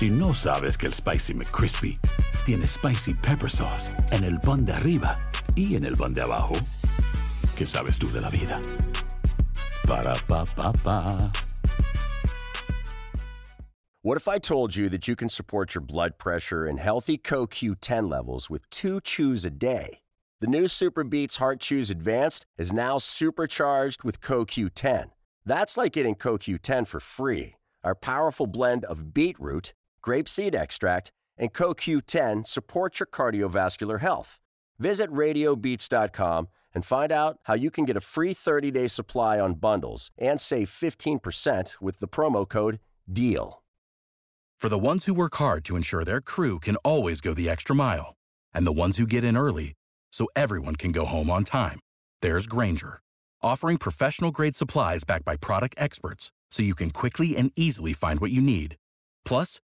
Si 0.00 0.08
no 0.08 0.32
sabes 0.32 0.78
que 0.78 0.86
el 0.86 0.94
Spicy 0.94 1.34
McCrispy 1.34 1.98
tiene 2.46 2.66
Spicy 2.66 3.12
Pepper 3.12 3.50
Sauce 3.50 3.90
en 4.12 4.24
el 4.24 4.38
pan 4.40 4.64
de 4.64 4.72
arriba 4.72 5.18
y 5.54 5.76
en 5.76 5.84
el 5.84 5.94
pan 5.94 6.14
de 6.14 6.22
abajo, 6.22 6.54
¿qué 7.54 7.66
sabes 7.66 7.98
tú 7.98 8.10
de 8.10 8.22
la 8.22 8.30
vida? 8.30 8.58
Para, 9.86 10.14
pa, 10.26 10.46
pa, 10.56 10.72
pa. 10.72 11.30
What 14.00 14.16
if 14.16 14.26
I 14.26 14.38
told 14.38 14.74
you 14.74 14.88
that 14.88 15.06
you 15.06 15.14
can 15.14 15.28
support 15.28 15.74
your 15.74 15.82
blood 15.82 16.16
pressure 16.16 16.64
and 16.64 16.80
healthy 16.80 17.18
CoQ10 17.18 18.08
levels 18.08 18.48
with 18.48 18.70
two 18.70 19.02
chews 19.02 19.44
a 19.44 19.50
day? 19.50 20.00
The 20.40 20.46
new 20.46 20.66
Super 20.66 21.04
Beats 21.04 21.36
Heart 21.36 21.60
Chews 21.60 21.90
Advanced 21.90 22.46
is 22.56 22.72
now 22.72 22.96
supercharged 22.96 24.02
with 24.02 24.22
CoQ10. 24.22 25.10
That's 25.44 25.76
like 25.76 25.92
getting 25.92 26.14
CoQ10 26.14 26.86
for 26.86 27.00
free. 27.00 27.56
Our 27.84 27.94
powerful 27.94 28.46
blend 28.46 28.86
of 28.86 29.12
beetroot, 29.12 29.74
grapeseed 30.02 30.54
extract, 30.54 31.12
and 31.36 31.52
CoQ10 31.52 32.46
support 32.46 33.00
your 33.00 33.06
cardiovascular 33.06 34.00
health. 34.00 34.40
Visit 34.78 35.10
radiobeats.com 35.10 36.48
and 36.74 36.84
find 36.84 37.12
out 37.12 37.38
how 37.44 37.54
you 37.54 37.70
can 37.70 37.84
get 37.84 37.96
a 37.96 38.00
free 38.00 38.32
30 38.32 38.70
day 38.70 38.86
supply 38.86 39.40
on 39.40 39.54
bundles 39.54 40.10
and 40.18 40.40
save 40.40 40.68
15% 40.68 41.80
with 41.80 41.98
the 41.98 42.08
promo 42.08 42.48
code 42.48 42.78
DEAL. 43.10 43.62
For 44.58 44.68
the 44.68 44.78
ones 44.78 45.06
who 45.06 45.14
work 45.14 45.36
hard 45.36 45.64
to 45.64 45.76
ensure 45.76 46.04
their 46.04 46.20
crew 46.20 46.58
can 46.58 46.76
always 46.76 47.22
go 47.22 47.32
the 47.32 47.48
extra 47.48 47.74
mile, 47.74 48.14
and 48.52 48.66
the 48.66 48.72
ones 48.72 48.98
who 48.98 49.06
get 49.06 49.24
in 49.24 49.36
early 49.36 49.72
so 50.12 50.28
everyone 50.36 50.76
can 50.76 50.92
go 50.92 51.06
home 51.06 51.30
on 51.30 51.44
time, 51.44 51.80
there's 52.20 52.46
Granger, 52.46 53.00
offering 53.42 53.78
professional 53.78 54.30
grade 54.30 54.54
supplies 54.54 55.02
backed 55.02 55.24
by 55.24 55.36
product 55.36 55.74
experts 55.78 56.30
so 56.50 56.62
you 56.62 56.74
can 56.74 56.90
quickly 56.90 57.36
and 57.36 57.52
easily 57.56 57.94
find 57.94 58.20
what 58.20 58.32
you 58.32 58.42
need. 58.42 58.76
Plus, 59.24 59.60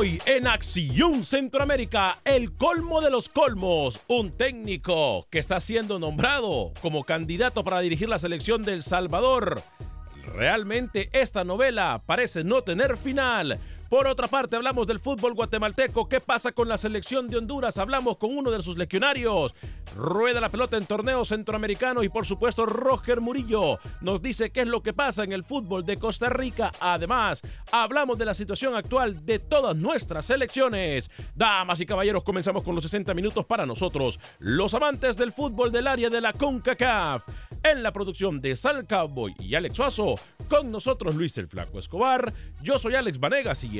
Hoy 0.00 0.18
en 0.24 0.46
Acción 0.46 1.24
Centroamérica, 1.24 2.16
el 2.24 2.54
colmo 2.54 3.02
de 3.02 3.10
los 3.10 3.28
colmos, 3.28 4.00
un 4.08 4.30
técnico 4.30 5.26
que 5.28 5.38
está 5.38 5.60
siendo 5.60 5.98
nombrado 5.98 6.72
como 6.80 7.04
candidato 7.04 7.64
para 7.64 7.80
dirigir 7.80 8.08
la 8.08 8.18
selección 8.18 8.62
del 8.62 8.82
Salvador. 8.82 9.60
Realmente 10.34 11.10
esta 11.12 11.44
novela 11.44 12.02
parece 12.06 12.44
no 12.44 12.62
tener 12.62 12.96
final. 12.96 13.58
Por 13.90 14.06
otra 14.06 14.28
parte, 14.28 14.54
hablamos 14.54 14.86
del 14.86 15.00
fútbol 15.00 15.34
guatemalteco. 15.34 16.08
¿Qué 16.08 16.20
pasa 16.20 16.52
con 16.52 16.68
la 16.68 16.78
selección 16.78 17.28
de 17.28 17.38
Honduras? 17.38 17.76
Hablamos 17.76 18.18
con 18.18 18.38
uno 18.38 18.52
de 18.52 18.62
sus 18.62 18.78
legionarios. 18.78 19.52
Rueda 19.96 20.40
la 20.40 20.48
pelota 20.48 20.76
en 20.76 20.86
torneo 20.86 21.24
centroamericano 21.24 22.04
y 22.04 22.08
por 22.08 22.24
supuesto 22.24 22.66
Roger 22.66 23.20
Murillo 23.20 23.80
nos 24.00 24.22
dice 24.22 24.50
qué 24.50 24.60
es 24.60 24.68
lo 24.68 24.84
que 24.84 24.92
pasa 24.92 25.24
en 25.24 25.32
el 25.32 25.42
fútbol 25.42 25.84
de 25.84 25.96
Costa 25.96 26.28
Rica. 26.28 26.70
Además, 26.78 27.42
hablamos 27.72 28.16
de 28.16 28.26
la 28.26 28.34
situación 28.34 28.76
actual 28.76 29.26
de 29.26 29.40
todas 29.40 29.74
nuestras 29.74 30.26
selecciones. 30.26 31.10
Damas 31.34 31.80
y 31.80 31.86
caballeros, 31.86 32.22
comenzamos 32.22 32.62
con 32.62 32.76
los 32.76 32.84
60 32.84 33.12
minutos 33.12 33.44
para 33.44 33.66
nosotros, 33.66 34.20
los 34.38 34.72
amantes 34.72 35.16
del 35.16 35.32
fútbol 35.32 35.72
del 35.72 35.88
área 35.88 36.08
de 36.08 36.20
la 36.20 36.32
CONCACAF. 36.32 37.26
En 37.64 37.82
la 37.82 37.92
producción 37.92 38.40
de 38.40 38.54
Sal 38.54 38.86
Cowboy 38.86 39.34
y 39.40 39.56
Alex 39.56 39.74
Suazo, 39.74 40.14
con 40.48 40.70
nosotros 40.70 41.16
Luis 41.16 41.36
el 41.38 41.48
Flaco 41.48 41.80
Escobar. 41.80 42.32
Yo 42.62 42.78
soy 42.78 42.94
Alex 42.94 43.18
Vanegas 43.18 43.64
y 43.64 43.79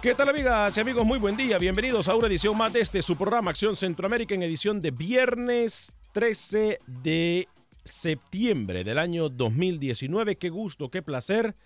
¿Qué 0.00 0.14
tal 0.14 0.28
amigas 0.28 0.76
y 0.76 0.80
amigos? 0.80 1.04
Muy 1.04 1.18
buen 1.18 1.36
día. 1.36 1.58
Bienvenidos 1.58 2.06
a 2.08 2.14
una 2.14 2.28
edición 2.28 2.56
más 2.56 2.72
de 2.72 2.80
este 2.80 3.02
su 3.02 3.16
programa 3.16 3.50
Acción 3.50 3.74
Centroamérica 3.74 4.32
en 4.32 4.44
edición 4.44 4.80
de 4.80 4.92
viernes 4.92 5.92
13 6.12 6.78
de 6.86 7.48
septiembre 7.84 8.84
del 8.84 8.96
año 8.96 9.28
2019. 9.28 10.36
Qué 10.36 10.50
gusto, 10.50 10.88
qué 10.88 11.02
placer. 11.02 11.56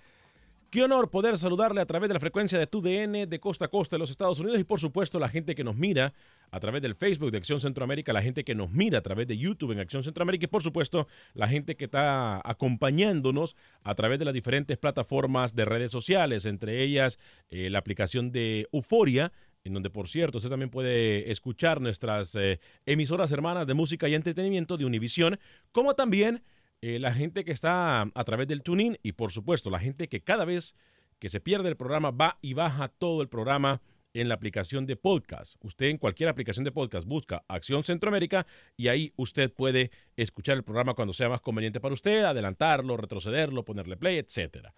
Qué 0.72 0.82
honor 0.82 1.10
poder 1.10 1.36
saludarle 1.36 1.82
a 1.82 1.84
través 1.84 2.08
de 2.08 2.14
la 2.14 2.18
frecuencia 2.18 2.58
de 2.58 2.66
TUDN 2.66 3.28
de 3.28 3.40
costa 3.40 3.66
a 3.66 3.68
costa 3.68 3.96
de 3.96 3.98
los 3.98 4.08
Estados 4.08 4.40
Unidos 4.40 4.58
y 4.58 4.64
por 4.64 4.80
supuesto 4.80 5.18
la 5.18 5.28
gente 5.28 5.54
que 5.54 5.64
nos 5.64 5.76
mira 5.76 6.14
a 6.50 6.60
través 6.60 6.80
del 6.80 6.94
Facebook 6.94 7.30
de 7.30 7.36
Acción 7.36 7.60
Centroamérica, 7.60 8.14
la 8.14 8.22
gente 8.22 8.42
que 8.42 8.54
nos 8.54 8.70
mira 8.70 9.00
a 9.00 9.02
través 9.02 9.26
de 9.28 9.36
YouTube 9.36 9.72
en 9.72 9.80
Acción 9.80 10.02
Centroamérica 10.02 10.46
y 10.46 10.48
por 10.48 10.62
supuesto 10.62 11.08
la 11.34 11.46
gente 11.46 11.76
que 11.76 11.84
está 11.84 12.40
acompañándonos 12.42 13.54
a 13.82 13.94
través 13.94 14.18
de 14.18 14.24
las 14.24 14.32
diferentes 14.32 14.78
plataformas 14.78 15.54
de 15.54 15.66
redes 15.66 15.90
sociales, 15.90 16.46
entre 16.46 16.82
ellas 16.82 17.18
eh, 17.50 17.68
la 17.68 17.78
aplicación 17.78 18.32
de 18.32 18.66
Euforia, 18.72 19.30
en 19.64 19.74
donde 19.74 19.90
por 19.90 20.08
cierto 20.08 20.38
usted 20.38 20.48
también 20.48 20.70
puede 20.70 21.30
escuchar 21.30 21.82
nuestras 21.82 22.34
eh, 22.34 22.60
emisoras 22.86 23.30
hermanas 23.30 23.66
de 23.66 23.74
música 23.74 24.08
y 24.08 24.14
entretenimiento 24.14 24.78
de 24.78 24.86
Univisión, 24.86 25.38
como 25.70 25.92
también 25.92 26.42
eh, 26.82 26.98
la 26.98 27.14
gente 27.14 27.44
que 27.44 27.52
está 27.52 28.02
a 28.02 28.24
través 28.24 28.48
del 28.48 28.62
tuning 28.62 28.98
y 29.02 29.12
por 29.12 29.30
supuesto 29.30 29.70
la 29.70 29.78
gente 29.78 30.08
que 30.08 30.20
cada 30.20 30.44
vez 30.44 30.74
que 31.20 31.28
se 31.28 31.40
pierde 31.40 31.68
el 31.68 31.76
programa 31.76 32.10
va 32.10 32.38
y 32.42 32.54
baja 32.54 32.88
todo 32.88 33.22
el 33.22 33.28
programa 33.28 33.80
en 34.14 34.28
la 34.28 34.34
aplicación 34.34 34.84
de 34.84 34.96
podcast. 34.96 35.54
Usted 35.60 35.86
en 35.86 35.98
cualquier 35.98 36.28
aplicación 36.28 36.64
de 36.64 36.72
podcast 36.72 37.06
busca 37.06 37.44
Acción 37.46 37.84
Centroamérica 37.84 38.48
y 38.76 38.88
ahí 38.88 39.12
usted 39.16 39.52
puede 39.52 39.92
escuchar 40.16 40.56
el 40.56 40.64
programa 40.64 40.94
cuando 40.94 41.14
sea 41.14 41.28
más 41.28 41.40
conveniente 41.40 41.80
para 41.80 41.94
usted, 41.94 42.24
adelantarlo, 42.24 42.96
retrocederlo, 42.96 43.64
ponerle 43.64 43.96
play, 43.96 44.18
etc. 44.18 44.70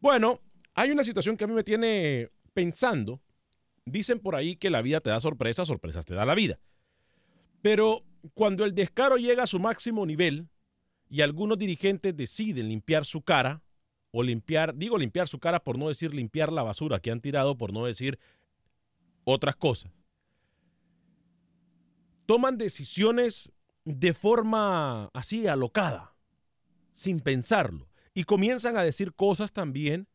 Bueno, 0.00 0.40
hay 0.74 0.90
una 0.90 1.04
situación 1.04 1.36
que 1.36 1.44
a 1.44 1.46
mí 1.46 1.54
me 1.54 1.64
tiene 1.64 2.30
pensando. 2.52 3.22
Dicen 3.84 4.18
por 4.18 4.34
ahí 4.34 4.56
que 4.56 4.68
la 4.68 4.82
vida 4.82 5.00
te 5.00 5.10
da 5.10 5.20
sorpresas, 5.20 5.68
sorpresas 5.68 6.04
te 6.04 6.14
da 6.14 6.26
la 6.26 6.34
vida. 6.34 6.58
Pero 7.62 8.04
cuando 8.34 8.64
el 8.64 8.74
descaro 8.74 9.16
llega 9.16 9.44
a 9.44 9.46
su 9.46 9.60
máximo 9.60 10.04
nivel, 10.04 10.48
y 11.12 11.20
algunos 11.20 11.58
dirigentes 11.58 12.16
deciden 12.16 12.70
limpiar 12.70 13.04
su 13.04 13.20
cara 13.20 13.62
o 14.12 14.22
limpiar, 14.22 14.74
digo 14.74 14.96
limpiar 14.96 15.28
su 15.28 15.38
cara 15.38 15.62
por 15.62 15.78
no 15.78 15.88
decir 15.88 16.14
limpiar 16.14 16.50
la 16.50 16.62
basura 16.62 17.00
que 17.00 17.10
han 17.10 17.20
tirado, 17.20 17.58
por 17.58 17.70
no 17.70 17.84
decir 17.84 18.18
otras 19.24 19.54
cosas. 19.56 19.92
Toman 22.24 22.56
decisiones 22.56 23.52
de 23.84 24.14
forma 24.14 25.10
así 25.12 25.46
alocada, 25.46 26.16
sin 26.92 27.20
pensarlo, 27.20 27.90
y 28.14 28.24
comienzan 28.24 28.78
a 28.78 28.82
decir 28.82 29.12
cosas 29.12 29.52
también 29.52 30.08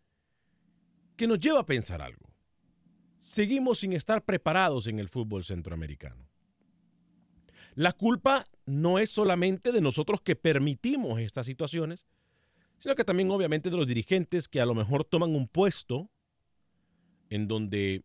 que 1.15 1.27
nos 1.27 1.39
lleva 1.39 1.59
a 1.59 1.65
pensar 1.67 2.01
algo. 2.01 2.33
Seguimos 3.19 3.81
sin 3.81 3.93
estar 3.93 4.25
preparados 4.25 4.87
en 4.87 4.97
el 4.97 5.09
fútbol 5.09 5.43
centroamericano. 5.43 6.26
La 7.77 7.93
culpa 7.93 8.47
no 8.65 8.97
es 8.97 9.11
solamente 9.11 9.71
de 9.71 9.81
nosotros 9.81 10.19
que 10.19 10.35
permitimos 10.35 11.19
estas 11.19 11.45
situaciones, 11.45 12.07
sino 12.79 12.95
que 12.95 13.03
también 13.03 13.29
obviamente 13.29 13.69
de 13.69 13.77
los 13.77 13.85
dirigentes 13.85 14.47
que 14.47 14.59
a 14.59 14.65
lo 14.65 14.73
mejor 14.73 15.05
toman 15.05 15.35
un 15.35 15.47
puesto 15.47 16.09
en 17.29 17.47
donde 17.47 18.03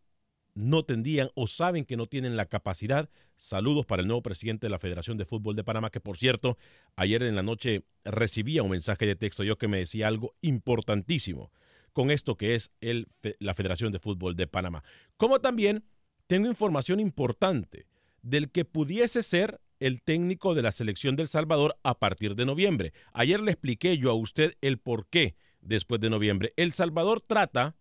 no 0.53 0.83
tendrían 0.83 1.31
o 1.33 1.47
saben 1.47 1.85
que 1.85 1.97
no 1.97 2.05
tienen 2.05 2.37
la 2.37 2.45
capacidad. 2.45 3.09
Saludos 3.35 3.87
para 3.87 4.03
el 4.03 4.07
nuevo 4.07 4.21
presidente 4.21 4.67
de 4.67 4.69
la 4.69 4.77
Federación 4.77 5.17
de 5.17 5.25
Fútbol 5.25 5.55
de 5.55 5.63
Panamá, 5.63 5.89
que 5.89 5.99
por 5.99 6.17
cierto, 6.17 6.55
ayer 6.95 7.23
en 7.23 7.33
la 7.33 7.41
noche 7.41 7.83
recibía 8.05 8.61
un 8.61 8.69
mensaje 8.69 9.07
de 9.07 9.15
texto 9.15 9.43
yo 9.43 9.57
que 9.57 9.67
me 9.67 9.79
decía 9.79 10.07
algo 10.07 10.35
importantísimo. 10.41 11.51
con 11.93 12.11
esto 12.11 12.37
que 12.37 12.53
es 12.53 12.71
el, 12.79 13.07
la 13.39 13.55
Federación 13.55 13.91
de 13.91 13.97
Fútbol 13.97 14.35
de 14.35 14.45
Panamá. 14.45 14.83
Como 15.17 15.41
también 15.41 15.83
tengo 16.27 16.47
información 16.47 16.99
importante 16.99 17.87
del 18.21 18.49
que 18.49 18.65
pudiese 18.65 19.21
ser 19.21 19.59
el 19.79 20.01
técnico 20.01 20.55
de 20.55 20.61
la 20.61 20.71
selección 20.71 21.15
del 21.15 21.27
Salvador 21.27 21.77
a 21.83 21.99
partir 21.99 22.35
de 22.35 22.45
noviembre. 22.45 22.93
Ayer 23.13 23.39
le 23.39 23.51
expliqué 23.51 23.97
yo 23.97 24.11
a 24.11 24.15
usted 24.15 24.53
el 24.61 24.77
por 24.77 25.07
qué 25.07 25.35
después 25.61 26.01
de 26.01 26.09
noviembre. 26.09 26.53
El 26.57 26.73
Salvador 26.73 27.21
trata 27.21 27.75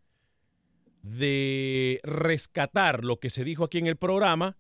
de 1.03 2.01
rescatar 2.05 3.05
lo 3.05 3.19
que 3.19 3.31
se 3.31 3.45
dijo 3.45 3.65
aquí 3.65 3.79
en 3.79 3.87
el 3.87 3.97
programa 3.97 4.57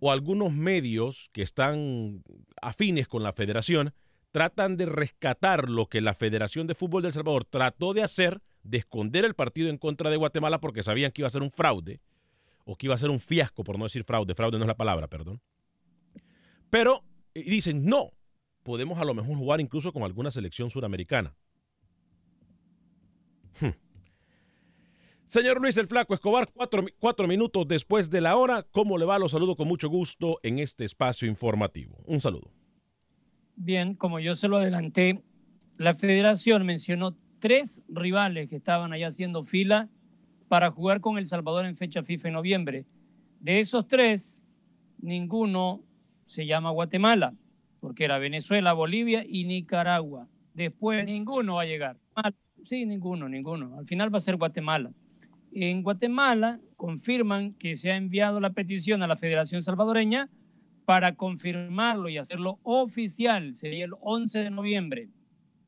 o 0.00 0.12
algunos 0.12 0.52
medios 0.52 1.30
que 1.32 1.42
están 1.42 2.22
afines 2.60 3.08
con 3.08 3.22
la 3.22 3.32
federación 3.32 3.94
tratan 4.32 4.76
de 4.76 4.86
rescatar 4.86 5.68
lo 5.68 5.86
que 5.86 6.00
la 6.00 6.14
Federación 6.14 6.66
de 6.66 6.74
Fútbol 6.74 7.02
del 7.02 7.12
Salvador 7.12 7.44
trató 7.44 7.92
de 7.94 8.02
hacer, 8.02 8.40
de 8.62 8.78
esconder 8.78 9.24
el 9.24 9.34
partido 9.34 9.70
en 9.70 9.78
contra 9.78 10.10
de 10.10 10.16
Guatemala 10.16 10.60
porque 10.60 10.82
sabían 10.82 11.10
que 11.10 11.22
iba 11.22 11.28
a 11.28 11.32
ser 11.32 11.42
un 11.42 11.50
fraude 11.50 12.00
o 12.64 12.76
que 12.76 12.86
iba 12.86 12.94
a 12.94 12.98
ser 12.98 13.10
un 13.10 13.20
fiasco, 13.20 13.64
por 13.64 13.78
no 13.78 13.84
decir 13.84 14.04
fraude, 14.04 14.34
fraude 14.34 14.58
no 14.58 14.64
es 14.64 14.68
la 14.68 14.76
palabra, 14.76 15.08
perdón. 15.08 15.40
Pero 16.70 17.04
dicen, 17.34 17.84
no, 17.84 18.12
podemos 18.62 18.98
a 18.98 19.04
lo 19.04 19.14
mejor 19.14 19.36
jugar 19.36 19.60
incluso 19.60 19.92
con 19.92 20.04
alguna 20.04 20.30
selección 20.30 20.70
suramericana. 20.70 21.34
Hmm. 23.60 23.74
Señor 25.26 25.60
Luis 25.60 25.76
el 25.76 25.86
Flaco 25.86 26.14
Escobar, 26.14 26.48
cuatro, 26.98 27.28
minutos 27.28 27.68
después 27.68 28.10
de 28.10 28.20
la 28.20 28.36
hora, 28.36 28.64
¿cómo 28.70 28.98
le 28.98 29.04
va? 29.04 29.18
Lo 29.18 29.28
saludo 29.28 29.56
con 29.56 29.68
mucho 29.68 29.88
gusto 29.88 30.40
en 30.42 30.58
este 30.58 30.84
espacio 30.84 31.28
informativo. 31.28 31.98
Un 32.06 32.20
saludo. 32.20 32.50
Bien, 33.54 33.94
como 33.94 34.18
yo 34.18 34.34
se 34.34 34.48
lo 34.48 34.56
adelanté, 34.56 35.22
la 35.76 35.94
federación 35.94 36.64
mencionó 36.66 37.16
tres 37.38 37.82
rivales 37.88 38.48
que 38.48 38.56
estaban 38.56 38.92
allá 38.92 39.08
haciendo 39.08 39.42
fila 39.42 39.88
para 40.48 40.70
jugar 40.70 41.00
con 41.00 41.16
El 41.16 41.26
Salvador 41.26 41.64
en 41.64 41.76
fecha 41.76 42.02
FIFA 42.02 42.28
en 42.28 42.34
noviembre. 42.34 42.86
De 43.38 43.60
esos 43.60 43.86
tres, 43.86 44.44
ninguno 44.98 45.84
se 46.30 46.46
llama 46.46 46.70
Guatemala, 46.70 47.34
porque 47.80 48.04
era 48.04 48.18
Venezuela, 48.18 48.72
Bolivia 48.72 49.24
y 49.26 49.46
Nicaragua. 49.46 50.28
Después... 50.54 51.04
Ninguno 51.10 51.56
va 51.56 51.62
a 51.62 51.66
llegar. 51.66 51.96
Sí, 52.62 52.86
ninguno, 52.86 53.28
ninguno. 53.28 53.76
Al 53.76 53.84
final 53.84 54.14
va 54.14 54.18
a 54.18 54.20
ser 54.20 54.36
Guatemala. 54.36 54.92
En 55.50 55.82
Guatemala 55.82 56.60
confirman 56.76 57.54
que 57.54 57.74
se 57.74 57.90
ha 57.90 57.96
enviado 57.96 58.38
la 58.38 58.50
petición 58.50 59.02
a 59.02 59.08
la 59.08 59.16
Federación 59.16 59.60
Salvadoreña 59.60 60.30
para 60.84 61.16
confirmarlo 61.16 62.08
y 62.08 62.18
hacerlo 62.18 62.60
oficial. 62.62 63.56
Sería 63.56 63.86
el 63.86 63.94
11 64.00 64.38
de 64.38 64.50
noviembre, 64.50 65.08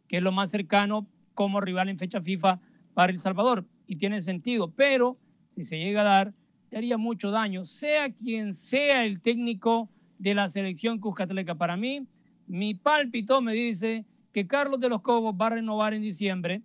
que 0.07 0.19
es 0.19 0.23
lo 0.23 0.31
más 0.31 0.53
cercano 0.53 1.09
como 1.35 1.61
rival 1.61 1.89
en 1.89 1.99
fecha 1.99 2.23
FIFA 2.23 2.61
para 2.95 3.11
El 3.11 3.19
Salvador. 3.19 3.67
Y 3.89 3.97
tiene 3.97 4.21
sentido, 4.21 4.71
pero 4.71 5.19
si 5.51 5.65
se 5.65 5.81
llega 5.81 6.03
a 6.03 6.05
dar, 6.05 6.35
le 6.71 6.79
haría 6.79 6.99
mucho 6.99 7.33
daño, 7.33 7.65
sea 7.65 8.13
quien 8.13 8.53
sea 8.53 9.05
el 9.05 9.21
técnico 9.21 9.91
de 10.23 10.35
la 10.37 10.47
selección 10.47 11.01
Cuscatleca. 11.01 11.57
Para 11.57 11.77
mí, 11.77 12.07
mi 12.47 12.75
pálpito 12.75 13.41
me 13.43 13.55
dice 13.55 14.05
que 14.33 14.47
Carlos 14.47 14.79
de 14.79 14.89
los 14.89 15.03
Cobos 15.03 15.35
va 15.35 15.49
a 15.49 15.51
renovar 15.51 15.95
en 15.95 16.03
diciembre. 16.03 16.63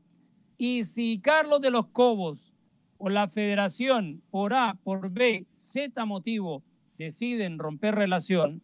Y 0.59 0.83
si 0.83 1.19
Carlos 1.19 1.59
de 1.59 1.71
los 1.71 1.87
Cobos 1.87 2.53
o 2.99 3.09
la 3.09 3.27
federación 3.27 4.21
por 4.29 4.53
A, 4.53 4.75
por 4.83 5.09
B, 5.09 5.47
Z 5.51 6.05
motivo 6.05 6.63
deciden 6.99 7.57
romper 7.57 7.95
relación, 7.95 8.61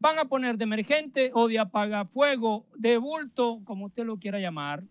van 0.00 0.18
a 0.18 0.24
poner 0.24 0.58
de 0.58 0.64
emergente 0.64 1.30
o 1.32 1.46
de 1.46 1.60
apagafuego, 1.60 2.66
de 2.76 2.98
bulto, 2.98 3.60
como 3.64 3.86
usted 3.86 4.04
lo 4.04 4.18
quiera 4.18 4.40
llamar, 4.40 4.82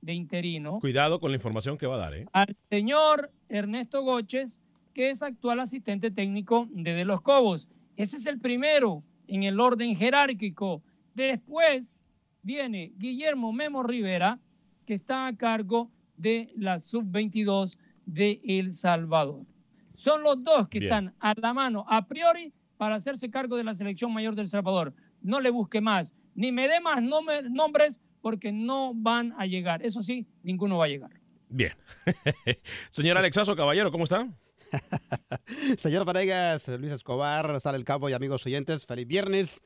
de 0.00 0.14
interino. 0.14 0.80
Cuidado 0.80 1.20
con 1.20 1.32
la 1.32 1.36
información 1.36 1.76
que 1.76 1.86
va 1.86 1.96
a 1.96 1.98
dar, 1.98 2.14
¿eh? 2.14 2.26
Al 2.32 2.56
señor 2.70 3.30
Ernesto 3.50 4.02
Goches, 4.02 4.58
que 4.94 5.10
es 5.10 5.22
actual 5.22 5.60
asistente 5.60 6.10
técnico 6.10 6.66
de 6.70 6.94
De 6.94 7.04
los 7.04 7.20
Cobos. 7.20 7.68
Ese 7.96 8.16
es 8.16 8.26
el 8.26 8.38
primero 8.38 9.02
en 9.26 9.42
el 9.42 9.60
orden 9.60 9.94
jerárquico. 9.96 10.82
Después 11.14 12.02
viene 12.42 12.92
Guillermo 12.96 13.52
Memo 13.52 13.82
Rivera, 13.82 14.38
que 14.86 14.94
está 14.94 15.26
a 15.26 15.36
cargo 15.36 15.90
de 16.16 16.52
la 16.56 16.78
sub-22 16.78 17.78
de 18.06 18.40
El 18.44 18.72
Salvador. 18.72 19.46
Son 19.94 20.22
los 20.22 20.42
dos 20.42 20.68
que 20.68 20.78
están 20.78 21.14
a 21.20 21.34
la 21.36 21.52
mano 21.52 21.84
a 21.88 22.06
priori 22.06 22.52
para 22.76 22.96
hacerse 22.96 23.30
cargo 23.30 23.56
de 23.56 23.64
la 23.64 23.74
selección 23.74 24.12
mayor 24.12 24.34
del 24.34 24.48
Salvador. 24.48 24.94
No 25.20 25.40
le 25.40 25.50
busque 25.50 25.80
más, 25.80 26.14
ni 26.34 26.50
me 26.50 26.66
dé 26.68 26.80
más 26.80 27.02
nombres 27.02 28.00
porque 28.20 28.52
no 28.52 28.92
van 28.94 29.34
a 29.38 29.46
llegar. 29.46 29.84
Eso 29.84 30.02
sí, 30.02 30.26
ninguno 30.42 30.78
va 30.78 30.86
a 30.86 30.88
llegar. 30.88 31.10
Bien. 31.48 31.72
Señor 32.90 33.18
Alexazo, 33.18 33.54
caballero, 33.54 33.92
¿cómo 33.92 34.04
está? 34.04 34.28
Señor 35.76 36.04
Varegas, 36.04 36.68
Luis 36.68 36.92
Escobar, 36.92 37.60
Sale 37.60 37.78
el 37.78 37.84
Cabo 37.84 38.08
y 38.08 38.12
amigos 38.12 38.44
oyentes, 38.46 38.86
feliz 38.86 39.06
viernes. 39.06 39.62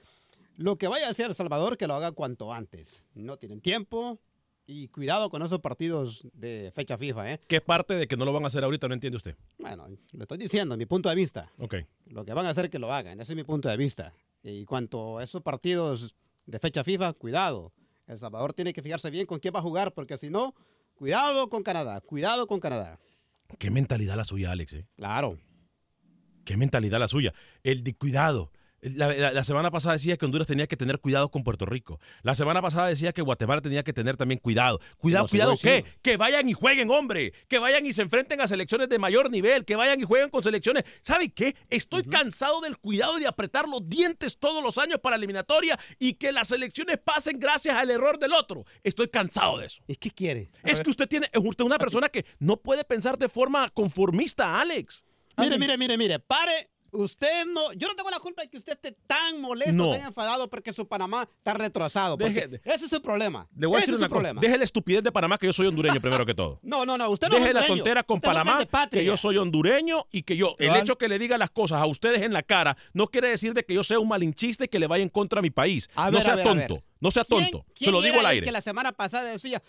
Lo 0.56 0.76
que 0.76 0.88
vaya 0.88 1.06
a 1.06 1.10
hacer 1.10 1.26
El 1.26 1.34
Salvador, 1.34 1.76
que 1.76 1.86
lo 1.86 1.94
haga 1.94 2.12
cuanto 2.12 2.52
antes. 2.52 3.04
No 3.14 3.36
tienen 3.36 3.60
tiempo 3.60 4.18
y 4.66 4.88
cuidado 4.88 5.30
con 5.30 5.42
esos 5.42 5.60
partidos 5.60 6.26
de 6.32 6.72
fecha 6.74 6.98
FIFA. 6.98 7.32
¿eh? 7.32 7.40
¿Qué 7.46 7.60
parte 7.60 7.94
de 7.94 8.08
que 8.08 8.16
no 8.16 8.24
lo 8.24 8.32
van 8.32 8.44
a 8.44 8.46
hacer 8.48 8.64
ahorita 8.64 8.88
no 8.88 8.94
entiende 8.94 9.16
usted? 9.16 9.36
Bueno, 9.58 9.86
lo 10.12 10.22
estoy 10.22 10.38
diciendo, 10.38 10.76
mi 10.76 10.86
punto 10.86 11.08
de 11.08 11.14
vista. 11.14 11.52
Ok. 11.58 11.76
Lo 12.06 12.24
que 12.24 12.32
van 12.32 12.46
a 12.46 12.50
hacer, 12.50 12.70
que 12.70 12.78
lo 12.78 12.92
hagan. 12.92 13.20
Ese 13.20 13.32
es 13.32 13.36
mi 13.36 13.44
punto 13.44 13.68
de 13.68 13.76
vista. 13.76 14.12
Y 14.42 14.64
cuanto 14.64 15.18
a 15.18 15.24
esos 15.24 15.42
partidos 15.42 16.14
de 16.46 16.58
fecha 16.58 16.82
FIFA, 16.82 17.12
cuidado. 17.12 17.72
El 18.06 18.18
Salvador 18.18 18.52
tiene 18.52 18.72
que 18.72 18.82
fijarse 18.82 19.10
bien 19.10 19.26
con 19.26 19.40
quién 19.40 19.54
va 19.54 19.58
a 19.58 19.62
jugar, 19.62 19.92
porque 19.92 20.16
si 20.16 20.30
no, 20.30 20.54
cuidado 20.94 21.48
con 21.48 21.62
Canadá, 21.62 22.00
cuidado 22.00 22.46
con 22.46 22.60
Canadá. 22.60 22.98
Qué 23.58 23.70
mentalidad 23.70 24.16
la 24.16 24.24
suya, 24.24 24.52
Alex. 24.52 24.72
¿eh? 24.74 24.86
Claro. 24.96 25.38
Qué 26.44 26.56
mentalidad 26.56 27.00
la 27.00 27.08
suya. 27.08 27.32
El 27.62 27.82
de 27.82 27.94
La, 28.94 29.44
semana 29.44 29.70
pasada 29.70 29.94
decía 29.94 30.16
que 30.16 30.24
Honduras 30.24 30.46
tenía 30.46 30.66
que 30.66 30.76
tener 30.76 31.00
cuidado 31.00 31.30
con 31.30 31.42
Puerto 31.42 31.66
Rico. 31.66 31.98
La 32.22 32.34
semana 32.34 32.62
pasada 32.62 32.88
decía 32.88 33.12
que 33.12 33.22
Guatemala 33.22 33.60
tenía 33.60 33.82
que 33.82 33.92
tener 33.92 34.16
también 34.16 34.38
cuidado. 34.38 34.80
Cuidado, 34.98 35.26
cuidado, 35.28 35.54
¿qué? 35.60 35.84
Que 36.02 36.16
vayan 36.16 36.48
y 36.48 36.52
jueguen, 36.52 36.90
hombre. 36.90 37.32
Que 37.48 37.58
vayan 37.58 37.84
y 37.84 37.92
se 37.92 38.02
enfrenten 38.02 38.40
a 38.40 38.46
selecciones 38.46 38.88
de 38.88 38.98
mayor 38.98 39.30
nivel. 39.30 39.64
Que 39.64 39.76
vayan 39.76 40.00
y 40.00 40.04
jueguen 40.04 40.30
con 40.30 40.42
selecciones. 40.42 40.84
¿Sabe 41.02 41.30
qué? 41.30 41.56
Estoy 41.68 42.04
cansado 42.04 42.60
del 42.60 42.78
cuidado 42.78 43.18
de 43.18 43.26
apretar 43.26 43.68
los 43.68 43.88
dientes 43.88 44.38
todos 44.38 44.62
los 44.62 44.78
años 44.78 45.00
para 45.00 45.16
eliminatoria 45.16 45.78
y 45.98 46.14
que 46.14 46.30
las 46.32 46.48
selecciones 46.48 46.98
pasen 46.98 47.38
gracias 47.40 47.76
al 47.76 47.90
error 47.90 48.18
del 48.18 48.32
otro. 48.32 48.64
Estoy 48.84 49.08
cansado 49.08 49.58
de 49.58 49.66
eso. 49.66 49.82
¿Y 49.86 49.96
qué 49.96 50.10
quiere? 50.10 50.50
Es 50.62 50.80
que 50.80 50.90
usted 50.90 51.08
tiene, 51.08 51.28
es 51.32 51.40
usted 51.42 51.64
una 51.64 51.78
persona 51.78 52.08
que 52.08 52.24
no 52.38 52.58
puede 52.58 52.84
pensar 52.84 53.18
de 53.18 53.28
forma 53.28 53.68
conformista, 53.70 54.60
Alex. 54.60 55.04
Mire, 55.38 55.58
mire, 55.58 55.76
mire, 55.76 55.98
mire, 55.98 56.18
pare 56.18 56.70
Usted 56.96 57.46
no, 57.46 57.72
yo 57.72 57.88
no 57.88 57.94
tengo 57.94 58.10
la 58.10 58.18
culpa 58.18 58.42
de 58.42 58.48
que 58.48 58.56
usted 58.56 58.72
esté 58.72 58.92
tan 59.06 59.40
molesto, 59.40 59.92
tan 59.92 60.06
enfadado 60.06 60.48
porque 60.48 60.72
su 60.72 60.86
Panamá 60.88 61.28
está 61.38 61.54
retrasado. 61.54 62.16
ese 62.18 62.60
es 62.64 62.90
su 62.90 63.02
problema. 63.02 63.48
Le 63.56 63.66
voy 63.66 63.76
a 63.76 63.80
decir 63.80 63.94
una 63.94 64.08
problema. 64.08 64.40
Deje 64.40 64.58
la 64.58 64.64
estupidez 64.64 65.02
de 65.02 65.12
Panamá 65.12 65.38
que 65.38 65.46
yo 65.46 65.52
soy 65.52 65.66
hondureño 65.66 66.00
primero 66.00 66.26
que 66.26 66.34
todo. 66.34 66.60
No, 66.66 66.84
no, 66.84 66.98
no, 66.98 67.08
usted 67.10 67.28
no 67.28 67.36
Deje 67.36 67.52
la 67.52 67.66
tontera 67.66 68.02
con 68.02 68.20
Panamá 68.20 68.58
que 68.90 69.04
yo 69.04 69.16
soy 69.16 69.38
hondureño 69.38 70.06
y 70.10 70.22
que 70.22 70.36
yo, 70.36 70.56
el 70.58 70.74
hecho 70.76 70.98
que 70.98 71.08
le 71.08 71.18
diga 71.18 71.38
las 71.38 71.50
cosas 71.50 71.80
a 71.80 71.86
ustedes 71.86 72.22
en 72.22 72.32
la 72.32 72.42
cara 72.42 72.76
no 72.92 73.06
quiere 73.08 73.30
decir 73.30 73.54
de 73.54 73.64
que 73.64 73.74
yo 73.74 73.84
sea 73.84 73.98
un 73.98 74.08
malinchista 74.08 74.64
y 74.64 74.68
que 74.68 74.78
le 74.78 74.86
vaya 74.86 75.02
en 75.02 75.08
contra 75.08 75.38
a 75.38 75.42
mi 75.42 75.50
país. 75.50 75.88
no 76.10 76.20
sea 76.20 76.42
tonto. 76.42 76.82
No 77.00 77.10
sea 77.10 77.24
tonto. 77.24 77.64
Se 77.74 77.90
lo 77.90 78.00
digo 78.00 78.20
al 78.20 78.26
aire. 78.26 78.46
que 78.46 78.52
la 78.52 78.60
semana 78.60 78.92
pasada 78.92 79.30
decía, 79.30 79.62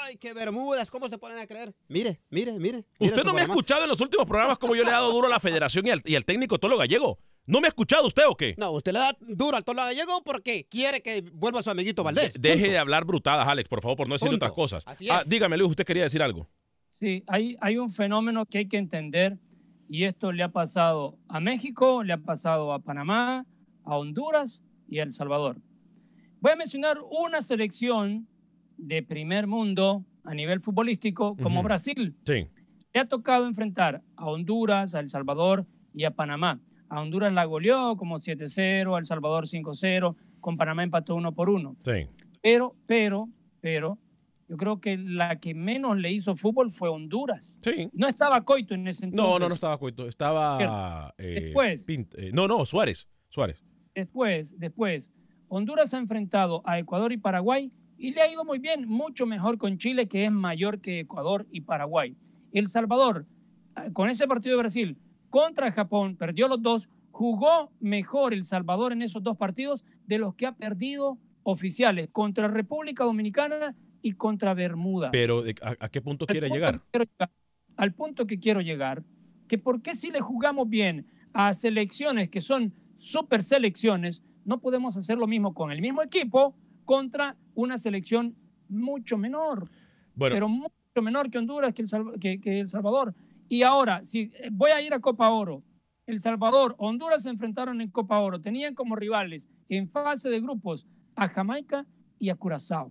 ay, 0.00 0.16
qué 0.16 0.32
Bermudas, 0.32 0.90
¿cómo 0.90 1.08
se 1.08 1.18
ponen 1.18 1.38
a 1.38 1.46
creer? 1.46 1.74
Mire, 1.88 2.20
mire, 2.30 2.58
mire. 2.58 2.84
usted 2.98 3.24
no 3.24 3.32
me 3.32 3.40
ha 3.40 3.44
escuchado 3.44 3.82
en 3.82 3.88
los 3.88 4.00
últimos 4.00 4.26
programas 4.26 4.58
como 4.58 4.74
yo 4.74 4.82
le 4.82 4.90
he 4.90 4.92
dado 4.92 5.12
duro 5.12 5.26
a 5.26 5.30
la 5.30 5.40
federación 5.40 5.86
y 5.86 5.90
al, 5.90 6.02
y 6.04 6.14
al 6.14 6.24
técnico 6.24 6.58
Tolo 6.58 6.76
Gallego. 6.76 7.18
¿No 7.46 7.60
me 7.60 7.66
ha 7.66 7.70
escuchado 7.70 8.06
usted 8.06 8.24
o 8.28 8.36
qué? 8.36 8.54
No, 8.58 8.72
usted 8.72 8.92
le 8.92 8.98
da 8.98 9.16
duro 9.20 9.56
al 9.56 9.64
Tolo 9.64 9.82
Gallego 9.82 10.22
porque 10.22 10.66
quiere 10.68 11.00
que 11.00 11.22
vuelva 11.32 11.62
su 11.62 11.70
amiguito 11.70 12.04
Valdés. 12.04 12.34
deje 12.38 12.70
de 12.70 12.78
hablar 12.78 13.04
brutadas, 13.04 13.48
Alex, 13.48 13.68
por 13.68 13.80
favor, 13.80 13.96
por 13.96 14.08
no 14.08 14.14
decir 14.16 14.32
otras 14.32 14.52
cosas. 14.52 14.84
Ah, 14.86 15.22
dígame, 15.26 15.56
Luis, 15.56 15.70
usted 15.70 15.84
quería 15.84 16.02
decir 16.02 16.22
algo. 16.22 16.48
Sí, 16.90 17.24
hay, 17.26 17.56
hay 17.60 17.78
un 17.78 17.90
fenómeno 17.90 18.44
que 18.44 18.58
hay 18.58 18.68
que 18.68 18.76
entender 18.76 19.38
y 19.88 20.04
esto 20.04 20.32
le 20.32 20.42
ha 20.42 20.50
pasado 20.50 21.16
a 21.28 21.40
México, 21.40 22.02
le 22.02 22.12
ha 22.12 22.18
pasado 22.18 22.72
a 22.72 22.80
Panamá, 22.80 23.46
a 23.84 23.96
Honduras 23.96 24.62
y 24.86 24.98
a 24.98 25.04
El 25.04 25.12
Salvador. 25.12 25.56
Voy 26.40 26.52
a 26.52 26.56
mencionar 26.56 26.98
una 27.10 27.40
selección 27.40 28.28
de 28.78 29.02
primer 29.02 29.46
mundo 29.46 30.04
a 30.24 30.34
nivel 30.34 30.60
futbolístico 30.60 31.36
como 31.36 31.62
Brasil. 31.62 32.16
Sí. 32.22 32.48
Le 32.94 33.00
ha 33.00 33.08
tocado 33.08 33.46
enfrentar 33.46 34.02
a 34.16 34.26
Honduras, 34.26 34.94
a 34.94 35.00
El 35.00 35.08
Salvador 35.08 35.66
y 35.92 36.04
a 36.04 36.12
Panamá. 36.12 36.60
A 36.88 37.02
Honduras 37.02 37.32
la 37.32 37.44
goleó 37.44 37.96
como 37.96 38.16
7-0, 38.16 38.94
a 38.94 38.98
El 38.98 39.04
Salvador 39.04 39.46
5-0, 39.46 40.16
con 40.40 40.56
Panamá 40.56 40.82
empató 40.82 41.14
uno 41.14 41.34
por 41.34 41.50
uno. 41.50 41.76
Sí. 41.84 42.06
Pero, 42.40 42.76
pero, 42.86 43.28
pero, 43.60 43.98
yo 44.48 44.56
creo 44.56 44.80
que 44.80 44.96
la 44.96 45.38
que 45.38 45.54
menos 45.54 45.98
le 45.98 46.10
hizo 46.10 46.34
fútbol 46.34 46.70
fue 46.70 46.88
Honduras. 46.88 47.54
Sí. 47.60 47.90
No 47.92 48.08
estaba 48.08 48.42
Coito 48.44 48.74
en 48.74 48.88
ese 48.88 49.04
entonces. 49.04 49.30
No, 49.30 49.38
no, 49.38 49.48
no 49.48 49.54
estaba 49.54 49.76
Coito. 49.76 50.06
Estaba. 50.06 51.14
Eh, 51.18 51.40
después. 51.42 51.86
Eh, 51.88 52.30
no, 52.32 52.48
no, 52.48 52.64
Suárez. 52.64 53.06
Suárez. 53.28 53.62
Después, 53.94 54.58
después. 54.58 55.12
Honduras 55.48 55.92
ha 55.92 55.98
enfrentado 55.98 56.62
a 56.64 56.78
Ecuador 56.78 57.12
y 57.12 57.18
Paraguay 57.18 57.72
y 57.98 58.12
le 58.12 58.22
ha 58.22 58.30
ido 58.30 58.44
muy 58.44 58.58
bien, 58.58 58.88
mucho 58.88 59.26
mejor 59.26 59.58
con 59.58 59.76
Chile, 59.76 60.06
que 60.06 60.24
es 60.24 60.32
mayor 60.32 60.80
que 60.80 61.00
Ecuador 61.00 61.46
y 61.50 61.62
Paraguay. 61.62 62.16
El 62.52 62.68
Salvador, 62.68 63.26
ah, 63.74 63.88
con 63.92 64.08
ese 64.08 64.26
partido 64.28 64.56
de 64.56 64.62
Brasil 64.62 64.96
contra 65.28 65.72
Japón, 65.72 66.16
perdió 66.16 66.48
los 66.48 66.62
dos, 66.62 66.88
jugó 67.10 67.72
mejor 67.80 68.32
El 68.32 68.44
Salvador 68.44 68.92
en 68.92 69.02
esos 69.02 69.22
dos 69.22 69.36
partidos 69.36 69.84
de 70.06 70.18
los 70.18 70.34
que 70.36 70.46
ha 70.46 70.52
perdido 70.52 71.18
oficiales 71.42 72.08
contra 72.12 72.46
República 72.46 73.04
Dominicana 73.04 73.74
y 74.00 74.12
contra 74.12 74.54
Bermuda. 74.54 75.10
Pero 75.10 75.42
¿a, 75.62 75.88
qué 75.88 76.00
punto 76.00 76.24
quiere 76.26 76.48
llegar? 76.48 76.80
llegar? 76.92 77.30
Al 77.76 77.94
punto 77.94 78.26
que 78.26 78.38
quiero 78.38 78.60
llegar, 78.60 79.02
que 79.48 79.58
por 79.58 79.82
qué 79.82 79.94
si 79.94 80.10
le 80.10 80.20
jugamos 80.20 80.68
bien 80.68 81.06
a 81.32 81.52
selecciones 81.52 82.30
que 82.30 82.40
son 82.40 82.72
super 82.96 83.42
selecciones, 83.42 84.22
no 84.44 84.60
podemos 84.60 84.96
hacer 84.96 85.18
lo 85.18 85.26
mismo 85.26 85.52
con 85.52 85.72
el 85.72 85.80
mismo 85.80 86.02
equipo 86.02 86.54
contra 86.88 87.36
una 87.54 87.76
selección 87.76 88.34
mucho 88.66 89.18
menor, 89.18 89.70
pero 90.18 90.48
mucho 90.48 90.72
menor 91.02 91.28
que 91.28 91.36
Honduras, 91.36 91.74
que 91.74 91.82
el, 91.82 92.40
que, 92.40 92.60
el 92.60 92.66
Salvador. 92.66 93.14
Y 93.46 93.62
ahora, 93.62 94.02
si 94.04 94.32
eh, 94.38 94.48
voy 94.50 94.70
a 94.70 94.80
ir 94.80 94.94
a 94.94 94.98
Copa 94.98 95.28
Oro, 95.28 95.62
El 96.06 96.18
Salvador, 96.18 96.74
Honduras 96.78 97.24
se 97.24 97.28
enfrentaron 97.28 97.82
en 97.82 97.90
Copa 97.90 98.18
Oro, 98.20 98.40
tenían 98.40 98.74
como 98.74 98.96
rivales 98.96 99.50
en 99.68 99.90
fase 99.90 100.30
de 100.30 100.40
grupos 100.40 100.86
a 101.14 101.28
Jamaica 101.28 101.84
y 102.18 102.30
a 102.30 102.36
Curazao. 102.36 102.90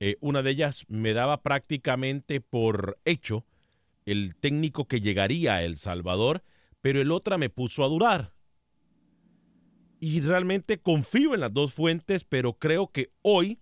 Eh, 0.00 0.16
una 0.20 0.42
de 0.42 0.50
ellas 0.50 0.84
me 0.88 1.12
daba 1.12 1.42
prácticamente 1.42 2.40
por 2.40 2.98
hecho 3.04 3.44
el 4.06 4.34
técnico 4.36 4.86
que 4.86 5.00
llegaría 5.00 5.54
a 5.54 5.62
El 5.62 5.76
Salvador, 5.76 6.42
pero 6.80 7.00
el 7.00 7.12
otra 7.12 7.38
me 7.38 7.48
puso 7.50 7.84
a 7.84 7.88
durar 7.88 8.32
y 10.00 10.20
realmente 10.20 10.78
confío 10.78 11.34
en 11.34 11.40
las 11.40 11.52
dos 11.52 11.72
fuentes, 11.72 12.24
pero 12.24 12.54
creo 12.54 12.90
que 12.90 13.10
hoy 13.22 13.58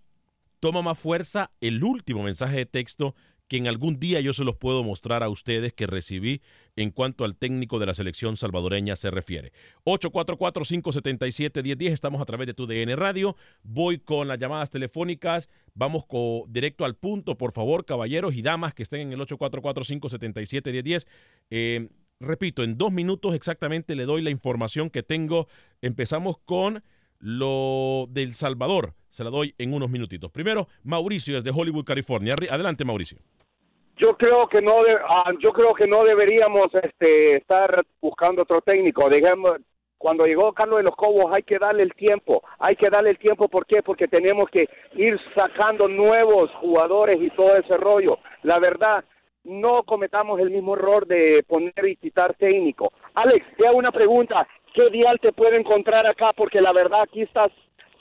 toma 0.59 0.81
más 0.81 0.97
fuerza 0.97 1.51
el 1.61 1.83
último 1.83 2.23
mensaje 2.23 2.57
de 2.57 2.65
texto 2.65 3.15
que 3.47 3.57
en 3.57 3.67
algún 3.67 3.99
día 3.99 4.19
yo 4.19 4.33
se 4.33 4.43
los 4.43 4.57
puedo 4.57 4.83
mostrar 4.83 5.23
a 5.23 5.29
ustedes 5.29 5.73
que 5.73 5.87
recibí 5.87 6.41
en 6.75 6.91
cuanto 6.91 7.23
al 7.23 7.37
técnico 7.37 7.79
de 7.79 7.85
la 7.85 7.95
selección 7.95 8.35
salvadoreña 8.35 8.95
se 8.95 9.09
refiere. 9.09 9.53
844-577-1010, 9.85 11.91
estamos 11.91 12.21
a 12.21 12.25
través 12.25 12.47
de 12.47 12.53
tu 12.53 12.67
DN 12.67 12.93
Radio. 12.95 13.37
Voy 13.63 13.99
con 13.99 14.27
las 14.27 14.37
llamadas 14.37 14.69
telefónicas. 14.69 15.49
Vamos 15.73 16.03
directo 16.49 16.83
al 16.83 16.95
punto, 16.95 17.37
por 17.37 17.53
favor, 17.53 17.85
caballeros 17.85 18.35
y 18.35 18.41
damas 18.41 18.73
que 18.73 18.83
estén 18.83 19.01
en 19.01 19.13
el 19.13 19.19
844-577-1010. 19.21 21.07
Eh, 21.49 21.89
repito, 22.19 22.63
en 22.63 22.77
dos 22.77 22.91
minutos 22.91 23.35
exactamente 23.35 23.95
le 23.95 24.05
doy 24.05 24.21
la 24.21 24.29
información 24.29 24.89
que 24.89 25.03
tengo. 25.03 25.47
Empezamos 25.81 26.37
con 26.39 26.83
lo 27.19 28.07
del 28.09 28.33
Salvador. 28.33 28.93
Se 29.09 29.23
la 29.23 29.29
doy 29.29 29.55
en 29.57 29.73
unos 29.73 29.89
minutitos. 29.89 30.31
Primero, 30.31 30.67
Mauricio 30.83 31.35
desde 31.35 31.57
Hollywood, 31.57 31.85
California. 31.85 32.35
Adelante, 32.49 32.85
Mauricio. 32.85 33.17
Yo 33.97 34.15
creo 34.15 34.47
que 34.47 34.61
no, 34.61 34.73
ah, 35.09 35.31
yo 35.39 35.51
creo 35.51 35.73
que 35.73 35.87
no 35.87 36.03
deberíamos 36.03 36.67
este, 36.83 37.37
estar 37.37 37.83
buscando 37.99 38.43
otro 38.43 38.61
técnico. 38.61 39.09
Digamos, 39.09 39.53
cuando 39.97 40.25
llegó 40.25 40.53
Carlos 40.53 40.77
de 40.77 40.83
los 40.83 40.95
Cobos 40.95 41.25
hay 41.33 41.41
que 41.41 41.57
darle 41.57 41.81
el 41.81 41.93
tiempo, 41.93 42.43
hay 42.59 42.75
que 42.75 42.89
darle 42.89 43.09
el 43.09 43.17
tiempo, 43.17 43.47
¿por 43.47 43.65
qué? 43.65 43.81
Porque 43.81 44.07
tenemos 44.07 44.45
que 44.51 44.69
ir 44.93 45.19
sacando 45.35 45.87
nuevos 45.87 46.51
jugadores 46.61 47.17
y 47.19 47.31
todo 47.31 47.55
ese 47.55 47.75
rollo. 47.77 48.19
La 48.43 48.59
verdad, 48.59 49.03
no 49.47 49.83
cometamos 49.83 50.39
el 50.39 50.51
mismo 50.51 50.75
error 50.75 51.07
de 51.07 51.43
poner 51.47 51.73
y 51.87 51.95
quitar 51.95 52.35
técnico. 52.35 52.91
Alex, 53.15 53.45
te 53.57 53.67
hago 53.67 53.77
una 53.77 53.91
pregunta. 53.91 54.47
¿Qué 54.73 54.89
dial 54.91 55.19
te 55.21 55.31
puedo 55.31 55.53
encontrar 55.53 56.05
acá? 56.05 56.31
Porque 56.35 56.61
la 56.61 56.71
verdad 56.73 57.01
aquí 57.01 57.21
estás, 57.21 57.47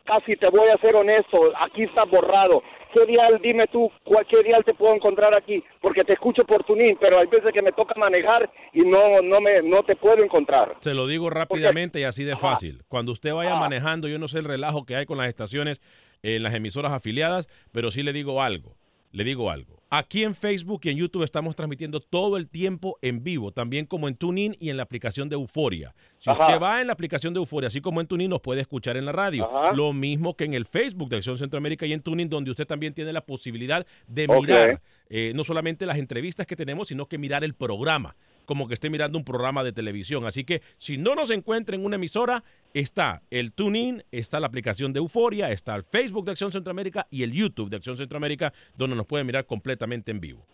casi 0.04 0.36
te 0.36 0.50
voy 0.50 0.68
a 0.68 0.80
ser 0.80 0.94
honesto, 0.94 1.38
aquí 1.58 1.84
estás 1.84 2.08
borrado. 2.10 2.62
¿Qué 2.92 3.04
dial, 3.06 3.40
dime 3.42 3.66
tú, 3.66 3.90
cualquier 4.04 4.44
dial 4.44 4.64
te 4.64 4.74
puedo 4.74 4.94
encontrar 4.94 5.36
aquí? 5.36 5.62
Porque 5.80 6.02
te 6.02 6.14
escucho 6.14 6.44
por 6.44 6.64
tu 6.64 6.74
NIN, 6.74 6.98
pero 7.00 7.18
hay 7.18 7.26
veces 7.26 7.50
que 7.52 7.62
me 7.62 7.70
toca 7.70 7.94
manejar 7.96 8.50
y 8.72 8.80
no, 8.80 9.20
no, 9.22 9.40
me, 9.40 9.60
no 9.62 9.82
te 9.82 9.96
puedo 9.96 10.22
encontrar. 10.22 10.76
Se 10.80 10.94
lo 10.94 11.06
digo 11.06 11.30
rápidamente 11.30 12.00
y 12.00 12.04
así 12.04 12.24
de 12.24 12.36
fácil. 12.36 12.82
Cuando 12.88 13.12
usted 13.12 13.34
vaya 13.34 13.56
manejando, 13.56 14.08
yo 14.08 14.18
no 14.18 14.28
sé 14.28 14.38
el 14.38 14.44
relajo 14.44 14.84
que 14.84 14.96
hay 14.96 15.06
con 15.06 15.18
las 15.18 15.28
estaciones 15.28 15.80
en 16.22 16.42
las 16.42 16.54
emisoras 16.54 16.92
afiliadas, 16.92 17.48
pero 17.72 17.90
sí 17.90 18.02
le 18.02 18.12
digo 18.12 18.42
algo, 18.42 18.76
le 19.12 19.24
digo 19.24 19.50
algo 19.50 19.75
Aquí 19.88 20.25
en 20.25 20.35
Facebook 20.35 20.81
y 20.83 20.90
en 20.90 20.97
YouTube 20.97 21.23
estamos 21.23 21.55
transmitiendo 21.55 22.00
todo 22.00 22.37
el 22.37 22.49
tiempo 22.49 22.99
en 23.02 23.23
vivo, 23.23 23.52
también 23.52 23.87
como 23.87 24.09
en 24.09 24.16
TuneIn 24.16 24.57
y 24.59 24.71
en 24.71 24.76
la 24.76 24.83
aplicación 24.83 25.28
de 25.28 25.35
Euforia. 25.37 25.95
Si 26.19 26.28
usted 26.28 26.61
va 26.61 26.81
en 26.81 26.88
la 26.88 26.93
aplicación 26.93 27.33
de 27.33 27.38
Euforia, 27.38 27.69
así 27.69 27.81
como 27.81 28.00
en 28.00 28.09
TuneIn, 28.09 28.28
nos 28.28 28.40
puede 28.40 28.62
escuchar 28.62 28.97
en 28.97 29.05
la 29.05 29.12
radio. 29.12 29.49
Lo 29.76 29.93
mismo 29.93 30.35
que 30.35 30.45
en 30.45 30.55
el 30.55 30.64
Facebook 30.64 31.09
de 31.09 31.19
Acción 31.19 31.38
Centroamérica 31.38 31.87
y 31.87 31.93
en 31.93 32.00
TuneIn, 32.00 32.28
donde 32.28 32.50
usted 32.50 32.66
también 32.66 32.95
tiene 32.95 33.12
la 33.12 33.21
posibilidad 33.21 33.87
de 34.09 34.26
mirar 34.26 34.83
eh, 35.09 35.33
no 35.37 35.45
solamente 35.45 35.87
las 35.87 35.99
entrevistas 35.99 36.47
que 36.47 36.57
tenemos, 36.57 36.88
sino 36.88 37.07
que 37.07 37.16
mirar 37.16 37.45
el 37.45 37.55
programa 37.55 38.16
como 38.46 38.66
que 38.66 38.74
esté 38.74 38.88
mirando 38.88 39.18
un 39.18 39.24
programa 39.24 39.62
de 39.62 39.72
televisión. 39.72 40.24
Así 40.24 40.44
que 40.44 40.62
si 40.78 40.96
no 40.96 41.14
nos 41.14 41.30
encuentra 41.30 41.76
en 41.76 41.84
una 41.84 41.96
emisora, 41.96 42.44
está 42.72 43.22
el 43.30 43.52
TuneIn, 43.52 44.04
está 44.10 44.40
la 44.40 44.46
aplicación 44.46 44.92
de 44.92 45.00
Euforia, 45.00 45.50
está 45.50 45.76
el 45.76 45.82
Facebook 45.82 46.24
de 46.24 46.30
Acción 46.32 46.52
Centroamérica 46.52 47.06
y 47.10 47.22
el 47.22 47.32
YouTube 47.32 47.68
de 47.68 47.76
Acción 47.76 47.96
Centroamérica, 47.96 48.52
donde 48.76 48.96
nos 48.96 49.06
pueden 49.06 49.26
mirar 49.26 49.44
completamente 49.44 50.10
en 50.10 50.20
vivo. 50.20 50.46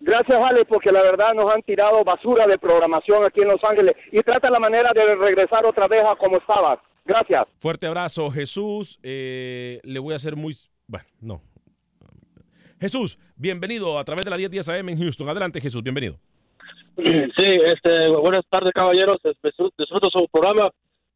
Gracias, 0.00 0.38
Ale, 0.42 0.64
porque 0.64 0.90
la 0.90 1.02
verdad 1.02 1.34
nos 1.34 1.52
han 1.54 1.62
tirado 1.62 2.02
basura 2.04 2.46
de 2.46 2.56
programación 2.56 3.24
aquí 3.24 3.42
en 3.42 3.48
Los 3.48 3.62
Ángeles 3.62 3.92
y 4.10 4.20
trata 4.20 4.50
la 4.50 4.58
manera 4.58 4.90
de 4.94 5.14
regresar 5.14 5.66
otra 5.66 5.88
vez 5.88 6.02
a 6.04 6.16
como 6.16 6.38
estaba. 6.38 6.82
Gracias. 7.04 7.44
Fuerte 7.58 7.86
abrazo, 7.86 8.30
Jesús. 8.30 8.98
Eh, 9.02 9.80
le 9.82 9.98
voy 9.98 10.14
a 10.14 10.16
hacer 10.16 10.36
muy... 10.36 10.56
Bueno, 10.86 11.06
no. 11.20 11.42
Jesús, 12.80 13.18
bienvenido 13.36 13.98
a 13.98 14.04
través 14.04 14.24
de 14.24 14.30
la 14.30 14.38
10 14.38 14.50
10 14.50 14.68
AM 14.70 14.88
en 14.88 14.98
Houston. 14.98 15.28
Adelante, 15.28 15.60
Jesús, 15.60 15.82
bienvenido. 15.82 16.18
Sí, 17.36 17.58
este, 17.64 18.08
buenas 18.10 18.42
tardes, 18.48 18.72
caballeros. 18.72 19.16
Disfruto 19.22 20.08
su 20.12 20.28
programa. 20.30 20.70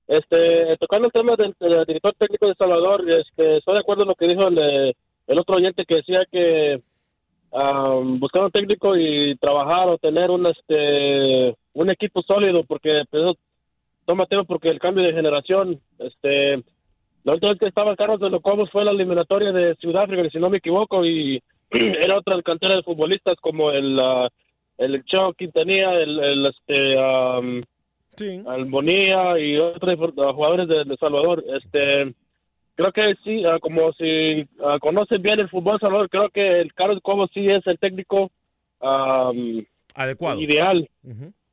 Este, 0.07 0.77
tocando 0.79 1.07
el 1.07 1.13
tema 1.13 1.35
del, 1.37 1.55
director 1.87 2.15
técnico 2.19 2.47
de 2.49 2.55
Salvador, 2.59 3.05
este, 3.09 3.59
estoy 3.59 3.75
de 3.75 3.81
acuerdo 3.81 4.03
en 4.03 4.09
lo 4.09 4.15
que 4.15 4.29
dijo 4.29 4.49
el, 4.49 4.95
el 5.27 5.39
otro 5.39 5.57
oyente 5.57 5.85
que 5.87 5.97
decía 5.97 6.23
que 6.31 6.83
buscar 8.19 8.45
un 8.45 8.51
técnico 8.51 8.97
y 8.97 9.37
trabajar 9.37 9.89
o 9.89 9.99
tener 9.99 10.31
un, 10.31 10.47
este, 10.47 11.57
un 11.73 11.91
equipo 11.91 12.23
sólido, 12.23 12.65
porque 12.65 13.03
pues, 13.11 13.33
toma 14.05 14.27
porque 14.47 14.69
el 14.69 14.81
cambio 14.81 15.05
de 15.05 15.15
generación, 15.15 15.81
este, 15.99 16.63
la 17.23 17.33
última 17.33 17.53
vez 17.53 17.61
que 17.61 17.69
estaba 17.69 17.97
Carlos 17.97 18.21
de 18.21 18.31
Locomos 18.31 18.71
fue 18.71 18.85
la 18.85 18.91
eliminatoria 18.91 19.53
de 19.53 19.77
Sudáfrica, 19.81 20.29
si 20.31 20.39
no 20.39 20.51
me 20.51 20.59
equivoco, 20.59 21.05
y 21.05 21.41
era 21.71 22.19
otra 22.19 22.41
cantera 22.43 22.75
de 22.75 22.83
futbolistas 22.83 23.37
como 23.41 23.71
el 23.71 23.99
el 24.79 25.05
Chao 25.05 25.33
Quintanilla, 25.35 25.93
el, 25.93 26.19
el 26.21 26.47
este, 26.47 26.99
um, 26.99 27.63
Albonía 28.47 29.39
y 29.39 29.57
otros 29.57 29.95
jugadores 30.35 30.69
de, 30.69 30.85
de, 30.85 30.97
Salvador. 30.97 31.45
Este, 31.47 32.15
creo 32.75 32.93
que 32.93 33.15
sí, 33.25 33.43
ah, 33.47 33.59
como 33.61 33.93
si 33.93 34.43
uh, 34.59 34.79
conocen 34.81 35.23
bien 35.23 35.41
el 35.41 35.49
fútbol 35.49 35.81
Salvador, 35.81 36.09
creo 36.09 36.29
que 36.31 36.41
el 36.41 36.73
Carlos 36.75 37.01
Cobo 37.03 37.27
sí 37.33 37.47
es 37.47 37.67
el 37.67 37.79
técnico 37.79 38.31
um, 38.81 39.65
adecuado, 39.95 40.41
ideal. 40.41 40.89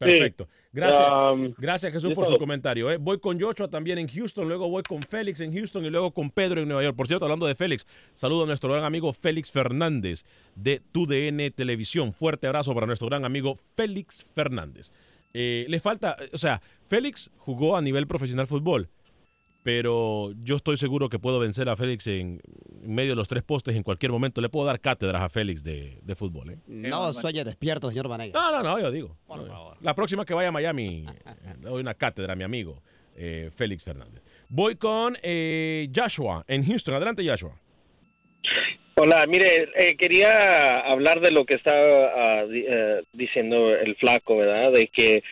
Perfecto. 0.05 0.47
Gracias, 0.73 1.55
gracias 1.57 1.93
Jesús 1.93 2.13
por 2.13 2.25
su 2.27 2.37
comentario. 2.37 2.89
¿eh? 2.89 2.97
Voy 2.97 3.19
con 3.19 3.39
Joshua 3.39 3.67
también 3.67 3.97
en 3.97 4.07
Houston, 4.07 4.47
luego 4.47 4.69
voy 4.69 4.83
con 4.83 5.01
Félix 5.01 5.41
en 5.41 5.53
Houston 5.53 5.85
y 5.85 5.89
luego 5.89 6.11
con 6.11 6.29
Pedro 6.29 6.61
en 6.61 6.67
Nueva 6.67 6.83
York. 6.83 6.95
Por 6.95 7.07
cierto, 7.07 7.25
hablando 7.25 7.45
de 7.45 7.55
Félix, 7.55 7.85
saludo 8.15 8.43
a 8.43 8.45
nuestro 8.45 8.71
gran 8.71 8.85
amigo 8.85 9.11
Félix 9.11 9.51
Fernández 9.51 10.23
de 10.55 10.81
TUDN 10.91 11.51
Televisión. 11.51 12.13
Fuerte 12.13 12.47
abrazo 12.47 12.73
para 12.73 12.87
nuestro 12.87 13.07
gran 13.07 13.25
amigo 13.25 13.57
Félix 13.75 14.25
Fernández. 14.33 14.91
Eh, 15.33 15.65
le 15.67 15.79
falta, 15.79 16.17
o 16.33 16.37
sea, 16.37 16.61
Félix 16.87 17.29
jugó 17.37 17.75
a 17.75 17.81
nivel 17.81 18.07
profesional 18.07 18.47
fútbol 18.47 18.89
pero 19.63 20.31
yo 20.43 20.55
estoy 20.55 20.77
seguro 20.77 21.09
que 21.09 21.19
puedo 21.19 21.39
vencer 21.39 21.69
a 21.69 21.75
Félix 21.75 22.07
en, 22.07 22.41
medio 22.81 23.11
de 23.11 23.15
los 23.15 23.27
tres 23.27 23.43
postes 23.43 23.75
en 23.75 23.83
cualquier 23.83 24.11
momento. 24.11 24.41
Le 24.41 24.49
puedo 24.49 24.65
dar 24.65 24.79
cátedras 24.79 25.21
a 25.21 25.29
Félix 25.29 25.63
de, 25.63 25.99
fútbol. 26.15 26.51
¿eh? 26.51 26.57
No 26.67 27.13
sueñe 27.13 27.43
despierto, 27.43 27.89
señor 27.89 28.07
Vanegas. 28.07 28.33
No, 28.33 28.57
no, 28.57 28.63
no, 28.63 28.79
yo 28.79 28.91
digo. 28.91 29.17
Por 29.27 29.47
favor. 29.47 29.77
La 29.81 29.93
próxima 29.93 30.25
que 30.25 30.33
vaya 30.33 30.49
a 30.49 30.51
Miami, 30.51 31.05
le 31.61 31.69
doy 31.69 31.81
una 31.81 31.93
cátedra 31.93 32.33
a 32.33 32.35
mi 32.35 32.43
amigo 32.43 32.81
eh, 33.15 33.51
Félix 33.55 33.83
Fernández. 33.83 34.23
Voy 34.49 34.75
con 34.75 35.17
eh, 35.21 35.89
Joshua 35.95 36.43
en 36.47 36.65
Houston. 36.65 36.95
Adelante, 36.95 37.27
Joshua. 37.27 37.55
Hola, 38.95 39.25
mire, 39.27 39.69
eh, 39.77 39.95
quería 39.97 40.79
hablar 40.81 41.21
de 41.21 41.31
lo 41.31 41.45
que 41.45 41.55
está 41.55 41.73
ah, 41.73 42.45
di- 42.45 42.65
eh, 42.67 43.01
diciendo 43.13 43.73
el 43.73 43.95
flaco, 43.95 44.37
¿verdad? 44.37 44.71
De 44.73 44.87
que 44.87 45.23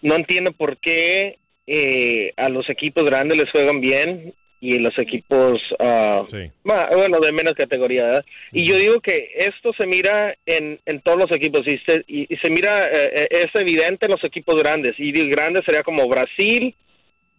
no 0.00 0.16
entiendo 0.16 0.52
por 0.52 0.78
qué 0.78 1.38
eh, 1.66 2.32
a 2.36 2.48
los 2.48 2.68
equipos 2.68 3.04
grandes 3.04 3.38
les 3.38 3.50
juegan 3.50 3.80
bien 3.80 4.34
y 4.60 4.78
los 4.78 4.96
equipos, 4.98 5.60
ah, 5.80 6.22
bueno, 6.62 7.18
de 7.18 7.32
menos 7.32 7.54
categoría, 7.54 8.04
¿verdad? 8.04 8.24
Y 8.52 8.64
yo 8.64 8.76
digo 8.76 9.00
que 9.00 9.30
esto 9.36 9.72
se 9.76 9.86
mira 9.88 10.36
en, 10.46 10.78
en 10.86 11.00
todos 11.00 11.18
los 11.18 11.32
equipos 11.36 11.62
y 11.66 11.78
se, 11.84 12.04
y, 12.06 12.32
y 12.32 12.36
se 12.38 12.48
mira, 12.50 12.84
eh, 12.86 13.10
eh, 13.16 13.28
es 13.30 13.60
evidente 13.60 14.06
en 14.06 14.12
los 14.12 14.22
equipos 14.22 14.54
grandes. 14.62 14.94
Y 14.98 15.10
de 15.10 15.24
grandes 15.24 15.62
sería 15.66 15.82
como 15.82 16.06
Brasil, 16.08 16.76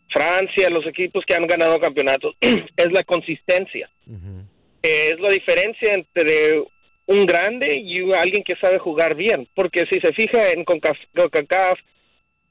Francia, 0.09 0.69
los 0.69 0.85
equipos 0.85 1.23
que 1.25 1.33
han 1.35 1.43
ganado 1.47 1.79
campeonatos. 1.79 2.35
es 2.41 2.91
la 2.91 3.03
consistencia 3.03 3.89
es 4.81 5.17
la 5.17 5.29
diferencia 5.29 5.93
entre 5.93 6.61
un 7.05 7.25
grande 7.25 7.77
y 7.77 8.01
un- 8.01 8.13
alguien 8.15 8.43
que 8.43 8.55
sabe 8.57 8.79
jugar 8.79 9.15
bien. 9.15 9.47
Porque 9.55 9.85
si 9.89 9.99
se 10.01 10.11
fija 10.13 10.51
en 10.51 10.65
CONCACAF, 10.65 11.79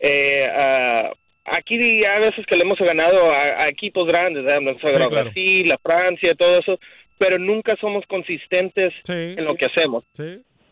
eh, 0.01 0.47
ah, 0.51 1.13
aquí 1.45 2.05
a 2.05 2.19
veces 2.19 2.45
que 2.47 2.57
le 2.57 2.63
hemos 2.63 2.79
ganado 2.79 3.31
a, 3.33 3.65
a 3.65 3.69
equipos 3.69 4.05
grandes, 4.05 4.45
ha 4.51 4.61
ganado 4.61 4.79
claro. 5.09 5.25
Brasil, 5.25 5.69
la 5.69 5.79
Francia, 5.83 6.35
todo 6.35 6.59
eso, 6.59 6.79
pero 7.19 7.39
nunca 7.39 7.75
somos 7.81 8.05
consistentes 8.09 8.91
en 9.09 9.45
lo 9.45 9.55
que 9.55 9.67
hacemos. 9.67 10.05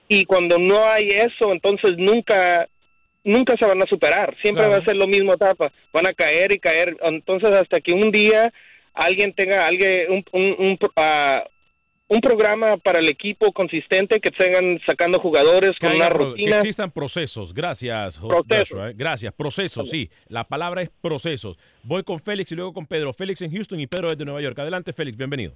Y 0.08 0.24
cuando 0.24 0.58
no 0.58 0.84
hay 0.86 1.08
eso, 1.08 1.52
entonces 1.52 1.94
nunca 1.96 2.68
nunca 3.22 3.54
se 3.58 3.66
van 3.66 3.82
a 3.82 3.86
superar, 3.86 4.34
siempre 4.42 4.64
Claro. 4.64 4.70
va 4.70 4.76
a 4.78 4.84
ser 4.84 4.96
lo 4.96 5.06
mismo 5.06 5.34
etapa, 5.34 5.70
van 5.92 6.06
a 6.06 6.12
caer 6.14 6.52
y 6.52 6.58
caer, 6.58 6.96
entonces 7.02 7.50
hasta 7.52 7.78
que 7.80 7.92
un 7.92 8.10
día 8.10 8.50
alguien 8.94 9.34
tenga 9.34 9.66
alguien 9.66 10.06
un, 10.10 10.24
un, 10.32 10.66
un, 10.66 10.78
ah, 10.96 11.44
un 12.12 12.20
programa 12.20 12.76
para 12.76 12.98
el 12.98 13.08
equipo 13.08 13.52
consistente 13.52 14.18
que 14.18 14.30
tengan 14.32 14.80
sacando 14.84 15.20
jugadores 15.20 15.72
Que, 15.78 15.86
con 15.86 15.94
una 15.96 16.08
pro- 16.08 16.18
que 16.18 16.24
rutina. 16.42 16.56
existan 16.58 16.90
procesos. 16.90 17.54
Gracias, 17.54 18.18
Procesos. 18.18 18.68
Joshua. 18.70 18.90
eh. 18.90 18.94
Gracias, 18.96 19.32
procesos, 19.32 19.88
sí. 19.88 20.10
La 20.28 20.42
palabra 20.42 20.82
es 20.82 20.90
procesos. 21.00 21.56
Voy 21.84 22.02
con 22.02 22.18
Félix 22.18 22.50
y 22.50 22.56
luego 22.56 22.72
con 22.72 22.84
Pedro. 22.86 23.12
Félix 23.12 23.42
en 23.42 23.52
Houston 23.52 23.78
y 23.78 23.86
Pedro 23.86 24.10
desde 24.10 24.24
Nueva 24.24 24.40
York. 24.42 24.58
Adelante, 24.58 24.92
Félix, 24.92 25.16
bienvenido. 25.16 25.54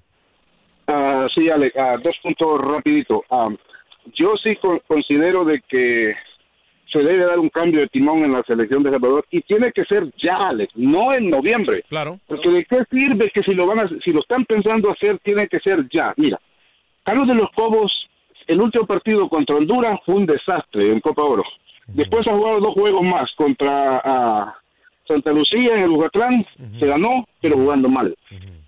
Ah, 0.86 1.26
sí, 1.34 1.50
Ale, 1.50 1.72
ah, 1.76 1.96
dos 2.02 2.14
puntos 2.22 2.60
rapidito. 2.60 3.24
Ah, 3.30 3.48
yo 4.16 4.34
sí 4.44 4.54
con- 4.56 4.80
considero 4.86 5.44
de 5.44 5.60
que 5.68 6.14
se 6.92 7.02
debe 7.02 7.24
dar 7.24 7.40
un 7.40 7.48
cambio 7.48 7.80
de 7.80 7.88
timón 7.88 8.22
en 8.22 8.32
la 8.32 8.42
selección 8.46 8.82
de 8.84 8.90
Salvador 8.92 9.26
y 9.30 9.40
tiene 9.40 9.72
que 9.72 9.82
ser 9.88 10.04
ya, 10.22 10.34
Alex, 10.34 10.72
no 10.76 11.12
en 11.12 11.28
noviembre. 11.28 11.82
Claro. 11.88 12.20
Porque 12.28 12.50
de 12.50 12.64
qué 12.64 12.78
sirve 12.92 13.32
que 13.34 13.42
si 13.42 13.52
lo 13.56 13.66
van 13.66 13.80
a, 13.80 13.88
si 14.04 14.12
lo 14.12 14.20
están 14.20 14.44
pensando 14.44 14.92
hacer 14.92 15.18
tiene 15.24 15.48
que 15.48 15.58
ser 15.64 15.88
ya. 15.92 16.14
Mira, 16.16 16.38
Carlos 17.04 17.28
de 17.28 17.34
los 17.34 17.50
Cobos, 17.54 17.92
el 18.46 18.60
último 18.60 18.86
partido 18.86 19.28
contra 19.28 19.56
Honduras 19.56 20.00
fue 20.04 20.16
un 20.16 20.26
desastre 20.26 20.90
en 20.90 21.00
Copa 21.00 21.22
Oro. 21.22 21.44
Después 21.86 22.26
ha 22.26 22.32
jugado 22.32 22.60
dos 22.60 22.72
juegos 22.72 23.02
más 23.02 23.30
contra 23.36 24.00
ah, 24.02 24.54
Santa 25.06 25.32
Lucía 25.32 25.74
en 25.74 25.84
el 25.84 25.90
Ujatlán, 25.90 26.46
se 26.80 26.86
ganó, 26.86 27.26
pero 27.40 27.56
jugando 27.56 27.90
mal. 27.90 28.16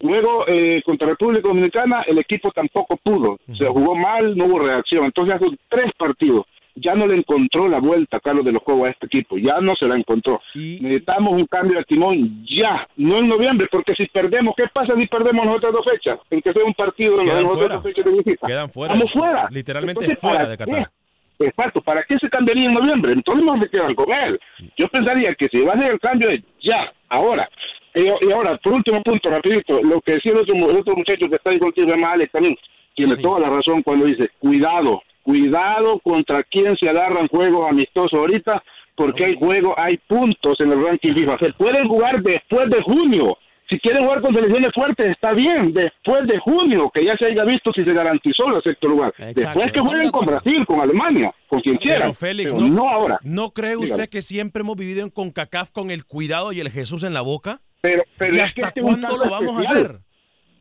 Luego, 0.01 0.45
eh, 0.47 0.83
contra 0.85 1.09
República 1.09 1.49
Dominicana, 1.49 2.03
el 2.07 2.19
equipo 2.19 2.51
tampoco 2.51 2.97
pudo. 3.03 3.39
Se 3.59 3.67
jugó 3.67 3.97
mal, 3.97 4.37
no 4.37 4.45
hubo 4.45 4.59
reacción. 4.59 5.07
Entonces, 5.07 5.37
hace 5.37 5.47
tres 5.71 5.91
partidos. 5.97 6.45
Ya 6.79 6.95
no 6.95 7.07
le 7.07 7.17
encontró 7.17 7.69
la 7.69 7.81
vuelta 7.81 8.21
Carlos 8.21 8.45
de 8.45 8.53
los 8.53 8.63
Cobos 8.63 8.89
a 8.89 8.91
este 8.93 9.07
equipo. 9.07 9.39
Ya 9.39 9.59
no 9.61 9.73
se 9.81 9.89
la 9.89 9.97
encontró. 9.97 10.41
Necesitamos 10.55 11.33
un 11.33 11.47
cambio 11.47 11.79
de 11.79 11.85
timón 11.85 12.45
ya, 12.47 12.87
no 12.97 13.17
en 13.17 13.29
noviembre, 13.29 13.67
porque 13.73 13.95
si 13.99 14.07
perdemos, 14.09 14.53
¿qué 14.57 14.65
pasa 14.73 14.95
si 14.99 15.07
perdemos 15.07 15.47
las 15.47 15.57
otras 15.57 15.73
dos 15.73 15.83
fechas? 15.91 16.19
En 16.31 16.41
que 16.43 16.53
sea 16.53 16.65
un 16.65 16.75
partido 16.75 17.21
en 17.21 17.29
las 17.29 17.37
Quedan 17.37 17.47
otras 17.47 17.59
fuera. 17.59 17.75
dos 17.77 17.83
fechas 17.85 18.05
de 18.05 18.13
visita. 18.13 18.47
Quedan 18.47 18.69
fuera. 18.71 18.95
Estamos 18.95 19.13
fuera. 19.13 19.49
Literalmente 19.51 20.01
Entonces, 20.05 20.21
fuera 20.21 20.37
¿para 20.39 20.49
de 20.51 20.57
qué? 20.59 20.65
Qatar. 20.65 20.91
Exacto, 21.39 21.81
¿para 21.83 22.03
qué 22.03 22.17
se 22.21 22.29
cambiaría 22.31 22.67
en 22.67 22.75
noviembre? 22.75 23.13
Entonces 23.13 23.45
no 23.45 23.61
se 23.61 23.69
quedan 23.69 23.95
con 23.95 24.07
él. 24.13 24.39
Yo 24.79 24.89
pensaría 24.89 25.35
que 25.35 25.49
si 25.53 25.63
va 25.65 25.73
a 25.73 25.77
hacer 25.77 25.93
el 25.93 26.01
cambio 26.01 26.29
es 26.31 26.39
ya, 26.63 26.93
ahora. 27.09 27.49
Y, 27.95 28.03
y 28.27 28.33
ahora, 28.33 28.57
por 28.63 28.75
último 28.75 29.03
punto, 29.03 29.31
rapidito, 29.31 29.81
lo 29.83 30.01
que 30.03 30.13
decía 30.13 30.33
el 30.33 30.39
otro, 30.39 30.55
el 30.55 30.77
otro 30.77 30.95
muchacho 30.95 31.29
que 31.29 31.37
está 31.37 31.51
ahí 31.51 31.59
contigo, 31.59 31.89
se 31.89 31.97
llama 31.97 32.13
Alex 32.13 32.33
también, 32.33 32.57
tiene 32.95 33.17
toda 33.17 33.41
la 33.41 33.51
razón 33.51 33.83
cuando 33.83 34.07
dice, 34.07 34.31
cuidado, 34.39 35.03
cuidado 35.27 35.99
contra 35.99 36.45
quién 36.45 36.77
se 36.81 36.89
agarran 36.89 37.27
juegos 37.27 37.69
amistosos 37.69 38.15
ahorita, 38.15 38.63
porque 38.95 39.25
hay 39.25 39.35
juegos, 39.37 39.75
hay 39.77 39.97
puntos 40.07 40.55
en 40.61 40.71
el 40.71 40.83
ranking 40.83 41.15
FIFA. 41.15 41.37
Se 41.41 41.53
pueden 41.59 41.89
jugar 41.89 42.23
después 42.23 42.71
de 42.71 42.81
junio. 42.83 43.37
Si 43.69 43.81
quieren 43.81 44.05
jugar 44.05 44.23
con 44.23 44.33
selecciones 44.33 44.69
fuertes, 44.73 45.11
está 45.11 45.33
bien, 45.33 45.73
después 45.73 46.25
de 46.29 46.39
junio, 46.39 46.89
que 46.95 47.05
ya 47.05 47.17
se 47.19 47.27
haya 47.27 47.45
visto 47.45 47.73
si 47.75 47.83
se 47.83 47.93
garantizó 47.93 48.47
el 48.55 48.63
sexto 48.63 48.89
lugar. 48.89 49.13
Después 49.19 49.73
que 49.73 49.81
jueguen 49.81 50.13
con 50.13 50.25
Brasil, 50.25 50.65
con 50.65 50.81
Alemania, 50.81 51.35
con 51.49 51.61
quien 51.61 51.77
quiera. 51.77 52.03
Pero 52.03 52.15
Félix, 52.15 52.53
pero 52.53 52.65
no, 52.65 52.83
no 52.83 52.89
ahora. 52.89 53.19
¿no 53.25 53.51
cree 53.51 53.75
usted 53.75 53.95
Dígame. 53.95 54.09
que 54.09 54.23
siempre 54.23 54.61
hemos 54.61 54.77
vivido 54.77 55.03
en 55.03 55.11
CONCACAF 55.11 55.73
con 55.73 55.91
el 55.91 56.05
cuidado 56.05 56.53
y 56.53 56.61
el 56.61 56.71
Jesús 56.71 57.03
en 57.03 57.13
la 57.13 57.23
boca? 57.23 57.61
Pero, 57.81 58.05
pero 58.17 58.37
¿Y 58.37 58.39
es 58.39 58.55
que 58.55 58.63
hasta 58.63 58.69
este 58.69 58.83
cuándo 58.83 59.17
lo 59.17 59.29
vamos 59.29 59.59
a 59.59 59.69
hacer? 59.69 59.99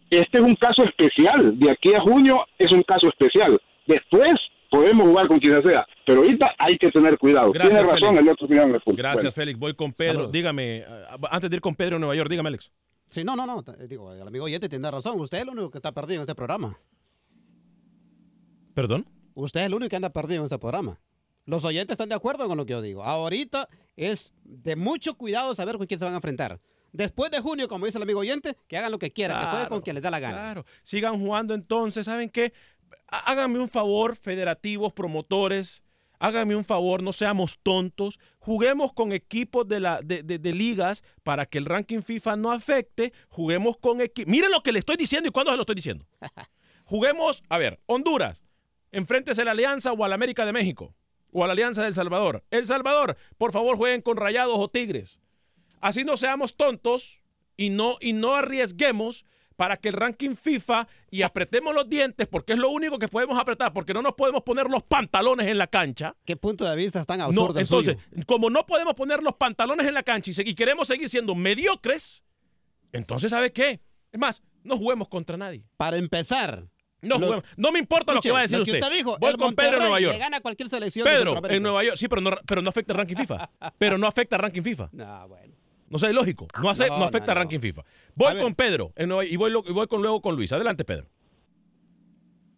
Este 0.10 0.38
es 0.40 0.44
un 0.44 0.56
caso 0.56 0.84
especial. 0.84 1.60
De 1.60 1.70
aquí 1.70 1.94
a 1.94 2.02
junio 2.02 2.44
es 2.58 2.72
un 2.72 2.82
caso 2.82 3.08
especial. 3.08 3.60
Después 3.86 4.34
podemos 4.76 5.08
jugar 5.08 5.28
con 5.28 5.40
quien 5.40 5.62
sea. 5.64 5.86
Pero 6.06 6.22
ahorita 6.22 6.52
hay 6.58 6.78
que 6.78 6.90
tener 6.90 7.18
cuidado. 7.18 7.52
Gracias, 7.52 7.74
Tiene 7.80 7.92
razón 7.92 8.16
Félix. 8.16 8.22
el 8.22 8.30
otro 8.30 8.48
señor. 8.48 8.82
Gracias, 8.96 9.14
Bueno. 9.16 9.32
Félix. 9.32 9.60
Voy 9.60 9.74
con 9.74 9.94
Pedro. 9.94 10.14
Saludos. 10.14 10.32
Dígame, 10.32 10.86
antes 11.30 11.50
de 11.50 11.56
ir 11.56 11.62
con 11.62 11.76
Pedro 11.76 11.96
en 11.96 12.02
Nueva 12.02 12.16
York, 12.16 12.30
dígame, 12.30 12.50
Alex. 12.50 12.72
Sí, 13.10 13.24
no, 13.24 13.36
no, 13.36 13.46
no. 13.46 13.62
Digo, 13.88 14.14
el 14.14 14.28
amigo 14.28 14.46
oyente 14.46 14.68
tiene 14.68 14.90
razón. 14.90 15.20
Usted 15.20 15.38
es 15.38 15.44
el 15.44 15.50
único 15.50 15.72
que 15.72 15.78
está 15.78 15.92
perdido 15.92 16.18
en 16.20 16.22
este 16.22 16.36
programa. 16.36 16.78
¿Perdón? 18.74 19.06
Usted 19.36 19.62
es 19.62 19.66
el 19.68 19.74
único 19.74 19.90
que 19.90 19.96
anda 19.96 20.10
perdido 20.10 20.42
en 20.42 20.46
este 20.46 20.60
programa. 20.60 21.00
Los 21.46 21.64
oyentes 21.64 21.94
están 21.94 22.10
de 22.10 22.16
acuerdo 22.16 22.48
con 22.48 22.58
lo 22.58 22.66
que 22.66 22.72
yo 22.72 22.82
digo. 22.82 23.04
Ahorita 23.04 23.70
es 23.96 24.34
de 24.44 24.76
mucho 24.76 25.16
cuidado 25.16 25.54
saber 25.54 25.78
con 25.78 25.86
quién 25.88 26.00
se 26.00 26.06
van 26.06 26.14
a 26.14 26.18
enfrentar. 26.18 26.60
Después 26.92 27.30
de 27.30 27.42
junio, 27.42 27.68
como 27.68 27.86
dice 27.86 27.98
el 27.98 28.04
amigo 28.04 28.22
oyente, 28.22 28.56
que 28.68 28.78
hagan 28.78 28.92
lo 28.92 28.98
que 28.98 29.12
quieran, 29.12 29.42
que 29.42 29.48
jueguen 29.48 29.68
con 29.70 29.82
quien 29.82 29.96
les 29.96 30.04
da 30.04 30.10
la 30.10 30.20
gana. 30.20 30.38
Claro. 30.38 30.66
Sigan 30.82 31.20
jugando 31.20 31.54
entonces, 31.54 32.06
¿saben 32.06 32.30
qué? 32.30 32.54
Há- 33.08 33.32
Háganme 33.32 33.60
un 33.60 33.70
favor, 33.70 34.16
federativos, 34.16 34.94
promotores. 34.94 35.84
Háganme 36.18 36.56
un 36.56 36.64
favor, 36.64 37.04
no 37.04 37.12
seamos 37.14 37.60
tontos. 37.62 38.20
Juguemos 38.40 38.94
con 38.94 39.12
equipos 39.12 39.68
de, 39.68 39.80
la, 39.82 40.02
de, 40.02 40.24
de- 40.24 40.40
de 40.40 40.54
ligas 40.54 41.04
para 41.24 41.46
que 41.46 41.58
el 41.58 41.66
ranking 41.66 42.02
FIFA 42.02 42.38
no 42.38 42.52
afecte. 42.52 43.12
Juguemos 43.30 43.78
con 43.78 44.00
equipos. 44.02 44.32
Miren 44.32 44.52
lo 44.52 44.62
que 44.64 44.72
le 44.72 44.80
estoy 44.80 44.96
diciendo 44.96 45.28
y 45.28 45.32
cuándo 45.32 45.52
se 45.52 45.58
lo 45.58 45.64
estoy 45.64 45.76
diciendo. 45.76 46.06
Juguemos, 46.86 47.44
a 47.50 47.58
ver, 47.58 47.80
Honduras, 47.88 48.44
enfréntese 48.92 49.42
a 49.42 49.46
la 49.46 49.52
Alianza 49.52 49.92
o 49.92 50.04
a 50.04 50.08
la 50.08 50.16
América 50.16 50.46
de 50.46 50.54
México 50.54 50.96
o 51.32 51.44
a 51.44 51.48
la 51.48 51.54
Alianza 51.54 51.84
del 51.84 51.94
Salvador. 51.94 52.44
El 52.52 52.66
Salvador, 52.66 53.18
por 53.38 53.52
favor, 53.52 53.76
jueguen 53.78 54.02
con 54.02 54.18
Rayados 54.18 54.58
o 54.58 54.70
Tigres. 54.70 55.20
Así 55.82 56.04
no 56.06 56.16
seamos 56.16 56.56
tontos 56.56 57.22
y 57.58 57.70
no, 57.72 57.98
y 58.00 58.14
no 58.14 58.36
arriesguemos 58.36 59.26
para 59.56 59.78
que 59.78 59.90
el 59.90 59.94
ranking 59.94 60.36
FIFA 60.36 60.88
y 61.10 61.22
apretemos 61.22 61.74
los 61.74 61.88
dientes, 61.90 62.28
porque 62.28 62.54
es 62.54 62.60
lo 62.60 62.70
único 62.70 63.00
que 63.00 63.08
podemos 63.08 63.40
apretar, 63.40 63.72
porque 63.74 63.94
no 63.94 64.02
nos 64.02 64.14
podemos 64.16 64.42
poner 64.44 64.68
los 64.70 64.84
pantalones 64.84 65.48
en 65.48 65.58
la 65.58 65.68
cancha. 65.68 66.16
¿Qué 66.26 66.36
punto 66.36 66.66
de 66.66 66.76
vista 66.76 67.00
están 67.02 67.20
No, 67.20 67.26
absurdo 67.26 67.60
el 67.60 67.64
entonces, 67.66 67.98
suyo? 68.12 68.24
como 68.28 68.50
no 68.50 68.66
podemos 68.66 68.94
poner 68.96 69.24
los 69.24 69.36
pantalones 69.36 69.88
en 69.88 69.94
la 69.94 70.04
cancha 70.04 70.32
y, 70.44 70.56
queremos 70.56 70.88
seguir 70.88 71.10
siendo 71.10 71.36
mediocres, 71.36 72.24
entonces, 72.92 73.30
¿sabe 73.30 73.52
qué? 73.52 73.82
Es 74.12 74.20
más, 74.20 74.42
no 74.64 74.78
juguemos 74.78 75.08
contra 75.08 75.38
nadie. 75.38 75.64
Para 75.78 75.98
empezar. 75.98 76.66
No, 77.02 77.20
lo- 77.20 77.44
no 77.56 77.72
me 77.72 77.80
importa 77.80 78.14
lo 78.14 78.22
que 78.22 78.32
va 78.32 78.40
a 78.40 78.42
decir 78.44 78.58
lo 78.58 78.66
que 78.66 78.72
usted. 78.72 78.84
usted 78.84 78.98
dijo, 78.98 79.18
Voy 79.20 79.30
el 79.32 79.38
con 79.38 79.54
Pedro 79.54 79.74
en 79.78 79.80
Nueva 79.84 80.00
York. 80.00 80.14
le 80.14 80.20
gana 80.20 80.38
a 80.38 80.42
cualquier 80.42 80.70
selección 80.70 81.06
de 81.06 81.12
Pedro, 81.12 81.40
en 81.50 81.62
Nueva 81.62 81.84
York. 81.84 81.98
Sí, 81.98 82.08
pero 82.08 82.22
no, 82.22 82.32
pero 82.48 82.62
no 82.64 82.70
afecta 82.70 82.94
el 82.94 82.98
ranking 82.98 83.16
FIFA. 83.16 83.50
Pero 83.78 83.98
no 83.98 84.08
afecta 84.08 84.36
el 84.38 84.42
ranking 84.42 84.64
FIFA. 84.64 84.90
No, 84.92 85.28
bueno. 85.28 85.54
No 85.90 86.00
sé, 86.00 86.12
lógico. 86.14 86.48
No, 86.62 86.70
hace- 86.70 86.88
No, 86.88 87.00
no 87.00 87.06
afecta 87.06 87.34
no, 87.34 87.40
ranking 87.42 87.60
FIFA. 87.60 87.84
Voy 88.16 88.28
A 88.30 88.34
ver. 88.34 88.44
con 88.44 88.56
Pedro 88.56 88.92
en 88.96 89.10
Nueva- 89.10 89.26
y 89.26 89.36
voy, 89.38 89.52
lo- 89.52 89.64
y 89.68 89.72
voy 89.72 89.88
con, 89.88 90.02
luego 90.02 90.22
con 90.22 90.36
Luis. 90.36 90.52
Adelante, 90.52 90.84
Pedro. 90.84 91.06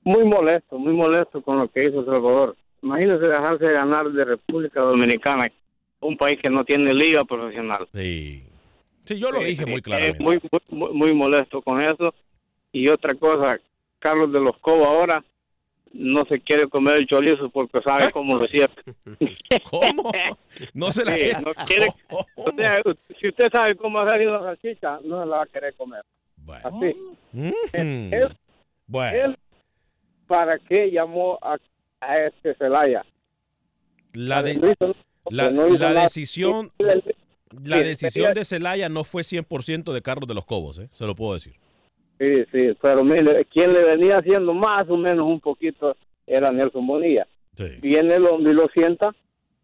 Muy 0.04 0.24
molesto, 0.24 0.78
muy 0.80 0.94
molesto 0.94 1.42
con 1.42 1.58
lo 1.58 1.68
que 1.70 1.84
hizo 1.86 2.00
El 2.00 2.06
Salvador. 2.06 2.56
Imagínese 2.82 3.20
dejarse 3.28 3.72
ganar 3.74 4.10
de 4.10 4.24
República 4.26 4.82
Dominicana, 4.82 5.52
un 6.00 6.16
país 6.16 6.40
que 6.42 6.50
no 6.50 6.64
tiene 6.64 6.94
liga 6.94 7.26
profesional. 7.26 7.88
Sí. 7.94 8.44
Sí, 9.06 9.20
yo 9.20 9.32
lo 9.32 9.42
Eh, 9.42 9.46
dije 9.48 9.66
muy 9.66 9.80
eh, 9.80 9.82
claramente. 9.82 10.24
muy, 10.24 10.40
muy, 10.70 10.94
muy 10.94 11.14
molesto 11.14 11.62
con 11.62 11.82
eso. 11.82 12.14
Y 12.72 12.88
otra 12.88 13.14
cosa, 13.16 13.60
Carlos 14.00 14.32
de 14.32 14.40
los 14.40 14.58
Cobos 14.60 14.88
ahora 14.88 15.24
no 15.94 16.24
se 16.26 16.40
quiere 16.40 16.68
comer 16.68 16.98
el 16.98 17.08
chorizo 17.08 17.50
porque 17.50 17.80
sabe 17.82 18.12
cómo 18.12 18.36
lo 18.38 18.46
hacía. 18.46 18.70
¿Cómo? 19.70 20.12
No 20.74 20.92
se 20.92 21.06
la 21.06 21.12
Sí, 21.14 21.18
quiere- 21.20 21.42
no 21.42 21.54
quiere- 21.66 21.88
o 22.36 22.52
sea, 22.52 22.80
si 23.20 23.28
usted 23.30 23.50
sabe 23.52 23.76
cómo 23.76 24.00
hacer 24.00 24.28
una 24.28 24.40
salchicha, 24.42 25.00
no 25.04 25.22
se 25.22 25.30
la 25.30 25.38
va 25.38 25.44
a 25.44 25.48
querer 25.48 25.74
comer. 25.76 26.02
Así. 26.64 26.96
Mm. 27.34 27.52
Él, 27.74 28.38
Bueno, 28.88 29.18
él, 29.26 29.38
¿para 30.28 30.58
qué 30.60 30.90
llamó 30.92 31.38
a, 31.42 31.58
a 32.00 32.14
este 32.20 32.56
Celaya? 32.56 33.06
la, 34.14 34.42
de- 34.44 34.56
no 34.56 34.74
la, 35.30 35.52
no 35.52 35.68
la 35.68 35.94
decisión, 36.04 36.72
La 36.80 37.82
decisión 37.82 38.34
de 38.34 38.46
Celaya 38.46 38.88
no 38.90 39.04
fue 39.04 39.24
100% 39.24 39.92
de 39.94 40.02
Carlos 40.02 40.28
de 40.28 40.34
los 40.34 40.46
Cobos, 40.46 40.80
¿eh? 40.80 40.90
se 40.94 41.06
lo 41.06 41.16
puedo 41.16 41.34
decir. 41.34 41.56
Sí, 42.20 42.44
sí, 42.52 42.70
pero 42.82 43.04
mire, 43.04 43.46
quien 43.46 43.74
le 43.74 43.84
venía 43.84 44.18
haciendo 44.18 44.54
más 44.54 44.90
o 44.90 44.98
menos 44.98 45.26
un 45.28 45.40
poquito 45.40 45.96
era 46.26 46.52
Nelson 46.52 46.86
Bonilla. 46.88 47.28
Sí. 47.56 47.66
Viene 47.82 48.16
el 48.16 48.26
hombre 48.26 48.52
y 48.52 48.56
lo 48.56 48.68
sienta, 48.74 49.14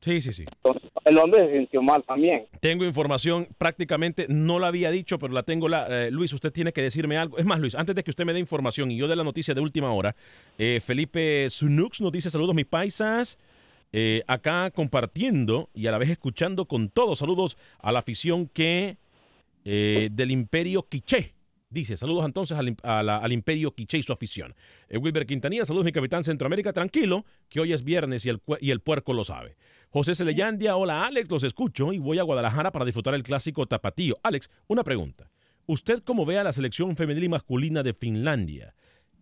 Sí, 0.02 0.22
sí, 0.22 0.34
sí. 0.34 0.44
entonces 0.58 0.92
el 1.06 1.18
hombre 1.18 1.48
se 1.48 1.58
sintió 1.60 1.82
mal 1.82 2.04
también. 2.04 2.46
Tengo 2.60 2.84
información 2.84 3.48
prácticamente, 3.58 4.26
no 4.28 4.60
la 4.60 4.68
había 4.68 4.92
dicho, 4.92 5.18
pero 5.18 5.32
la 5.34 5.44
tengo. 5.44 5.70
La, 5.70 5.88
eh, 6.08 6.12
Luis, 6.12 6.34
usted 6.34 6.52
tiene 6.52 6.74
que 6.74 6.82
decirme 6.82 7.18
algo. 7.18 7.38
Es 7.38 7.46
más, 7.46 7.60
Luis, 7.62 7.74
antes 7.74 7.96
de 7.96 8.04
que 8.04 8.12
usted 8.12 8.26
me 8.26 8.34
dé 8.34 8.40
información 8.40 8.92
y 8.92 8.98
yo 8.98 9.08
de 9.08 9.16
la 9.16 9.24
noticia 9.24 9.54
de 9.54 9.62
última 9.62 9.94
hora, 9.94 10.14
eh, 10.58 10.82
Felipe 10.86 11.50
Sunux 11.50 12.02
nos 12.02 12.12
dice 12.12 12.30
saludos 12.30 12.54
mis 12.54 12.66
paisas. 12.66 13.38
eh, 13.94 14.24
acá 14.28 14.72
compartiendo 14.72 15.70
y 15.74 15.86
a 15.88 15.92
la 15.92 16.00
vez 16.00 16.10
escuchando 16.10 16.66
con 16.66 16.90
todos. 16.90 17.20
Saludos 17.20 17.58
a 17.80 17.92
la 17.92 18.00
afición 18.00 18.48
que 18.48 18.98
eh, 19.66 20.10
del 20.12 20.32
Imperio 20.32 20.84
Quiché. 20.90 21.34
Dice, 21.74 21.98
saludos 21.98 22.24
entonces 22.26 22.56
al, 22.56 23.10
al 23.10 23.32
Imperio 23.32 23.74
Quiché 23.74 23.98
y 23.98 24.04
su 24.04 24.14
afición. 24.14 24.54
Eh, 24.90 25.00
Wilber 25.00 25.26
Quintanilla, 25.26 25.66
saludos 25.66 25.86
mi 25.86 25.92
capitán 25.92 26.24
Centroamérica, 26.24 26.72
tranquilo, 26.72 27.26
que 27.50 27.60
hoy 27.60 27.74
es 27.74 27.84
viernes 27.84 28.28
y 28.28 28.30
el, 28.30 28.44
y 28.60 28.70
el 28.70 28.80
puerco 28.80 29.12
lo 29.12 29.24
sabe. 29.24 29.58
José 29.90 30.14
Celeyandia, 30.14 30.76
hola 30.76 31.08
Alex, 31.08 31.32
los 31.32 31.44
escucho 31.44 31.92
y 31.92 31.98
voy 31.98 32.20
a 32.20 32.24
Guadalajara 32.24 32.72
para 32.72 32.86
disfrutar 32.86 33.16
el 33.16 33.24
clásico 33.24 33.66
tapatío. 33.66 34.20
Alex, 34.22 34.52
una 34.68 34.84
pregunta. 34.84 35.32
¿Usted 35.66 36.04
cómo 36.04 36.28
ve 36.28 36.38
a 36.38 36.44
la 36.44 36.54
selección 36.54 36.96
femenil 36.96 37.24
y 37.24 37.30
masculina 37.30 37.82
de 37.82 37.96
Finlandia? 37.96 38.76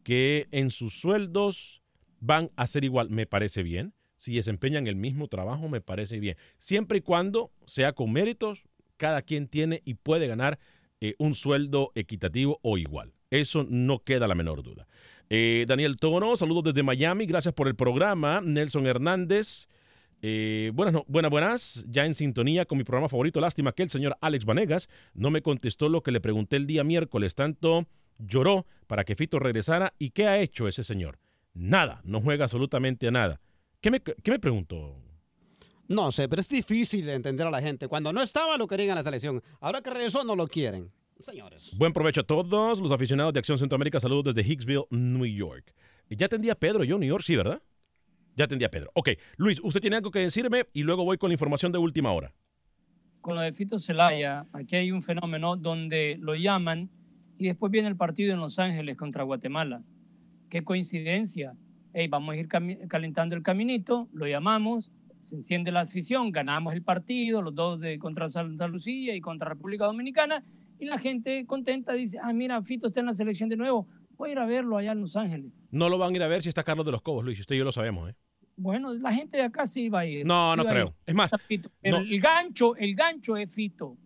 Que 0.04 0.50
en 0.52 0.72
sus 0.72 1.00
sueldos 1.00 1.82
van 2.20 2.52
a 2.58 2.68
ser 2.68 2.84
igual, 2.84 3.10
me 3.10 3.28
parece 3.28 3.64
bien. 3.64 3.94
Si 4.18 4.36
desempeñan 4.36 4.88
el 4.88 4.98
mismo 4.98 5.30
trabajo, 5.30 5.70
me 5.70 5.80
parece 5.80 6.20
bien. 6.20 6.36
Siempre 6.58 6.98
y 6.98 7.02
cuando 7.02 7.54
sea 7.66 7.94
con 7.94 8.12
méritos, 8.12 8.68
cada 8.98 9.22
quien 9.22 9.48
tiene 9.48 9.82
y 9.86 9.94
puede 9.94 10.28
ganar 10.28 10.60
eh, 11.02 11.16
un 11.18 11.34
sueldo 11.36 11.92
equitativo 11.96 12.60
o 12.62 12.78
igual. 12.78 13.14
Eso 13.30 13.66
no 13.70 14.00
queda 14.00 14.28
la 14.28 14.36
menor 14.36 14.64
duda. 14.64 14.88
Eh, 15.30 15.66
Daniel 15.68 15.98
Tono, 15.98 16.36
saludos 16.38 16.66
desde 16.66 16.84
Miami, 16.84 17.26
gracias 17.26 17.54
por 17.54 17.68
el 17.68 17.76
programa. 17.76 18.42
Nelson 18.42 18.86
Hernández, 18.86 19.68
eh, 20.22 20.72
buenas, 20.74 20.94
no- 20.94 21.06
buenas, 21.08 21.32
buenas, 21.32 21.86
ya 21.90 22.06
en 22.06 22.14
sintonía 22.14 22.66
con 22.66 22.78
mi 22.78 22.84
programa 22.84 23.08
favorito. 23.10 23.40
Lástima 23.40 23.72
que 23.72 23.84
el 23.84 23.90
señor 23.90 24.18
Alex 24.22 24.46
Vanegas 24.46 24.90
no 25.14 25.32
me 25.32 25.42
contestó 25.42 25.90
lo 25.90 26.04
que 26.04 26.12
le 26.12 26.22
pregunté 26.22 26.58
el 26.58 26.68
día 26.68 26.84
miércoles. 26.84 27.34
Tanto 27.36 27.88
lloró 28.20 28.66
para 28.88 29.04
que 29.06 29.16
Fito 29.16 29.40
regresara. 29.40 29.94
¿Y 29.98 30.10
qué 30.12 30.28
ha 30.28 30.40
hecho 30.40 30.68
ese 30.68 30.84
señor? 30.84 31.18
Nada, 31.54 32.02
no 32.04 32.22
juega 32.22 32.44
absolutamente 32.46 33.08
a 33.08 33.12
nada. 33.12 33.40
¿Qué 33.80 33.90
me, 33.90 34.02
qué 34.02 34.32
me 34.32 34.40
preguntó? 34.40 35.02
No 35.92 36.10
sé, 36.14 36.30
pero 36.30 36.40
es 36.40 36.48
difícil 36.48 37.06
de 37.06 37.16
entender 37.16 37.46
a 37.46 37.52
la 37.52 37.62
gente. 37.62 37.90
Cuando 37.90 38.14
no 38.14 38.22
estaba 38.22 38.58
lo 38.58 38.66
querían 38.66 38.92
en 38.92 38.96
la 38.96 39.04
selección. 39.04 39.44
Ahora 39.60 39.82
que 39.82 39.90
regresó 39.90 40.24
no 40.24 40.38
lo 40.38 40.48
quieren. 40.48 40.90
Señores. 41.20 41.76
Buen 41.78 41.92
provecho 41.92 42.22
a 42.22 42.24
todos 42.24 42.80
los 42.80 42.92
aficionados 42.94 43.34
de 43.34 43.40
Acción 43.40 43.60
Centroamérica. 43.60 44.00
Saludos 44.00 44.34
desde 44.34 44.50
Hicksville, 44.50 44.86
New 44.90 45.26
York. 45.26 45.74
Ya 46.10 46.28
atendía 46.28 46.54
a 46.54 46.56
Pedro 46.56 46.86
yo, 46.86 46.98
New 46.98 47.10
York, 47.10 47.24
sí, 47.26 47.36
¿verdad? 47.36 47.62
Ya 48.38 48.46
atendía 48.46 48.68
a 48.68 48.72
Pedro. 48.72 48.90
Ok, 48.94 49.10
Luis, 49.36 49.60
usted 49.62 49.82
tiene 49.82 49.98
algo 49.98 50.12
que 50.12 50.20
decirme 50.20 50.66
y 50.72 50.84
luego 50.84 51.04
voy 51.04 51.18
con 51.18 51.30
la 51.30 51.34
información 51.34 51.74
de 51.74 51.78
última 51.78 52.14
hora. 52.14 52.34
con 53.20 53.36
lo 53.36 53.42
de 53.42 53.54
Fito 53.54 53.78
Celaya, 53.78 54.48
aquí 54.52 54.76
hay 54.76 54.92
un 54.92 55.02
fenómeno 55.04 55.56
donde 55.56 56.18
lo 56.20 56.36
llaman 56.36 56.90
y 57.38 57.48
después 57.48 57.72
viene 57.72 57.88
el 57.88 57.96
partido 57.96 58.34
en 58.34 58.40
Los 58.40 58.58
Ángeles 58.60 58.98
contra 58.98 59.24
Guatemala. 59.24 59.84
Qué 60.50 60.64
coincidencia. 60.64 61.54
Hey, 61.94 62.08
vamos 62.08 62.34
a 62.34 62.38
ir 62.38 62.48
calentando 62.48 63.36
el 63.36 63.44
caminito, 63.44 64.10
lo 64.14 64.26
llamamos, 64.28 64.92
se 65.22 65.36
enciende 65.36 65.72
la 65.72 65.82
afición, 65.82 66.32
ganamos 66.32 66.74
el 66.74 66.84
partido, 66.84 67.42
los 67.42 67.56
dos 67.56 67.80
de 67.80 68.00
contra 68.00 68.30
Santa 68.30 68.68
Lucía 68.68 69.16
y 69.16 69.22
contra 69.22 69.50
República 69.50 69.86
Dominicana, 69.86 70.44
y 70.80 70.86
la 70.86 71.00
gente 71.00 71.46
contenta 71.46 71.94
dice, 71.94 72.18
ah, 72.22 72.34
mira, 72.34 72.62
Fito 72.64 72.88
está 72.88 73.00
en 73.00 73.06
la 73.06 73.14
selección 73.14 73.50
de 73.50 73.58
nuevo, 73.58 73.88
voy 74.18 74.30
a 74.30 74.32
ir 74.34 74.40
a 74.40 74.46
verlo 74.46 74.78
allá 74.78 74.92
en 74.92 75.02
Los 75.02 75.16
Ángeles. 75.16 75.52
No 75.70 75.90
lo 75.90 75.98
van 75.98 76.14
a 76.14 76.16
ir 76.16 76.24
a 76.24 76.28
ver 76.28 76.42
si 76.42 76.50
está 76.50 76.64
Carlos 76.64 76.86
de 76.86 76.92
los 76.92 77.02
Cobos, 77.02 77.24
Luis. 77.24 77.40
Usted 77.40 77.56
y 77.56 77.60
yo 77.60 77.64
lo 77.64 77.72
sabemos, 77.72 78.10
¿eh? 78.10 78.16
Bueno, 78.58 78.94
la 78.94 79.14
gente 79.14 79.38
de 79.38 79.44
acá 79.44 79.66
sí 79.66 79.90
va 79.90 80.02
a 80.02 80.06
ir. 80.06 80.26
No, 80.26 80.54
sí 80.54 80.58
no 80.58 80.66
creo. 80.66 80.88
ir. 80.88 80.94
Es 81.06 81.16
más, 81.16 81.32
no. 81.32 81.98
el 81.98 82.20
gancho, 82.20 82.76
el 82.76 82.96
gancho 82.96 83.38
es 83.38 83.52
Fito. 83.52 83.98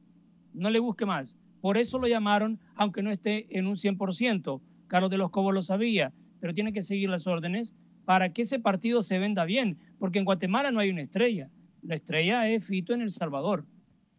No 0.54 0.70
le 0.70 0.80
busque 0.80 1.06
más. 1.06 1.38
Por 1.60 1.78
eso 1.78 1.98
lo 2.00 2.08
llamaron, 2.08 2.60
aunque 2.76 3.02
no 3.02 3.12
esté 3.12 3.48
en 3.58 3.68
un 3.68 3.76
100%. 3.76 4.62
Carlos 4.88 5.10
de 5.10 5.18
los 5.18 5.32
Cobos 5.32 5.54
lo 5.54 5.62
sabía, 5.62 6.14
pero 6.40 6.54
tiene 6.54 6.72
que 6.72 6.84
seguir 6.84 7.10
las 7.10 7.28
órdenes 7.28 7.74
para 8.06 8.32
que 8.34 8.44
ese 8.44 8.60
partido 8.60 9.02
se 9.02 9.20
venda 9.20 9.46
bien, 9.46 9.78
porque 10.00 10.20
en 10.20 10.26
Guatemala 10.26 10.72
no 10.72 10.80
hay 10.80 10.90
una 10.90 11.02
estrella. 11.02 11.50
La 11.82 11.96
estrella 11.96 12.48
es 12.50 12.64
Fito 12.64 12.94
en 12.94 13.02
El 13.02 13.10
Salvador. 13.10 13.66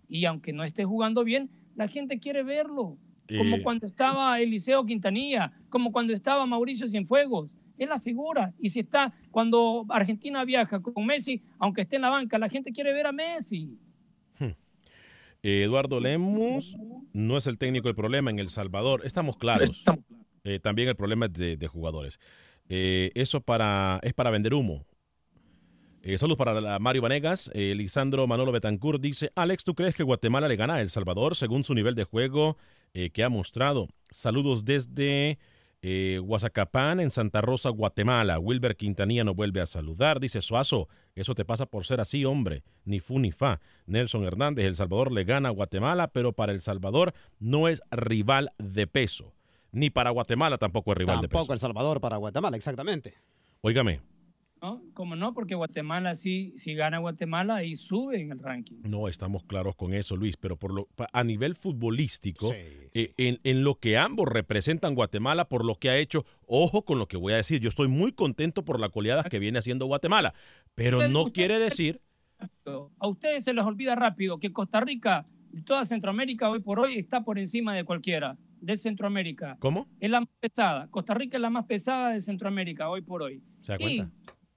Y 0.08 0.24
aunque 0.24 0.52
no 0.52 0.62
esté 0.64 0.84
jugando 0.84 1.24
bien, 1.24 1.50
la 1.74 1.88
gente 1.88 2.18
quiere 2.18 2.42
verlo. 2.42 2.98
Como 3.28 3.56
Eh. 3.56 3.62
cuando 3.62 3.86
estaba 3.86 4.38
Eliseo 4.40 4.84
Quintanilla, 4.86 5.52
como 5.68 5.90
cuando 5.90 6.12
estaba 6.12 6.46
Mauricio 6.46 6.88
Cienfuegos. 6.88 7.56
Es 7.76 7.88
la 7.88 7.98
figura. 8.00 8.54
Y 8.58 8.70
si 8.70 8.80
está, 8.80 9.12
cuando 9.30 9.84
Argentina 9.88 10.44
viaja 10.44 10.80
con 10.80 11.04
Messi, 11.04 11.42
aunque 11.58 11.82
esté 11.82 11.96
en 11.96 12.02
la 12.02 12.08
banca, 12.10 12.38
la 12.38 12.48
gente 12.48 12.72
quiere 12.72 12.92
ver 12.92 13.06
a 13.06 13.12
Messi. 13.12 13.76
Eh, 15.42 15.62
Eduardo 15.64 16.00
Lemus 16.00 16.76
no 17.12 17.36
es 17.36 17.46
el 17.46 17.58
técnico 17.58 17.88
el 17.88 17.94
problema 17.94 18.30
en 18.30 18.38
El 18.38 18.48
Salvador. 18.48 19.02
Estamos 19.04 19.36
claros. 19.36 19.84
Eh, 20.44 20.58
también 20.60 20.88
el 20.88 20.96
problema 20.96 21.26
es 21.26 21.32
de, 21.34 21.56
de 21.56 21.66
jugadores. 21.68 22.18
Eh, 22.68 23.10
eso 23.14 23.40
para, 23.40 24.00
es 24.02 24.12
para 24.12 24.30
vender 24.30 24.54
humo. 24.54 24.84
Eh, 26.02 26.18
saludos 26.18 26.38
para 26.38 26.78
Mario 26.78 27.02
Vanegas. 27.02 27.50
Eh, 27.54 27.74
Lisandro 27.74 28.26
Manolo 28.26 28.52
Betancourt 28.52 29.00
dice, 29.00 29.32
Alex, 29.34 29.64
¿tú 29.64 29.74
crees 29.74 29.94
que 29.94 30.02
Guatemala 30.02 30.48
le 30.48 30.56
gana 30.56 30.74
a 30.74 30.80
El 30.80 30.90
Salvador 30.90 31.34
según 31.34 31.64
su 31.64 31.74
nivel 31.74 31.94
de 31.94 32.04
juego 32.04 32.56
que 33.12 33.22
ha 33.22 33.28
mostrado? 33.28 33.88
Saludos 34.10 34.64
desde 34.64 35.38
Guazacapán, 35.82 36.98
en 36.98 37.10
Santa 37.10 37.42
Rosa, 37.42 37.68
Guatemala. 37.68 38.38
Wilber 38.38 38.74
Quintanilla 38.74 39.22
nos 39.22 39.36
vuelve 39.36 39.60
a 39.60 39.66
saludar. 39.66 40.18
Dice 40.18 40.40
Suazo, 40.40 40.88
eso 41.14 41.34
te 41.34 41.44
pasa 41.44 41.66
por 41.66 41.84
ser 41.84 42.00
así, 42.00 42.24
hombre. 42.24 42.62
Ni 42.84 43.00
fu 43.00 43.18
ni 43.18 43.32
fa. 43.32 43.60
Nelson 43.84 44.24
Hernández, 44.24 44.64
El 44.64 44.76
Salvador 44.76 45.12
le 45.12 45.24
gana 45.24 45.50
a 45.50 45.52
Guatemala, 45.52 46.08
pero 46.08 46.32
para 46.32 46.52
El 46.52 46.62
Salvador 46.62 47.12
no 47.38 47.68
es 47.68 47.82
rival 47.90 48.48
de 48.56 48.86
peso. 48.86 49.35
Ni 49.76 49.90
para 49.90 50.08
Guatemala 50.08 50.56
tampoco 50.56 50.92
es 50.92 50.96
rival 50.98 51.20
de 51.20 51.28
peso. 51.28 51.36
Tampoco 51.38 51.52
El 51.52 51.58
Salvador 51.58 52.00
para 52.00 52.16
Guatemala, 52.16 52.56
exactamente. 52.56 53.12
Óigame, 53.60 54.00
¿no? 54.62 54.82
Como 54.94 55.16
no, 55.16 55.34
porque 55.34 55.54
Guatemala 55.54 56.14
sí, 56.14 56.54
si 56.56 56.72
gana 56.74 56.96
Guatemala 56.96 57.62
y 57.62 57.76
sube 57.76 58.18
en 58.22 58.32
el 58.32 58.38
ranking. 58.38 58.76
No, 58.84 59.06
estamos 59.06 59.44
claros 59.44 59.76
con 59.76 59.92
eso, 59.92 60.16
Luis, 60.16 60.38
pero 60.38 60.56
por 60.56 60.72
lo, 60.72 60.88
a 61.12 61.24
nivel 61.24 61.54
futbolístico, 61.54 62.48
Sí, 62.48 62.54
eh, 62.94 63.12
en, 63.18 63.38
en 63.44 63.64
lo 63.64 63.74
que 63.74 63.98
ambos 63.98 64.26
representan 64.30 64.94
Guatemala, 64.94 65.46
por 65.46 65.62
lo 65.62 65.74
que 65.74 65.90
ha 65.90 65.98
hecho, 65.98 66.24
ojo 66.46 66.86
con 66.86 66.98
lo 66.98 67.06
que 67.06 67.18
voy 67.18 67.34
a 67.34 67.36
decir, 67.36 67.60
yo 67.60 67.68
estoy 67.68 67.88
muy 67.88 68.12
contento 68.12 68.64
por 68.64 68.80
la 68.80 68.88
goleada 68.88 69.24
que 69.24 69.38
viene 69.38 69.58
haciendo 69.58 69.84
Guatemala, 69.84 70.32
pero 70.74 70.98
Usted- 70.98 71.10
no 71.10 71.20
usted- 71.20 71.32
quiere 71.34 71.58
decir, 71.58 72.00
A 72.98 73.08
ustedes 73.08 73.44
se 73.44 73.52
les 73.52 73.64
olvida 73.64 73.94
rápido 73.94 74.38
que 74.38 74.52
Costa 74.52 74.80
Rica, 74.80 75.26
y 75.52 75.60
toda 75.62 75.84
Centroamérica 75.84 76.48
hoy 76.50 76.60
por 76.60 76.80
hoy 76.80 76.98
está 76.98 77.22
por 77.24 77.38
encima 77.38 77.74
de 77.74 77.84
cualquiera, 77.84 78.38
de 78.66 78.76
Centroamérica. 78.76 79.56
¿cómo? 79.60 79.88
Es 80.00 80.10
la 80.10 80.20
más 80.20 80.28
pesada. 80.40 80.88
Costa 80.90 81.14
Rica 81.14 81.36
es 81.36 81.40
la 81.40 81.50
más 81.50 81.64
pesada 81.66 82.10
de 82.10 82.20
Centroamérica 82.20 82.88
hoy 82.88 83.02
por 83.02 83.22
hoy. 83.22 83.42
¿Se 83.62 83.72
da 83.72 83.78
Y, 83.80 83.96
cuenta? 83.98 84.12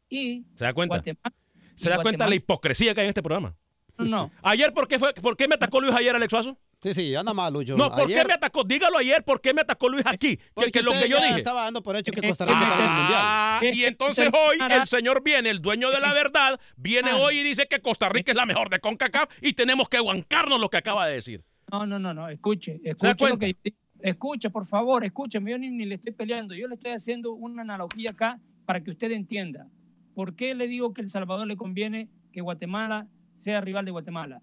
y 0.10 0.45
¿Se 0.56 0.63
da 0.65 0.74
cuenta? 0.74 0.95
Guatemala. 0.95 1.36
¿Se 1.76 1.89
da 1.89 2.02
cuenta 2.02 2.28
la 2.28 2.36
hipocresía 2.36 2.93
que 2.93 3.02
hay 3.02 3.06
en 3.06 3.10
este 3.10 3.22
programa? 3.24 3.56
No, 3.98 4.06
no. 4.06 4.32
Ayer, 4.43 4.74
¿por 4.74 4.88
qué, 4.88 4.98
fue, 4.98 5.13
¿por 5.13 5.36
qué 5.38 5.48
me 5.48 5.56
atacó 5.56 5.80
Luis 5.82 5.93
ayer, 5.93 6.15
Alex 6.15 6.30
Suazo? 6.30 6.58
Sí, 6.82 6.93
sí, 6.93 7.13
anda 7.15 7.34
mal, 7.34 7.52
Lucho. 7.54 7.76
No, 7.76 7.89
¿por 7.91 8.04
Ayer- 8.04 8.22
qué 8.22 8.28
me 8.28 8.34
atacó? 8.34 8.63
Dígalo 8.63 8.98
ayer, 8.98 9.24
¿por 9.26 9.41
qué 9.41 9.54
me 9.54 9.62
atacó 9.62 9.89
Luis 9.89 10.04
aquí? 10.06 10.38
Que, 10.38 10.43
porque 10.54 10.72
que 10.72 10.82
lo 10.82 10.91
que 10.93 11.10
yo 11.10 11.17
ya 11.17 11.26
dije. 11.26 11.38
estaba 11.39 11.65
dando 11.65 11.84
por 11.84 11.98
hecho 11.98 12.13
que 12.13 12.22
Costa 12.22 12.45
Rica 12.45 12.58
estaba 12.62 12.76
en 12.76 12.89
el 12.89 12.98
mundial. 12.98 13.22
Ah, 13.22 13.60
y 13.62 13.84
entonces 13.84 14.30
hoy 14.30 14.58
ah, 14.62 14.78
el 14.78 14.88
señor 14.88 15.22
viene, 15.22 15.50
el 15.50 15.62
dueño 15.62 15.91
de 15.91 16.00
la 16.00 16.13
verdad, 16.13 16.58
viene 16.78 17.12
ah. 17.12 17.17
hoy 17.17 17.39
y 17.39 17.43
dice 17.43 17.67
que 17.67 17.82
Costa 17.82 18.08
Rica 18.08 18.32
es 18.32 18.38
la 18.38 18.45
mejor 18.45 18.69
de 18.69 18.80
CONCACAF 18.80 19.30
y 19.41 19.52
tenemos 19.54 19.89
que 19.89 19.98
aguancarnos 19.98 20.62
lo 20.62 20.69
que 20.69 20.78
acaba 20.78 21.06
de 21.06 21.15
decir. 21.15 21.43
No, 21.69 21.86
no, 21.86 22.00
no, 22.00 22.13
no. 22.13 22.30
Escuche, 22.30 22.80
da 22.82 22.91
escuche 22.91 23.10
lo 23.12 23.17
cuenta? 23.17 23.45
que 23.45 23.52
yo 23.54 23.60
digo. 23.63 23.78
Escuche, 24.01 24.49
por 24.49 24.65
favor, 24.65 25.03
escúcheme. 25.03 25.51
Yo 25.51 25.57
ni, 25.57 25.69
ni 25.69 25.85
le 25.85 25.95
estoy 25.95 26.13
peleando. 26.13 26.55
Yo 26.55 26.67
le 26.67 26.75
estoy 26.75 26.91
haciendo 26.91 27.33
una 27.33 27.62
analogía 27.62 28.12
acá 28.12 28.39
para 28.65 28.81
que 28.81 28.91
usted 28.91 29.12
entienda. 29.12 29.67
¿Por 30.13 30.35
qué 30.35 30.53
le 30.55 30.67
digo 30.67 30.93
que 30.93 31.01
El 31.01 31.09
Salvador 31.09 31.47
le 31.47 31.57
conviene 31.57 32.09
que 32.31 32.41
Guatemala 32.41 33.07
sea 33.35 33.62
rival 33.62 33.85
de 33.85 33.91
Guatemala? 33.91 34.41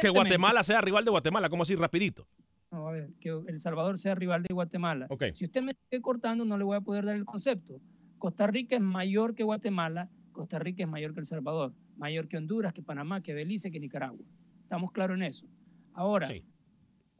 Que 0.00 0.08
Guatemala 0.10 0.62
sea 0.62 0.80
rival 0.80 1.04
de 1.04 1.10
Guatemala, 1.10 1.48
¿cómo 1.48 1.62
así 1.62 1.74
rapidito? 1.74 2.26
No, 2.70 2.86
a 2.88 2.92
ver, 2.92 3.10
que 3.18 3.30
El 3.30 3.58
Salvador 3.58 3.98
sea 3.98 4.14
rival 4.14 4.42
de 4.42 4.54
Guatemala. 4.54 5.06
Ok. 5.08 5.24
Si 5.34 5.44
usted 5.44 5.62
me 5.62 5.74
sigue 5.74 6.00
cortando, 6.02 6.44
no 6.44 6.56
le 6.58 6.64
voy 6.64 6.76
a 6.76 6.80
poder 6.80 7.04
dar 7.04 7.16
el 7.16 7.24
concepto. 7.24 7.80
Costa 8.18 8.46
Rica 8.46 8.76
es 8.76 8.82
mayor 8.82 9.34
que 9.34 9.42
Guatemala, 9.42 10.08
Costa 10.32 10.58
Rica 10.58 10.82
es 10.84 10.88
mayor 10.88 11.14
que 11.14 11.20
El 11.20 11.26
Salvador, 11.26 11.72
mayor 11.96 12.28
que 12.28 12.36
Honduras, 12.36 12.72
que 12.72 12.82
Panamá, 12.82 13.22
que 13.22 13.32
Belice, 13.34 13.70
que 13.70 13.80
Nicaragua. 13.80 14.24
Estamos 14.62 14.92
claros 14.92 15.16
en 15.16 15.22
eso. 15.24 15.46
Ahora, 15.94 16.28
Sí. 16.28 16.44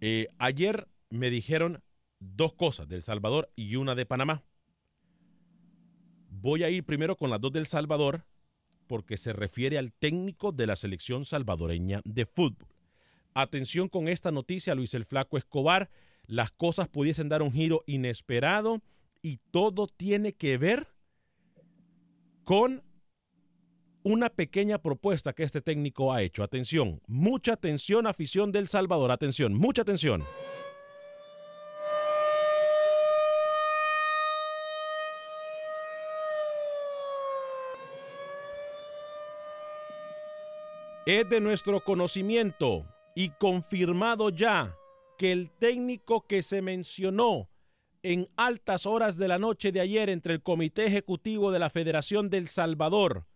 Eh, 0.00 0.28
ayer 0.38 0.88
me 1.10 1.30
dijeron 1.30 1.82
dos 2.18 2.52
cosas 2.52 2.88
del 2.88 3.02
Salvador 3.02 3.50
y 3.56 3.76
una 3.76 3.94
de 3.94 4.06
Panamá. 4.06 4.42
Voy 6.30 6.62
a 6.62 6.70
ir 6.70 6.84
primero 6.84 7.16
con 7.16 7.30
las 7.30 7.40
dos 7.40 7.52
del 7.52 7.66
Salvador 7.66 8.24
porque 8.86 9.16
se 9.16 9.32
refiere 9.32 9.78
al 9.78 9.92
técnico 9.92 10.52
de 10.52 10.66
la 10.66 10.76
selección 10.76 11.24
salvadoreña 11.24 12.02
de 12.04 12.26
fútbol. 12.26 12.68
Atención 13.34 13.88
con 13.88 14.08
esta 14.08 14.30
noticia, 14.30 14.74
Luis 14.74 14.94
el 14.94 15.04
Flaco 15.04 15.36
Escobar. 15.38 15.90
Las 16.26 16.50
cosas 16.50 16.88
pudiesen 16.88 17.28
dar 17.28 17.42
un 17.42 17.52
giro 17.52 17.82
inesperado 17.86 18.82
y 19.22 19.38
todo 19.50 19.86
tiene 19.86 20.32
que 20.32 20.58
ver 20.58 20.88
con 22.44 22.82
una 24.06 24.30
pequeña 24.30 24.78
propuesta 24.78 25.32
que 25.32 25.42
este 25.42 25.60
técnico 25.60 26.12
ha 26.12 26.22
hecho. 26.22 26.44
Atención, 26.44 27.02
mucha 27.08 27.54
atención, 27.54 28.06
afición 28.06 28.52
del 28.52 28.68
Salvador. 28.68 29.10
Atención, 29.10 29.52
mucha 29.52 29.82
atención. 29.82 30.22
Es 41.04 41.28
de 41.28 41.40
nuestro 41.40 41.80
conocimiento 41.80 42.86
y 43.16 43.30
confirmado 43.30 44.30
ya 44.30 44.76
que 45.18 45.32
el 45.32 45.50
técnico 45.50 46.28
que 46.28 46.42
se 46.42 46.62
mencionó 46.62 47.48
en 48.04 48.28
altas 48.36 48.86
horas 48.86 49.16
de 49.16 49.26
la 49.26 49.40
noche 49.40 49.72
de 49.72 49.80
ayer 49.80 50.10
entre 50.10 50.32
el 50.32 50.44
Comité 50.44 50.86
Ejecutivo 50.86 51.50
de 51.50 51.58
la 51.58 51.70
Federación 51.70 52.30
del 52.30 52.46
Salvador, 52.46 53.26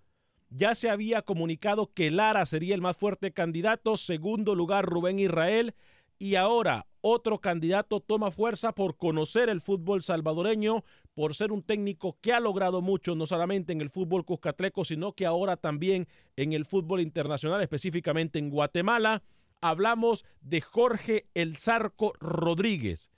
ya 0.51 0.75
se 0.75 0.91
había 0.91 1.23
comunicado 1.23 1.93
que 1.93 2.11
Lara 2.11 2.45
sería 2.45 2.75
el 2.75 2.81
más 2.81 2.97
fuerte 2.97 3.33
candidato, 3.33 3.97
segundo 3.97 4.55
lugar 4.55 4.85
Rubén 4.85 5.19
Israel, 5.19 5.75
y 6.19 6.35
ahora 6.35 6.87
otro 7.01 7.41
candidato 7.41 8.01
toma 8.01 8.31
fuerza 8.31 8.73
por 8.73 8.97
conocer 8.97 9.49
el 9.49 9.61
fútbol 9.61 10.03
salvadoreño, 10.03 10.85
por 11.15 11.35
ser 11.35 11.51
un 11.53 11.63
técnico 11.63 12.19
que 12.21 12.33
ha 12.33 12.41
logrado 12.41 12.83
mucho, 12.83 13.15
no 13.15 13.27
solamente 13.27 13.73
en 13.73 13.81
el 13.81 13.91
fútbol 13.91 14.25
cuscatleco, 14.25 14.85
sino 14.85 15.13
que 15.15 15.25
ahora 15.25 15.57
también 15.57 16.09
en 16.37 16.53
el 16.53 16.67
fútbol 16.67 17.01
internacional, 17.01 17.63
específicamente 17.63 18.39
en 18.39 18.51
Guatemala. 18.51 19.23
Hablamos 19.63 20.25
de 20.41 20.61
Jorge 20.61 21.25
El 21.35 21.57
Zarco 21.57 22.13
Rodríguez 22.19 23.11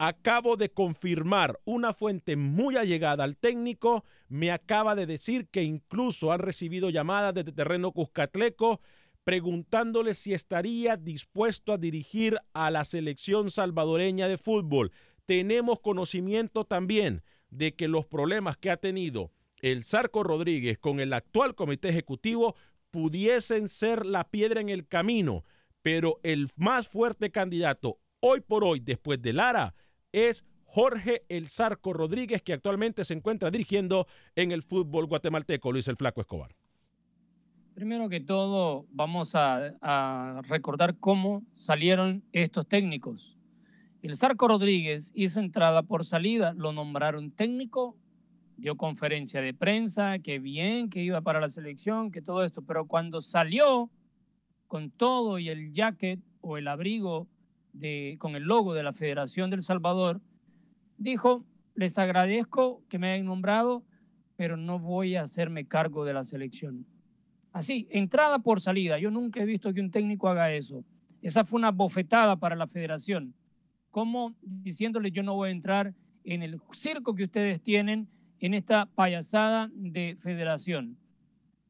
acabo 0.00 0.56
de 0.56 0.70
confirmar 0.70 1.60
una 1.66 1.92
fuente 1.92 2.34
muy 2.34 2.76
allegada 2.76 3.22
al 3.22 3.36
técnico, 3.36 4.02
me 4.30 4.50
acaba 4.50 4.94
de 4.94 5.04
decir 5.04 5.46
que 5.48 5.62
incluso 5.62 6.32
han 6.32 6.38
recibido 6.38 6.88
llamadas 6.88 7.34
desde 7.34 7.52
terreno 7.52 7.92
Cuscatleco 7.92 8.80
preguntándole 9.24 10.14
si 10.14 10.32
estaría 10.32 10.96
dispuesto 10.96 11.74
a 11.74 11.76
dirigir 11.76 12.38
a 12.54 12.70
la 12.70 12.86
selección 12.86 13.50
salvadoreña 13.50 14.26
de 14.26 14.38
fútbol. 14.38 14.90
Tenemos 15.26 15.80
conocimiento 15.80 16.64
también 16.64 17.22
de 17.50 17.74
que 17.74 17.86
los 17.86 18.06
problemas 18.06 18.56
que 18.56 18.70
ha 18.70 18.78
tenido 18.78 19.32
el 19.60 19.84
Zarco 19.84 20.22
Rodríguez 20.22 20.78
con 20.78 21.00
el 21.00 21.12
actual 21.12 21.54
comité 21.54 21.90
ejecutivo 21.90 22.56
pudiesen 22.90 23.68
ser 23.68 24.06
la 24.06 24.24
piedra 24.30 24.62
en 24.62 24.70
el 24.70 24.88
camino, 24.88 25.44
pero 25.82 26.20
el 26.22 26.48
más 26.56 26.88
fuerte 26.88 27.30
candidato 27.30 27.98
hoy 28.20 28.40
por 28.40 28.64
hoy, 28.64 28.80
después 28.80 29.20
de 29.20 29.34
Lara, 29.34 29.74
es 30.12 30.44
Jorge 30.64 31.22
El 31.28 31.48
Zarco 31.48 31.92
Rodríguez, 31.92 32.42
que 32.42 32.52
actualmente 32.52 33.04
se 33.04 33.14
encuentra 33.14 33.50
dirigiendo 33.50 34.06
en 34.36 34.52
el 34.52 34.62
fútbol 34.62 35.06
guatemalteco, 35.06 35.72
Luis 35.72 35.88
el 35.88 35.96
Flaco 35.96 36.20
Escobar. 36.20 36.54
Primero 37.74 38.08
que 38.08 38.20
todo, 38.20 38.86
vamos 38.90 39.34
a, 39.34 40.42
recordar 40.48 40.98
cómo 40.98 41.42
salieron 41.54 42.22
estos 42.32 42.68
técnicos. 42.68 43.36
El 44.02 44.16
Zarco 44.16 44.48
Rodríguez 44.48 45.10
hizo 45.14 45.40
entrada 45.40 45.82
por 45.82 46.04
salida, 46.04 46.52
lo 46.54 46.72
nombraron 46.72 47.32
técnico, 47.32 47.96
dio 48.56 48.76
conferencia 48.76 49.40
de 49.40 49.54
prensa, 49.54 50.18
que 50.18 50.38
bien, 50.38 50.88
que 50.88 51.02
iba 51.02 51.20
para 51.20 51.40
la 51.40 51.48
selección, 51.48 52.10
que 52.10 52.22
todo 52.22 52.44
esto, 52.44 52.62
pero 52.62 52.86
cuando 52.86 53.20
salió 53.20 53.90
con 54.68 54.90
todo 54.90 55.38
y 55.38 55.48
el 55.48 55.72
jacket 55.72 56.20
o 56.42 56.58
el 56.58 56.68
abrigo 56.68 57.28
con 58.18 58.36
el 58.36 58.44
logo 58.44 58.74
de 58.74 58.82
la 58.82 58.92
Federación 58.92 59.50
del 59.50 59.62
Salvador, 59.62 60.20
dijo, 60.96 61.44
les 61.74 61.98
agradezco 61.98 62.82
que 62.88 62.98
me 62.98 63.12
hayan 63.12 63.26
nombrado, 63.26 63.84
pero 64.36 64.56
no 64.56 64.78
voy 64.78 65.16
a 65.16 65.22
hacerme 65.22 65.66
cargo 65.66 66.04
de 66.04 66.14
la 66.14 66.24
selección. 66.24 66.86
Así, 67.52 67.88
entrada 67.90 68.38
por 68.38 68.60
salida. 68.60 68.98
Yo 68.98 69.10
nunca 69.10 69.40
he 69.42 69.46
visto 69.46 69.72
que 69.72 69.80
un 69.80 69.90
técnico 69.90 70.28
haga 70.28 70.52
eso. 70.52 70.84
Esa 71.20 71.44
fue 71.44 71.58
una 71.58 71.70
bofetada 71.70 72.36
para 72.36 72.56
la 72.56 72.66
federación. 72.66 73.34
Como 73.90 74.36
diciéndole 74.40 75.10
yo 75.10 75.22
no 75.22 75.34
voy 75.34 75.48
a 75.48 75.52
entrar 75.52 75.94
en 76.24 76.42
el 76.42 76.60
circo 76.72 77.14
que 77.14 77.24
ustedes 77.24 77.60
tienen 77.60 78.08
en 78.38 78.54
esta 78.54 78.86
payasada 78.86 79.70
de 79.74 80.16
federación. 80.18 80.96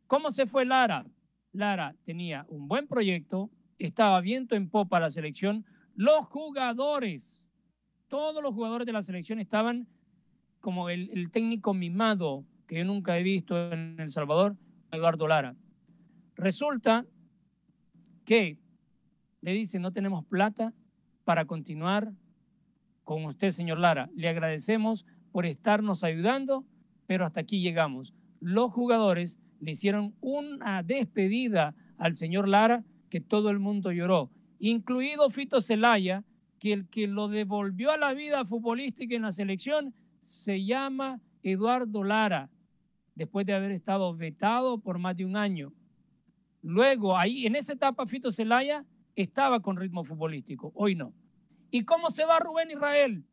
¿Cómo 0.06 0.30
se 0.30 0.46
fue 0.46 0.64
Lara? 0.64 1.06
Lara 1.52 1.94
tenía 2.04 2.46
un 2.48 2.68
buen 2.68 2.86
proyecto, 2.86 3.50
estaba 3.78 4.20
viento 4.20 4.54
en 4.54 4.68
popa 4.68 5.00
la 5.00 5.10
selección, 5.10 5.64
los 5.94 6.26
jugadores, 6.26 7.46
todos 8.08 8.42
los 8.42 8.54
jugadores 8.54 8.86
de 8.86 8.92
la 8.92 9.02
selección 9.02 9.38
estaban 9.38 9.86
como 10.60 10.90
el, 10.90 11.30
técnico 11.30 11.74
mimado 11.74 12.44
que 12.66 12.78
yo 12.78 12.84
nunca 12.84 13.18
he 13.18 13.22
visto 13.22 13.72
en 13.72 13.98
El 13.98 14.10
Salvador, 14.10 14.56
Eduardo 14.92 15.26
Lara. 15.26 15.56
Resulta 16.36 17.06
que 18.24 18.58
le 19.40 19.52
dice, 19.52 19.78
no 19.78 19.92
tenemos 19.92 20.24
plata 20.24 20.72
para 21.24 21.46
continuar 21.46 22.12
con 23.04 23.24
usted, 23.24 23.50
señor 23.50 23.78
Lara. 23.78 24.10
Le 24.14 24.28
agradecemos 24.28 25.06
por 25.32 25.46
estarnos 25.46 26.04
ayudando, 26.04 26.64
pero 27.06 27.24
hasta 27.24 27.40
aquí 27.40 27.60
llegamos. 27.60 28.14
Los 28.40 28.72
jugadores 28.72 29.38
le 29.60 29.72
hicieron 29.72 30.14
una 30.20 30.82
despedida 30.82 31.74
al 31.98 32.14
señor 32.14 32.48
Lara 32.48 32.84
que 33.08 33.20
todo 33.20 33.50
el 33.50 33.58
mundo 33.58 33.92
lloró 33.92 34.30
incluido 34.60 35.28
Fito 35.30 35.60
Celaya, 35.60 36.22
que 36.60 36.72
el 36.72 36.88
que 36.88 37.06
lo 37.06 37.28
devolvió 37.28 37.90
a 37.90 37.96
la 37.96 38.12
vida 38.12 38.44
futbolística 38.44 39.16
en 39.16 39.22
la 39.22 39.32
selección 39.32 39.94
se 40.20 40.64
llama 40.64 41.20
Eduardo 41.42 42.04
Lara, 42.04 42.50
después 43.14 43.46
de 43.46 43.54
haber 43.54 43.72
estado 43.72 44.14
vetado 44.14 44.78
por 44.78 44.98
más 44.98 45.16
de 45.16 45.24
un 45.24 45.36
año. 45.36 45.72
Luego, 46.62 47.16
ahí 47.16 47.46
en 47.46 47.56
esa 47.56 47.72
etapa, 47.72 48.06
Fito 48.06 48.30
Celaya 48.30 48.84
estaba 49.16 49.60
con 49.60 49.78
ritmo 49.78 50.04
futbolístico, 50.04 50.70
hoy 50.74 50.94
no. 50.94 51.14
¿Y 51.70 51.84
cómo 51.84 52.10
se 52.10 52.24
va 52.24 52.38
Rubén 52.38 52.70
Israel? 52.70 53.24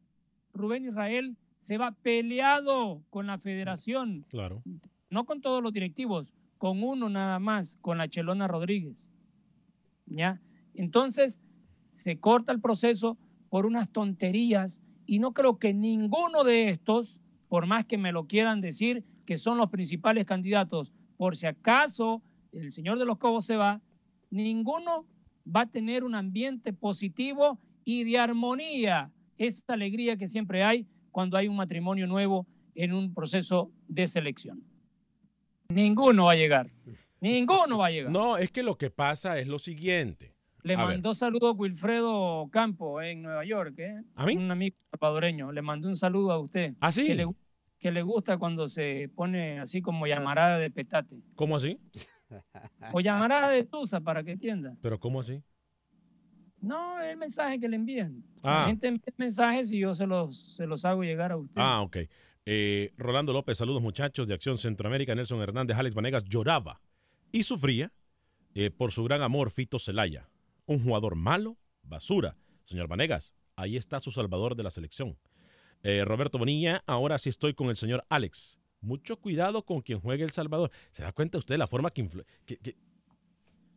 Rubén 0.53 0.85
Israel 0.85 1.35
se 1.59 1.77
va 1.77 1.91
peleado 1.91 3.03
con 3.09 3.27
la 3.27 3.37
federación. 3.37 4.25
Claro. 4.29 4.63
No 5.09 5.25
con 5.25 5.41
todos 5.41 5.61
los 5.61 5.73
directivos, 5.73 6.33
con 6.57 6.81
uno 6.83 7.09
nada 7.09 7.39
más, 7.39 7.77
con 7.81 7.97
la 7.97 8.07
Chelona 8.07 8.47
Rodríguez. 8.47 8.95
¿Ya? 10.05 10.39
Entonces, 10.77 11.41
se 11.91 12.19
corta 12.19 12.51
el 12.51 12.61
proceso 12.61 13.17
por 13.49 13.65
unas 13.65 13.89
tonterías 13.89 14.81
y 15.05 15.19
no 15.19 15.33
creo 15.33 15.57
que 15.57 15.73
ninguno 15.73 16.43
de 16.43 16.69
estos, 16.69 17.17
por 17.49 17.65
más 17.65 17.85
que 17.85 17.97
me 17.97 18.11
lo 18.11 18.27
quieran 18.27 18.61
decir, 18.61 19.03
que 19.25 19.37
son 19.37 19.57
los 19.57 19.69
principales 19.69 20.25
candidatos, 20.25 20.93
por 21.17 21.35
si 21.35 21.47
acaso 21.47 22.21
el 22.51 22.71
señor 22.71 22.99
de 22.99 23.05
los 23.05 23.17
Cobos 23.17 23.45
se 23.45 23.57
va, 23.57 23.81
ninguno 24.29 25.05
va 25.45 25.61
a 25.61 25.69
tener 25.69 26.03
un 26.03 26.13
ambiente 26.13 26.73
positivo 26.73 27.59
y 27.83 28.03
de 28.03 28.19
armonía, 28.19 29.11
esta 29.37 29.73
alegría 29.73 30.17
que 30.17 30.27
siempre 30.27 30.63
hay 30.63 30.87
cuando 31.11 31.37
hay 31.37 31.47
un 31.47 31.55
matrimonio 31.55 32.05
nuevo 32.05 32.45
en 32.75 32.93
un 32.93 33.13
proceso 33.13 33.71
de 33.87 34.07
selección. 34.07 34.63
Ninguno 35.69 36.25
va 36.25 36.33
a 36.33 36.35
llegar. 36.35 36.69
Ninguno 37.21 37.79
va 37.79 37.87
a 37.87 37.91
llegar. 37.91 38.11
No, 38.11 38.37
es 38.37 38.51
que 38.51 38.61
lo 38.61 38.77
que 38.77 38.91
pasa 38.91 39.39
es 39.39 39.47
lo 39.47 39.57
siguiente. 39.57 40.36
Le 40.63 40.73
A 40.73 40.77
ver. 40.77 40.87
mandó 40.87 41.13
saludos 41.13 41.55
Wilfredo 41.57 42.49
Campo 42.51 43.01
en 43.01 43.21
Nueva 43.21 43.45
York, 43.45 43.77
¿eh? 43.79 44.01
¿A 44.15 44.25
mí? 44.25 44.35
Un 44.35 44.51
amigo 44.51 44.75
salvadoreño. 44.91 45.51
Le 45.51 45.61
mandó 45.61 45.87
un 45.87 45.95
saludo 45.95 46.31
a 46.31 46.39
usted. 46.39 46.73
¿Ah, 46.79 46.91
sí? 46.91 47.05
Que 47.05 47.15
le, 47.15 47.27
que 47.79 47.91
le 47.91 48.01
gusta 48.01 48.37
cuando 48.37 48.67
se 48.67 49.09
pone 49.15 49.59
así 49.59 49.81
como 49.81 50.07
llamarada 50.07 50.57
de 50.57 50.69
petate. 50.71 51.21
¿Cómo 51.35 51.55
así? 51.55 51.79
O 52.91 52.99
llamarada 52.99 53.49
de 53.49 53.63
tusa, 53.63 54.01
para 54.01 54.23
que 54.23 54.31
entienda. 54.31 54.75
¿Pero 54.81 54.99
cómo 54.99 55.21
así? 55.21 55.41
No, 56.59 56.99
es 56.99 57.11
el 57.11 57.17
mensaje 57.17 57.59
que 57.59 57.69
le 57.69 57.75
envían. 57.75 58.23
Ah. 58.43 58.61
La 58.61 58.65
gente 58.65 58.87
envía 58.87 59.13
mensajes 59.17 59.71
y 59.71 59.79
yo 59.79 59.93
se 59.95 60.07
los, 60.07 60.55
se 60.55 60.65
los 60.65 60.83
hago 60.85 61.03
llegar 61.03 61.31
a 61.31 61.37
usted. 61.37 61.61
Ah, 61.61 61.81
ok. 61.81 61.97
Eh, 62.45 62.93
Rolando 62.97 63.31
López, 63.31 63.57
saludos 63.57 63.81
muchachos 63.81 64.27
de 64.27 64.33
Acción 64.33 64.57
Centroamérica. 64.57 65.13
Nelson 65.13 65.39
Hernández, 65.41 65.77
Alex 65.77 65.95
Vanegas 65.95 66.23
lloraba 66.25 66.81
y 67.31 67.43
sufría 67.43 67.91
eh, 68.55 68.71
por 68.71 68.91
su 68.91 69.03
gran 69.03 69.21
amor, 69.21 69.51
Fito 69.51 69.77
Celaya. 69.79 70.29
Un 70.67 70.83
jugador 70.83 71.15
malo, 71.15 71.57
basura. 71.81 72.37
Señor 72.63 72.87
Vanegas, 72.87 73.33
ahí 73.55 73.77
está 73.77 73.99
su 73.99 74.11
salvador 74.11 74.55
de 74.55 74.63
la 74.63 74.69
selección. 74.71 75.17
Eh, 75.83 76.03
Roberto 76.05 76.37
Bonilla, 76.37 76.83
ahora 76.85 77.17
sí 77.17 77.29
estoy 77.29 77.53
con 77.53 77.69
el 77.69 77.77
señor 77.77 78.05
Alex. 78.09 78.57
Mucho 78.81 79.17
cuidado 79.17 79.63
con 79.65 79.81
quien 79.81 79.99
juegue 79.99 80.23
El 80.23 80.29
Salvador. 80.29 80.69
¿Se 80.91 81.01
da 81.03 81.11
cuenta 81.11 81.37
usted 81.39 81.55
de 81.55 81.59
la 81.59 81.67
forma 81.67 81.89
que, 81.89 82.03
influ- 82.03 82.25
que- 82.45 82.57
que- 82.57 82.75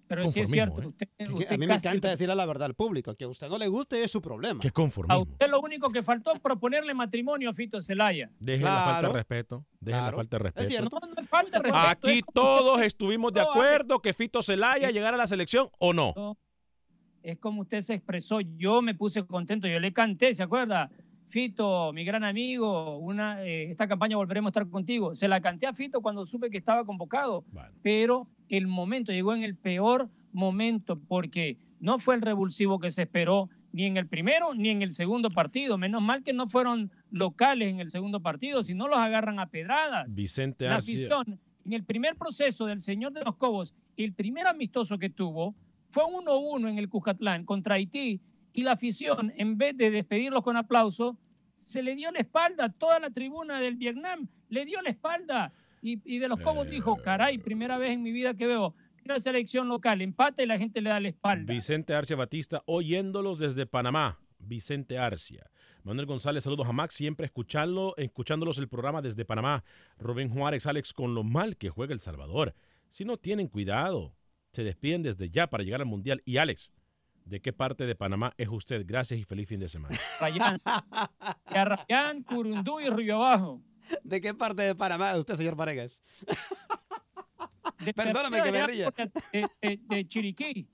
Pero 0.09 0.29
sí 0.31 0.41
es 0.41 0.51
cierto. 0.51 0.83
¿eh? 0.83 0.87
Usted, 0.89 1.09
Que 1.17 1.25
usted 1.33 1.53
a 1.53 1.57
mí 1.59 1.67
me 1.67 1.75
casi- 1.75 1.87
encanta 1.89 2.09
decirle 2.09 2.35
la 2.35 2.45
verdad 2.45 2.67
al 2.67 2.75
público. 2.75 3.15
Que 3.15 3.25
a 3.25 3.29
usted 3.29 3.49
no 3.49 3.57
le 3.57 3.69
guste 3.69 4.03
es 4.03 4.11
su 4.11 4.21
problema. 4.21 4.61
qué 4.61 4.69
A 4.69 4.73
conformismo? 4.73 5.23
usted 5.23 5.49
lo 5.49 5.61
único 5.61 5.89
que 5.91 6.03
faltó 6.03 6.33
es 6.33 6.41
proponerle 6.41 6.93
matrimonio 6.95 7.49
a 7.51 7.55
Fito 7.55 7.81
Celaya. 7.81 8.31
Deje 8.41 8.65
la 8.65 8.71
falta 8.75 8.93
de 8.95 8.99
Claro. 9.01 9.13
respeto. 9.15 9.67
Deje 9.79 9.97
la 9.97 10.03
Claro. 10.03 10.17
falta 10.17 10.37
de 10.37 10.41
Es 10.41 10.43
respeto. 10.55 10.69
cierto. 10.69 10.99
No, 11.01 11.15
no 11.15 11.23
es 11.23 11.29
falta 11.29 11.59
de 11.59 11.63
respeto. 11.63 11.87
Aquí 11.89 12.11
es 12.19 12.23
todos 12.35 12.83
estuvimos 12.83 13.33
de 13.33 13.41
acuerdo 13.41 14.01
que 14.01 14.13
Fito 14.13 14.43
Celaya 14.43 14.91
llegara 14.91 15.15
a 15.15 15.19
la 15.19 15.27
selección 15.29 15.71
o 15.79 15.93
no. 15.93 16.13
No, 16.17 16.37
es 17.23 17.39
como 17.39 17.63
usted 17.63 17.81
se 17.83 17.95
expresó. 17.95 18.41
Yo 18.41 18.83
me 18.83 18.95
puse 18.95 19.25
contento, 19.25 19.67
yo 19.69 19.79
le 19.81 19.93
canté, 19.93 20.33
¿se 20.35 20.43
acuerda? 20.43 20.91
Fito, 21.27 21.93
mi 21.93 22.05
gran 22.05 22.25
amigo, 22.25 22.97
una, 22.99 23.45
eh, 23.45 23.71
esta 23.71 23.87
campaña 23.87 24.17
volveremos 24.17 24.49
a 24.49 24.51
estar 24.51 24.69
contigo. 24.69 25.15
Se 25.15 25.29
la 25.29 25.41
canté 25.41 25.67
a 25.67 25.73
Fito 25.73 26.01
cuando 26.01 26.25
supe 26.25 26.51
que 26.51 26.57
estaba 26.59 26.85
convocado, 26.85 27.45
Bueno. 27.53 27.69
pero 27.83 28.27
el 28.49 28.67
momento 28.67 29.13
llegó 29.13 29.33
en 29.35 29.45
el 29.45 29.55
peor 29.57 30.09
momento 30.33 30.99
porque 30.99 31.57
no 31.79 31.99
fue 31.99 32.17
el 32.17 32.23
revulsivo 32.23 32.81
que 32.81 32.91
se 32.91 33.03
esperó 33.03 33.49
ni 33.73 33.85
en 33.87 33.97
el 33.97 34.09
primero 34.09 34.55
ni 34.55 34.71
en 34.71 34.83
el 34.83 34.91
segundo 34.91 35.31
partido. 35.31 35.79
Menos 35.79 36.03
mal 36.03 36.25
que 36.25 36.33
no 36.33 36.49
fueron 36.49 36.91
locales 37.13 37.69
en 37.73 37.79
el 37.79 37.91
segundo 37.91 38.21
partido, 38.21 38.65
si 38.65 38.75
no 38.75 38.89
los 38.89 38.99
agarran 38.99 39.39
a 39.39 39.47
pedradas. 39.47 40.13
Vicente 40.17 40.67
La 40.67 40.77
Arcia. 40.77 41.09
en 41.65 41.73
el 41.73 41.85
primer 41.85 42.17
proceso 42.17 42.67
del 42.67 42.81
señor 42.81 43.13
de 43.13 43.23
los 43.25 43.37
Cobos, 43.37 43.73
el 43.97 44.15
primer 44.15 44.49
amistoso 44.49 44.99
que 44.99 45.11
tuvo 45.11 45.55
fue 45.91 46.05
1-1 46.05 46.71
en 46.71 46.79
el 46.79 46.89
Cuscatlán 46.89 47.45
contra 47.45 47.75
Haití 47.75 48.21
y 48.53 48.63
la 48.63 48.73
afición, 48.73 49.33
en 49.37 49.59
vez 49.59 49.77
de 49.77 49.91
despedirlos 49.91 50.43
con 50.43 50.57
aplauso, 50.57 51.19
se 51.55 51.83
le 51.83 51.95
dio 51.95 52.11
la 52.11 52.21
espalda 52.21 52.67
a 52.67 52.73
toda 52.73 52.99
la 52.99 53.11
tribuna 53.11 53.61
del 53.61 53.77
Vietnam, 53.77 54.29
le 54.49 54.65
dio 54.65 54.81
la 54.83 54.91
espalda 54.91 55.53
y, 55.83 56.01
y 56.05 56.19
de 56.19 56.29
los 56.29 56.41
Cobos 56.41 56.69
dijo, 56.69 56.97
caray, 56.97 57.39
primera 57.39 57.79
vez 57.79 57.93
en 57.93 58.03
mi 58.03 58.13
vida 58.13 58.35
que 58.35 58.47
veo 58.47 58.75
una 59.05 59.19
selección 59.19 59.69
local, 59.69 60.01
empate 60.03 60.45
y 60.45 60.47
la 60.47 60.59
gente 60.59 60.81
le 60.81 60.91
da 60.91 61.01
la 61.01 61.09
espalda. 61.09 61.53
Vicente 61.53 61.95
Arcia 61.95 62.17
Batista, 62.17 62.63
oyéndolos 62.67 63.39
desde 63.39 63.67
Panamá. 63.67 64.19
Vicente 64.39 64.99
Arcia. 64.99 65.51
Manuel 65.83 66.07
González, 66.07 66.45
saludos 66.45 66.69
a 66.69 66.73
Max, 66.73 66.95
siempre 66.95 67.27
escuchando, 67.27 67.95
escuchándolos 67.97 68.59
el 68.59 68.69
programa 68.69 69.01
desde 69.01 69.25
Panamá. 69.25 69.65
Rubén 69.99 70.29
Juárez, 70.29 70.67
Alex, 70.67 70.93
con 70.93 71.15
lo 71.15 71.25
mal 71.25 71.57
que 71.57 71.71
juega 71.71 71.95
El 71.95 72.01
Salvador. 72.01 72.55
Si 72.91 73.05
no 73.05 73.17
tienen 73.17 73.49
cuidado, 73.49 74.15
se 74.53 74.65
despiden 74.65 75.03
desde 75.03 75.31
ya 75.31 75.49
para 75.49 75.63
llegar 75.65 75.81
al 75.81 75.87
Mundial. 75.87 76.23
Y 76.25 76.37
Alex, 76.39 76.71
¿de 77.25 77.41
qué 77.41 77.53
parte 77.53 77.87
de 77.87 77.95
Panamá 77.95 78.35
es 78.37 78.49
usted? 78.49 78.85
Gracias 78.87 79.21
y 79.21 79.25
feliz 79.25 79.49
fin 79.49 79.61
de 79.61 79.69
semana. 79.69 79.97
Rayán, 80.21 80.61
y 81.51 81.55
a 81.57 81.65
Rayán, 81.65 82.23
Curundú 82.23 82.81
y 82.81 82.89
Río 82.91 83.17
Abajo. 83.17 83.63
¿De 84.05 84.21
qué 84.21 84.35
parte 84.35 84.63
de 84.63 84.75
Panamá 84.75 85.13
es 85.13 85.19
usted, 85.19 85.35
señor 85.35 85.57
Paregas? 85.57 86.01
De- 87.85 87.95
Perdóname 87.95 88.43
que 88.43 88.53
me 88.53 88.67
ría. 88.67 88.91
De, 89.33 89.49
de- 89.63 89.81
de 89.89 90.09
Chiriquí. 90.09 90.69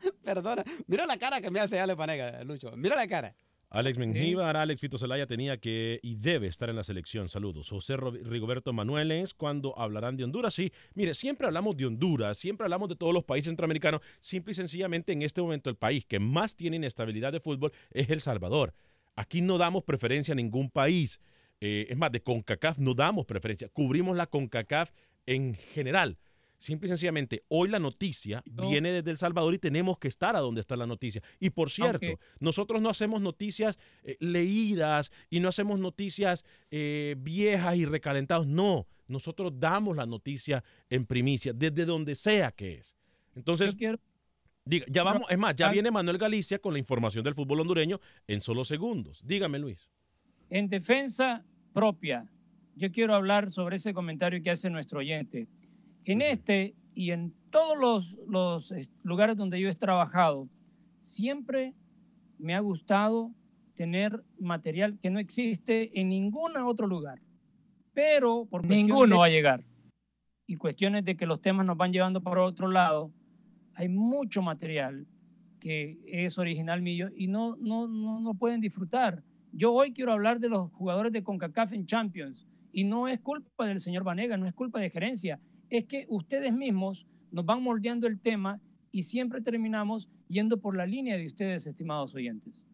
Perdona. 0.24 0.64
Mira 0.86 1.04
la 1.06 1.18
cara 1.18 1.40
que 1.40 1.50
me 1.50 1.60
hace 1.60 1.78
Ale 1.80 1.96
Paregas, 1.96 2.44
Lucho. 2.46 2.72
Mira 2.76 2.96
la 2.96 3.06
cara. 3.06 3.34
Alex 3.72 3.98
Mengíbar, 3.98 4.56
Alex 4.56 4.80
Fito 4.80 4.98
Zelaya 4.98 5.26
tenía 5.26 5.56
que 5.58 6.00
y 6.02 6.16
debe 6.16 6.48
estar 6.48 6.68
en 6.68 6.74
la 6.74 6.82
selección. 6.82 7.28
Saludos. 7.28 7.70
José 7.70 7.96
Rigoberto 7.96 8.72
Manueles, 8.72 9.32
cuando 9.32 9.78
hablarán 9.78 10.16
de 10.16 10.24
Honduras? 10.24 10.54
Sí, 10.54 10.72
mire, 10.94 11.14
siempre 11.14 11.46
hablamos 11.46 11.76
de 11.76 11.86
Honduras, 11.86 12.36
siempre 12.36 12.64
hablamos 12.64 12.88
de 12.88 12.96
todos 12.96 13.14
los 13.14 13.22
países 13.22 13.46
centroamericanos. 13.46 14.00
Simple 14.20 14.52
y 14.52 14.54
sencillamente 14.56 15.12
en 15.12 15.22
este 15.22 15.40
momento 15.40 15.70
el 15.70 15.76
país 15.76 16.04
que 16.04 16.18
más 16.18 16.56
tiene 16.56 16.76
inestabilidad 16.78 17.32
de 17.32 17.38
fútbol 17.38 17.70
es 17.92 18.10
El 18.10 18.20
Salvador. 18.20 18.74
Aquí 19.14 19.40
no 19.40 19.56
damos 19.56 19.84
preferencia 19.84 20.32
a 20.32 20.36
ningún 20.36 20.68
país. 20.68 21.20
Eh, 21.60 21.86
es 21.90 21.96
más, 21.96 22.10
de 22.10 22.22
CONCACAF 22.22 22.78
no 22.78 22.94
damos 22.94 23.24
preferencia. 23.24 23.68
Cubrimos 23.68 24.16
la 24.16 24.26
CONCACAF 24.26 24.90
en 25.26 25.54
general. 25.54 26.18
Simple 26.60 26.88
y 26.88 26.90
sencillamente, 26.90 27.42
hoy 27.48 27.70
la 27.70 27.78
noticia 27.78 28.42
No. 28.52 28.68
viene 28.68 28.92
desde 28.92 29.10
El 29.10 29.16
Salvador 29.16 29.54
y 29.54 29.58
tenemos 29.58 29.98
que 29.98 30.08
estar 30.08 30.36
a 30.36 30.40
donde 30.40 30.60
está 30.60 30.76
la 30.76 30.86
noticia. 30.86 31.22
Y 31.40 31.48
por 31.50 31.70
cierto, 31.70 32.06
nosotros 32.38 32.82
no 32.82 32.90
hacemos 32.90 33.22
noticias 33.22 33.78
eh, 34.04 34.16
leídas 34.20 35.10
y 35.30 35.40
no 35.40 35.48
hacemos 35.48 35.78
noticias 35.78 36.44
eh, 36.70 37.16
viejas 37.18 37.76
y 37.76 37.86
recalentadas. 37.86 38.46
No, 38.46 38.86
nosotros 39.08 39.54
damos 39.58 39.96
la 39.96 40.04
noticia 40.04 40.62
en 40.90 41.06
primicia, 41.06 41.54
desde 41.54 41.86
donde 41.86 42.14
sea 42.14 42.52
que 42.52 42.74
es. 42.74 42.94
Entonces, 43.34 43.74
quiero, 43.74 43.98
diga, 44.66 44.84
ya 44.90 45.02
vamos, 45.02 45.30
es 45.30 45.38
más, 45.38 45.54
ya 45.56 45.70
viene 45.70 45.90
Manuel 45.90 46.18
Galicia 46.18 46.58
con 46.58 46.74
la 46.74 46.78
información 46.78 47.24
del 47.24 47.34
fútbol 47.34 47.60
hondureño 47.60 48.00
en 48.26 48.42
solo 48.42 48.66
segundos. 48.66 49.22
Dígame, 49.24 49.58
Luis. 49.58 49.88
en 50.50 50.68
defensa 50.68 51.42
propia, 51.72 52.30
yo 52.76 52.90
quiero 52.92 53.14
hablar 53.14 53.50
sobre 53.50 53.76
ese 53.76 53.94
comentario 53.94 54.42
que 54.42 54.50
hace 54.50 54.68
nuestro 54.68 54.98
oyente. 54.98 55.48
En 56.04 56.22
este 56.22 56.74
y 56.94 57.12
en 57.12 57.34
todos 57.50 57.78
los, 57.78 58.18
los 58.26 58.72
eh, 58.72 58.88
lugares 59.02 59.36
donde 59.36 59.60
yo 59.60 59.68
he 59.68 59.74
trabajado, 59.74 60.48
siempre 60.98 61.74
me 62.38 62.54
ha 62.54 62.60
gustado 62.60 63.32
tener 63.74 64.22
material 64.38 64.98
que 65.00 65.10
no 65.10 65.18
existe 65.18 65.98
en 65.98 66.08
ningún 66.08 66.56
otro 66.56 66.86
lugar. 66.86 67.20
Pero 67.92 68.46
por 68.46 68.66
ninguno 68.66 69.18
va 69.18 69.26
a 69.26 69.30
llegar. 69.30 69.64
Y 70.46 70.56
cuestiones 70.56 71.04
de 71.04 71.16
que 71.16 71.26
los 71.26 71.40
temas 71.40 71.64
nos 71.64 71.76
van 71.76 71.92
llevando 71.92 72.20
para 72.20 72.42
otro 72.42 72.68
lado, 72.68 73.12
hay 73.74 73.88
mucho 73.88 74.42
material 74.42 75.06
que 75.60 75.98
es 76.06 76.38
original 76.38 76.82
mío 76.82 77.08
y 77.14 77.28
no, 77.28 77.56
no, 77.56 77.86
no, 77.86 78.20
no 78.20 78.34
pueden 78.34 78.60
disfrutar. 78.60 79.22
Yo 79.52 79.72
hoy 79.72 79.92
quiero 79.92 80.12
hablar 80.12 80.40
de 80.40 80.48
los 80.48 80.70
jugadores 80.72 81.12
de 81.12 81.22
CONCACAF 81.22 81.72
en 81.72 81.86
Champions 81.86 82.48
y 82.72 82.84
no 82.84 83.08
es 83.08 83.20
culpa 83.20 83.66
del 83.66 83.80
señor 83.80 84.04
Vanega, 84.04 84.36
no 84.36 84.46
es 84.46 84.54
culpa 84.54 84.80
de 84.80 84.90
gerencia, 84.90 85.40
es 85.70 85.86
que 85.86 86.06
ustedes 86.08 86.52
mismos 86.52 87.06
nos 87.30 87.46
van 87.46 87.62
moldeando 87.62 88.06
el 88.06 88.20
tema 88.20 88.60
y 88.92 89.04
siempre 89.04 89.40
terminamos 89.40 90.08
yendo 90.28 90.60
por 90.60 90.76
la 90.76 90.86
línea 90.86 91.16
de 91.16 91.26
ustedes, 91.26 91.66
estimados 91.66 92.14
oyentes. 92.14 92.64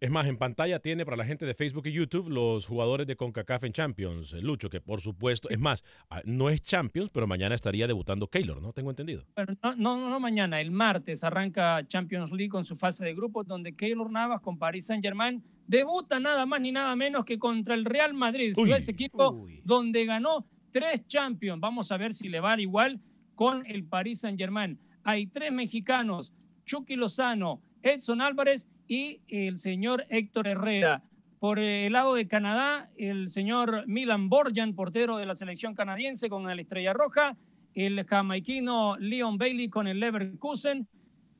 Es 0.00 0.10
más, 0.10 0.26
en 0.26 0.36
pantalla 0.36 0.80
tiene 0.80 1.06
para 1.06 1.16
la 1.16 1.24
gente 1.24 1.46
de 1.46 1.54
Facebook 1.54 1.86
y 1.86 1.92
YouTube 1.92 2.28
los 2.28 2.66
jugadores 2.66 3.06
de 3.06 3.16
CONCACAF 3.16 3.64
en 3.64 3.72
Champions. 3.72 4.34
eh, 4.34 4.42
Lucho, 4.42 4.68
que 4.68 4.80
por 4.80 5.00
supuesto, 5.00 5.48
es 5.48 5.58
más, 5.58 5.82
ah, 6.10 6.20
no 6.26 6.50
es 6.50 6.62
Champions, 6.62 7.08
pero 7.10 7.26
mañana 7.26 7.54
estaría 7.54 7.86
debutando 7.86 8.28
Keylor, 8.28 8.60
¿no? 8.60 8.74
Tengo 8.74 8.90
entendido. 8.90 9.24
Pero 9.34 9.54
no, 9.62 9.76
no, 9.76 10.10
no, 10.10 10.20
mañana, 10.20 10.60
el 10.60 10.70
martes 10.70 11.24
arranca 11.24 11.86
Champions 11.86 12.32
League 12.32 12.50
con 12.50 12.66
su 12.66 12.76
fase 12.76 13.02
de 13.02 13.14
grupos 13.14 13.46
donde 13.46 13.74
Keylor 13.74 14.10
Navas 14.10 14.42
con 14.42 14.58
Paris 14.58 14.86
Saint-Germain 14.86 15.42
debuta 15.66 16.20
nada 16.20 16.44
más 16.44 16.60
ni 16.60 16.70
nada 16.70 16.94
menos 16.96 17.24
que 17.24 17.38
contra 17.38 17.74
el 17.74 17.86
Real 17.86 18.12
Madrid, 18.12 18.52
Uy. 18.58 18.72
ese 18.72 18.90
equipo 18.90 19.30
Uy. 19.30 19.62
donde 19.64 20.04
ganó 20.04 20.44
tres 20.74 21.06
Champions. 21.06 21.60
Vamos 21.60 21.92
a 21.92 21.96
ver 21.96 22.12
si 22.12 22.28
le 22.28 22.40
va 22.40 22.60
igual 22.60 23.00
con 23.36 23.64
el 23.64 23.84
Paris 23.84 24.20
Saint-Germain. 24.20 24.76
Hay 25.04 25.28
tres 25.28 25.52
mexicanos, 25.52 26.32
Chucky 26.66 26.96
Lozano, 26.96 27.62
Edson 27.80 28.20
Álvarez 28.20 28.68
y 28.88 29.20
el 29.28 29.56
señor 29.56 30.04
Héctor 30.08 30.48
Herrera. 30.48 31.04
Por 31.38 31.60
el 31.60 31.92
lado 31.92 32.14
de 32.14 32.26
Canadá, 32.26 32.90
el 32.96 33.28
señor 33.28 33.86
Milan 33.86 34.28
Borjan, 34.28 34.74
portero 34.74 35.16
de 35.16 35.26
la 35.26 35.36
selección 35.36 35.74
canadiense 35.74 36.28
con 36.28 36.44
la 36.44 36.60
Estrella 36.60 36.92
Roja, 36.92 37.36
el 37.74 38.04
jamaiquino 38.04 38.96
Leon 38.96 39.38
Bailey 39.38 39.68
con 39.68 39.86
el 39.86 40.00
Leverkusen 40.00 40.88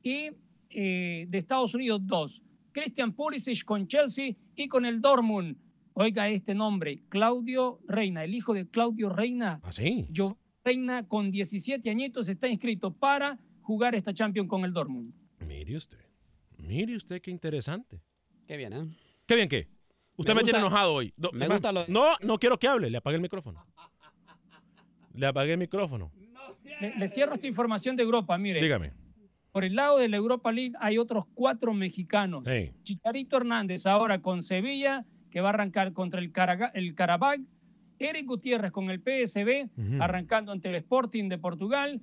y 0.01 0.29
eh, 0.69 1.25
de 1.27 1.37
Estados 1.37 1.75
Unidos, 1.75 2.01
dos. 2.03 2.41
Christian 2.71 3.11
Pulisic 3.11 3.65
con 3.65 3.85
Chelsea 3.87 4.35
y 4.55 4.67
con 4.69 4.85
el 4.85 5.01
Dortmund. 5.01 5.57
Oiga 5.97 6.27
este 6.27 6.53
nombre, 6.53 6.99
Claudio 7.07 7.79
Reina, 7.87 8.25
el 8.25 8.33
hijo 8.33 8.53
de 8.53 8.67
Claudio 8.69 9.07
Reina. 9.09 9.61
¿Ah, 9.63 9.71
sí? 9.71 10.07
Yo, 10.11 10.37
Reina, 10.63 11.07
con 11.07 11.31
17 11.31 11.89
añitos, 11.89 12.27
está 12.27 12.49
inscrito 12.49 12.93
para 12.93 13.39
jugar 13.61 13.95
esta 13.95 14.13
Champions 14.13 14.49
con 14.49 14.65
el 14.65 14.73
Dortmund. 14.73 15.13
Mire 15.39 15.77
usted. 15.77 15.99
Mire 16.57 16.97
usted 16.97 17.21
qué 17.21 17.31
interesante. 17.31 18.01
Qué 18.45 18.57
bien, 18.57 18.73
¿eh? 18.73 18.87
¿Qué 19.25 19.35
bien 19.37 19.47
qué? 19.47 19.69
Usted 20.17 20.33
me, 20.33 20.41
Me 20.41 20.43
tiene 20.43 20.59
enojado 20.59 20.95
hoy. 20.95 21.13
No, 21.15 21.29
me 21.31 21.45
es 21.45 21.49
más, 21.49 21.57
gusta 21.59 21.71
lo- 21.71 21.85
no, 21.87 22.07
no 22.21 22.37
quiero 22.39 22.59
que 22.59 22.67
hable. 22.67 22.89
Le 22.89 22.97
apagué 22.97 23.15
el 23.15 23.21
micrófono. 23.21 23.65
Le 25.13 25.25
apagué 25.27 25.53
el 25.53 25.57
micrófono. 25.59 26.11
Le, 26.81 26.93
le 26.97 27.07
cierro 27.07 27.35
esta 27.35 27.47
información 27.47 27.95
de 27.95 28.03
Europa, 28.03 28.37
mire. 28.37 28.61
Dígame. 28.61 28.91
Por 29.53 29.63
el 29.63 29.75
lado 29.75 29.97
de 29.99 30.09
la 30.09 30.17
Europa 30.17 30.51
League 30.51 30.73
hay 30.81 30.97
otros 30.97 31.23
cuatro 31.33 31.73
mexicanos. 31.73 32.43
Sí. 32.45 32.73
Chicharito 32.83 33.37
Hernández 33.37 33.85
ahora 33.85 34.21
con 34.21 34.43
Sevilla, 34.43 35.05
que 35.35 35.41
va 35.41 35.49
a 35.49 35.53
arrancar 35.53 35.91
contra 35.91 36.21
el, 36.21 36.31
Caraga- 36.31 36.71
el 36.73 36.95
Carabag. 36.95 37.41
Eric 37.99 38.25
Gutiérrez 38.25 38.71
con 38.71 38.89
el 38.89 39.01
PSB, 39.01 39.67
arrancando 39.99 40.53
ante 40.53 40.69
el 40.69 40.75
Sporting 40.75 41.27
de 41.27 41.37
Portugal. 41.37 42.01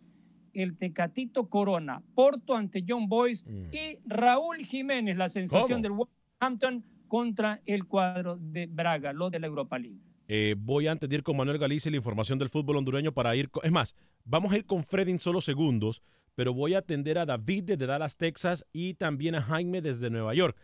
El 0.53 0.77
Tecatito 0.77 1.49
Corona, 1.49 2.03
Porto 2.15 2.55
ante 2.55 2.85
John 2.87 3.09
Boys. 3.09 3.43
Y 3.73 3.97
Raúl 4.05 4.59
Jiménez, 4.59 5.17
la 5.17 5.31
sensación 5.31 5.81
del 5.81 5.93
Wolverhampton 5.93 6.85
contra 7.09 7.63
el 7.65 7.87
cuadro 7.87 8.37
de 8.39 8.67
Braga, 8.67 9.15
lo 9.15 9.31
de 9.31 9.39
la 9.41 9.47
Europa 9.47 9.79
League. 9.79 9.97
Eh, 10.29 10.55
voy 10.59 10.87
antes 10.89 11.09
de 11.09 11.17
ir 11.17 11.23
con 11.23 11.35
Manuel 11.39 11.57
Galicia 11.57 11.89
y 11.89 11.93
la 11.93 11.97
información 11.97 12.39
del 12.39 12.51
fútbol 12.51 12.77
hondureño 12.77 13.13
para 13.13 13.35
ir. 13.35 13.49
con- 13.49 13.65
es 13.65 13.73
más, 13.73 13.95
vamos 14.27 14.53
a 14.53 14.59
ir 14.59 14.67
con 14.67 14.85
Freddy 14.85 15.11
en 15.13 15.21
solo 15.21 15.41
segundos, 15.41 16.03
pero 16.35 16.53
voy 16.53 16.75
a 16.75 16.79
atender 16.81 17.17
a 17.19 17.25
David 17.25 17.65
desde 17.65 17.87
Dallas, 17.87 18.19
Texas 18.19 18.67
y 18.75 18.93
también 18.93 19.35
a 19.37 19.41
Jaime 19.43 19.81
desde 19.81 20.11
Nueva 20.11 20.35
York. 20.35 20.55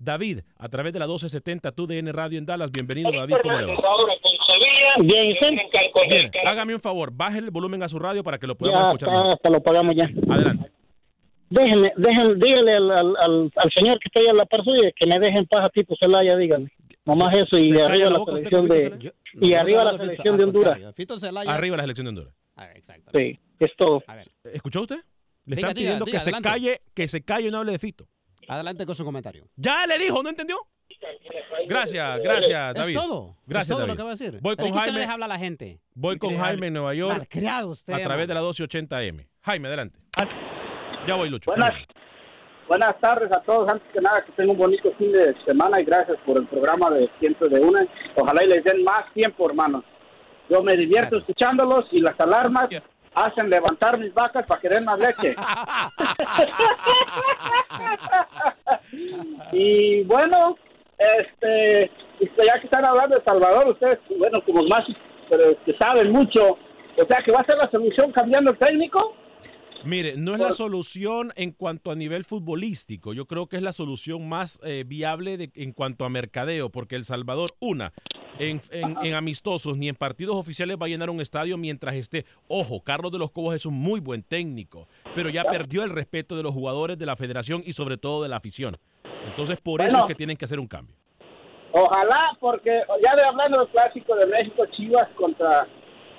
David, 0.00 0.40
a 0.56 0.68
través 0.68 0.92
de 0.92 1.00
la 1.00 1.06
1270 1.06 1.72
TUDN 1.72 2.12
Radio 2.12 2.38
en 2.38 2.46
Dallas, 2.46 2.70
bienvenido 2.70 3.10
David, 3.10 3.34
¿cómo 3.42 3.58
le 3.58 3.66
va? 3.66 3.72
Bien, 5.00 5.34
¿sí? 5.42 5.58
Bien, 6.08 6.30
hágame 6.46 6.74
un 6.74 6.80
favor, 6.80 7.10
baje 7.12 7.38
el 7.38 7.50
volumen 7.50 7.82
a 7.82 7.88
su 7.88 7.98
radio 7.98 8.22
para 8.22 8.38
que 8.38 8.46
lo 8.46 8.56
podamos 8.56 8.80
Ya, 8.80 8.86
escuchar 8.90 9.10
mejor. 9.10 9.28
hasta 9.32 9.50
lo 9.50 9.60
pagamos 9.60 9.94
ya. 9.96 10.08
Adelante. 10.32 10.70
Déjenme, 11.50 11.92
déjenme, 11.96 12.34
dígale 12.36 12.72
al, 12.74 12.90
al, 12.92 13.16
al, 13.20 13.52
al 13.56 13.70
señor 13.74 13.98
que 13.98 14.06
está 14.06 14.20
ahí 14.20 14.26
a 14.28 14.34
la 14.34 14.44
par 14.44 14.62
suya 14.64 14.90
que 14.94 15.06
me 15.06 15.18
dejen 15.18 15.46
paz 15.46 15.62
a 15.64 15.68
Tito 15.70 15.94
Celaya, 16.00 16.36
dígame. 16.36 16.70
Nomás 17.04 17.34
eso 17.36 17.58
y 17.58 17.72
se 17.72 17.82
arriba 17.82 18.10
la 18.10 18.18
la 18.18 18.24
selección 18.24 18.68
de... 18.68 19.12
Y 19.40 19.54
arriba 19.54 19.84
la 19.84 19.98
selección 19.98 20.36
de 20.36 20.44
Honduras. 20.44 20.78
Arriba 21.46 21.76
la 21.76 21.82
selección 21.84 22.04
de 22.04 22.08
Honduras. 22.10 22.34
Sí, 23.14 23.38
es 23.58 23.70
todo. 23.76 24.02
¿Escuchó 24.44 24.82
usted? 24.82 24.98
Le 25.46 25.56
Diga, 25.56 25.68
están 25.68 25.74
pidiendo 25.76 26.04
diga, 26.04 26.18
que 26.18 26.24
se 26.24 26.30
adelante. 26.30 26.48
calle, 26.50 26.80
que 26.94 27.08
se 27.08 27.22
calle 27.22 27.48
y 27.48 27.50
no 27.50 27.58
hable 27.58 27.72
de 27.72 27.78
Fito. 27.78 28.06
Adelante 28.48 28.86
con 28.86 28.94
su 28.94 29.04
comentario. 29.04 29.44
Ya 29.56 29.86
le 29.86 29.98
dijo, 29.98 30.22
¿no 30.22 30.30
entendió? 30.30 30.56
Gracias, 31.68 32.20
gracias, 32.22 32.68
Es 32.70 32.74
David. 32.82 32.94
todo. 32.94 33.36
Gracias, 33.46 33.62
es 33.64 33.68
todo 33.68 33.78
David. 33.80 33.90
lo 33.92 33.96
que 33.96 34.02
va 34.02 34.08
a 34.08 34.12
decir. 34.12 34.38
Voy 34.40 34.54
Es 34.58 34.64
con 34.64 34.72
Jaime. 34.78 34.98
deja 35.00 35.12
hablar 35.12 35.30
a 35.30 35.34
la 35.34 35.38
gente. 35.38 35.80
Voy 35.94 36.18
con 36.18 36.36
Jaime 36.38 36.68
en 36.68 36.72
Nueva 36.72 36.94
York. 36.94 37.18
Malcriado 37.18 37.68
usted, 37.70 37.92
A 37.92 37.98
través 37.98 38.26
man. 38.26 38.28
de 38.28 38.34
la 38.34 38.40
1280M. 38.42 39.28
Jaime, 39.42 39.68
adelante. 39.68 39.98
Ya 41.06 41.14
voy, 41.14 41.28
Lucho. 41.30 41.50
Buenas, 41.50 41.70
buenas 42.68 42.98
tardes 43.00 43.30
a 43.32 43.40
todos. 43.42 43.70
Antes 43.70 43.86
que 43.92 44.00
nada, 44.00 44.24
que 44.24 44.32
tengan 44.32 44.50
un 44.52 44.58
bonito 44.58 44.92
fin 44.96 45.12
de 45.12 45.34
semana 45.46 45.80
y 45.80 45.84
gracias 45.84 46.16
por 46.24 46.38
el 46.38 46.46
programa 46.48 46.90
de 46.90 47.08
Siempre 47.20 47.48
de 47.48 47.60
Una. 47.60 47.86
Ojalá 48.16 48.42
y 48.44 48.48
les 48.48 48.64
den 48.64 48.82
más 48.84 49.12
tiempo, 49.12 49.48
hermanos. 49.48 49.84
Yo 50.50 50.62
me 50.62 50.76
divierto 50.76 51.18
escuchándolos 51.18 51.84
y 51.92 52.00
las 52.00 52.18
alarmas 52.18 52.68
hacen 53.26 53.50
levantar 53.50 53.98
mis 53.98 54.14
vacas 54.14 54.46
para 54.46 54.60
que 54.60 54.68
den 54.68 54.84
más 54.84 54.98
leche. 54.98 55.34
y 59.52 60.04
bueno, 60.04 60.56
este, 60.98 61.90
este, 62.20 62.46
ya 62.46 62.54
que 62.54 62.66
están 62.66 62.84
hablando 62.84 63.16
de 63.16 63.24
Salvador, 63.24 63.68
ustedes, 63.68 63.98
bueno, 64.18 64.42
como 64.44 64.62
más 64.64 64.82
pero, 65.30 65.56
que 65.64 65.74
saben 65.78 66.10
mucho, 66.10 66.52
o 66.52 67.06
sea, 67.08 67.18
que 67.24 67.32
va 67.32 67.40
a 67.40 67.46
ser 67.46 67.56
la 67.56 67.70
solución 67.70 68.12
cambiando 68.12 68.50
el 68.50 68.58
técnico. 68.58 69.14
Mire, 69.84 70.14
no 70.16 70.34
es 70.34 70.40
la 70.40 70.52
solución 70.52 71.32
en 71.36 71.52
cuanto 71.52 71.90
a 71.90 71.94
nivel 71.94 72.24
futbolístico. 72.24 73.12
Yo 73.12 73.26
creo 73.26 73.46
que 73.46 73.56
es 73.56 73.62
la 73.62 73.72
solución 73.72 74.28
más 74.28 74.60
eh, 74.64 74.84
viable 74.86 75.36
de- 75.36 75.50
en 75.54 75.72
cuanto 75.72 76.04
a 76.04 76.08
mercadeo, 76.10 76.68
porque 76.70 76.96
El 76.96 77.04
Salvador, 77.04 77.54
una, 77.60 77.92
en, 78.40 78.60
en- 78.72 78.96
en 79.02 79.14
amistosos 79.14 79.76
ni 79.76 79.88
en 79.88 79.94
partidos 79.94 80.36
oficiales 80.36 80.76
va 80.80 80.86
a 80.86 80.88
llenar 80.88 81.10
un 81.10 81.20
estadio 81.20 81.56
mientras 81.56 81.94
esté. 81.94 82.26
Ojo, 82.48 82.80
Carlos 82.82 83.12
de 83.12 83.18
los 83.18 83.30
Cobos 83.30 83.54
es 83.54 83.66
un 83.66 83.74
muy 83.74 84.00
buen 84.00 84.22
técnico, 84.24 84.88
pero 85.14 85.30
ya 85.30 85.44
perdió 85.44 85.84
el 85.84 85.90
respeto 85.90 86.36
de 86.36 86.42
los 86.42 86.52
jugadores 86.52 86.98
de 86.98 87.06
la 87.06 87.14
federación 87.16 87.62
y 87.64 87.72
sobre 87.72 87.96
todo 87.98 88.22
de 88.22 88.28
la 88.28 88.36
afición. 88.36 88.76
Entonces, 89.26 89.58
por 89.60 89.80
eso 89.80 89.96
es 89.98 90.04
que 90.06 90.14
tienen 90.16 90.36
que 90.36 90.44
hacer 90.44 90.58
un 90.58 90.66
cambio. 90.66 90.96
Ojalá, 91.70 92.36
porque 92.40 92.80
ya 93.04 93.14
de 93.14 93.22
hablando 93.28 93.60
del 93.60 93.68
clásico 93.68 94.16
de 94.16 94.26
México, 94.26 94.64
Chivas 94.76 95.06
contra, 95.16 95.68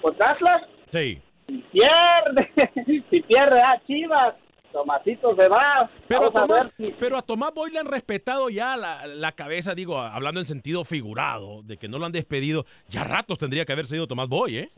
contra 0.02 0.28
Atlas, 0.32 0.62
Sí. 0.92 1.22
Si 1.50 1.58
pierde, 1.72 3.04
si 3.10 3.22
pierde 3.22 3.62
a 3.62 3.82
Chivas, 3.86 4.36
Tomasito 4.72 5.36
se 5.36 5.48
va. 5.48 5.90
Pero 6.08 6.28
a, 6.28 6.32
Tomás, 6.32 6.68
si- 6.78 6.94
pero 7.00 7.18
a 7.18 7.22
Tomás 7.22 7.54
Boy 7.54 7.72
le 7.72 7.80
han 7.80 7.88
respetado 7.88 8.50
ya 8.50 8.78
la, 8.78 9.08
la 9.08 9.32
cabeza, 9.32 9.74
digo, 9.76 10.00
hablando 10.00 10.40
en 10.40 10.46
sentido 10.46 10.86
figurado, 10.86 11.62
de 11.64 11.78
que 11.78 11.88
no 11.88 11.98
lo 12.00 12.06
han 12.06 12.12
despedido. 12.12 12.66
Ya 12.88 13.04
ratos 13.04 13.38
tendría 13.40 13.66
que 13.66 13.74
haber 13.74 13.88
sido 13.88 14.08
Tomás 14.08 14.28
Boy, 14.30 14.58
¿eh? 14.58 14.70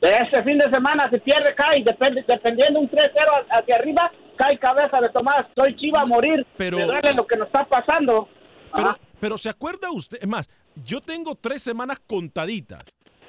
Este 0.00 0.42
fin 0.42 0.58
de 0.58 0.70
semana, 0.70 1.08
si 1.12 1.18
pierde, 1.20 1.54
cae, 1.54 1.82
depende, 1.82 2.22
dependiendo 2.26 2.80
un 2.80 2.88
3-0 2.90 3.46
hacia 3.50 3.76
arriba, 3.76 4.10
cae 4.36 4.58
cabeza 4.58 5.00
de 5.00 5.08
Tomás. 5.10 5.46
Soy 5.56 5.74
Chiva 5.76 6.00
a 6.02 6.06
morir. 6.06 6.46
Pero- 6.56 6.78
Me 6.78 6.84
duele 6.84 7.12
lo 7.14 7.26
que 7.26 7.36
nos 7.36 7.46
está 7.46 7.64
pasando. 7.66 8.28
Pero, 8.74 8.96
pero 9.20 9.38
¿se 9.38 9.48
acuerda 9.48 9.90
usted? 9.90 10.18
Es 10.20 10.28
más, 10.28 10.48
yo 10.84 11.00
tengo 11.00 11.34
tres 11.34 11.62
semanas 11.62 11.98
contaditas 12.06 12.84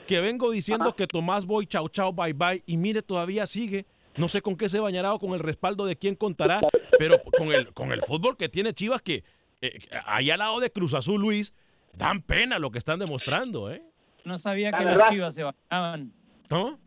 que 0.08 0.22
vengo 0.22 0.50
diciendo 0.52 0.96
que 0.96 1.06
Tomás 1.08 1.46
Boy, 1.46 1.68
chao, 1.68 1.88
chao, 1.90 2.12
bye, 2.14 2.34
bye, 2.34 2.64
y 2.66 2.78
mire, 2.78 3.02
todavía 3.02 3.46
sigue. 3.46 3.86
No 4.16 4.28
sé 4.28 4.42
con 4.42 4.56
qué 4.58 4.68
se 4.68 4.80
bañará 4.80 5.14
o 5.14 5.20
con 5.20 5.34
el 5.34 5.40
respaldo 5.40 5.86
de 5.86 5.96
quién 5.96 6.16
contará, 6.16 6.60
pero 6.98 7.22
con 7.38 7.52
el, 7.52 7.72
con 7.74 7.92
el 7.92 8.02
fútbol 8.02 8.36
que 8.36 8.50
tiene 8.50 8.74
Chivas, 8.74 9.02
que 9.04 9.24
eh, 9.62 9.78
ahí 10.06 10.32
al 10.32 10.40
lado 10.40 10.60
de 10.60 10.72
Cruz 10.72 10.96
Azul, 10.96 11.22
Luis, 11.22 11.54
dan 11.94 12.24
pena 12.24 12.58
lo 12.58 12.72
que 12.72 12.80
están 12.80 12.98
demostrando, 12.98 13.72
¿eh? 13.72 13.84
No 14.26 14.38
sabía 14.40 14.72
La 14.72 14.78
que 14.80 14.86
verdad. 14.86 15.00
las 15.00 15.10
chivas 15.12 15.34
se 15.36 15.44
bañaban. 15.44 16.12
¿No? 16.50 16.80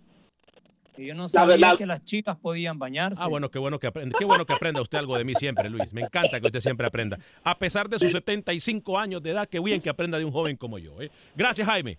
Que 0.96 1.06
Yo 1.06 1.14
no 1.14 1.28
sabía 1.28 1.76
que 1.76 1.86
las 1.86 2.04
chivas 2.04 2.36
podían 2.36 2.78
bañarse. 2.80 3.22
Ah, 3.22 3.28
bueno, 3.28 3.48
qué 3.48 3.58
bueno 3.60 3.78
que 3.78 3.86
aprenda. 3.86 4.18
Qué 4.18 4.24
bueno 4.24 4.44
que 4.44 4.52
aprenda 4.52 4.82
usted 4.82 4.98
algo 4.98 5.16
de 5.16 5.24
mí 5.24 5.34
siempre, 5.36 5.70
Luis. 5.70 5.92
Me 5.92 6.00
encanta 6.02 6.40
que 6.40 6.46
usted 6.46 6.60
siempre 6.60 6.86
aprenda. 6.86 7.18
A 7.44 7.56
pesar 7.56 7.88
de 7.88 7.98
sus 7.98 8.10
75 8.12 8.98
años 8.98 9.22
de 9.22 9.30
edad, 9.30 9.48
qué 9.48 9.60
bien 9.60 9.80
que 9.80 9.88
aprenda 9.88 10.18
de 10.18 10.24
un 10.24 10.32
joven 10.32 10.56
como 10.56 10.78
yo. 10.78 11.00
¿eh? 11.00 11.10
Gracias, 11.36 11.66
Jaime. 11.66 11.96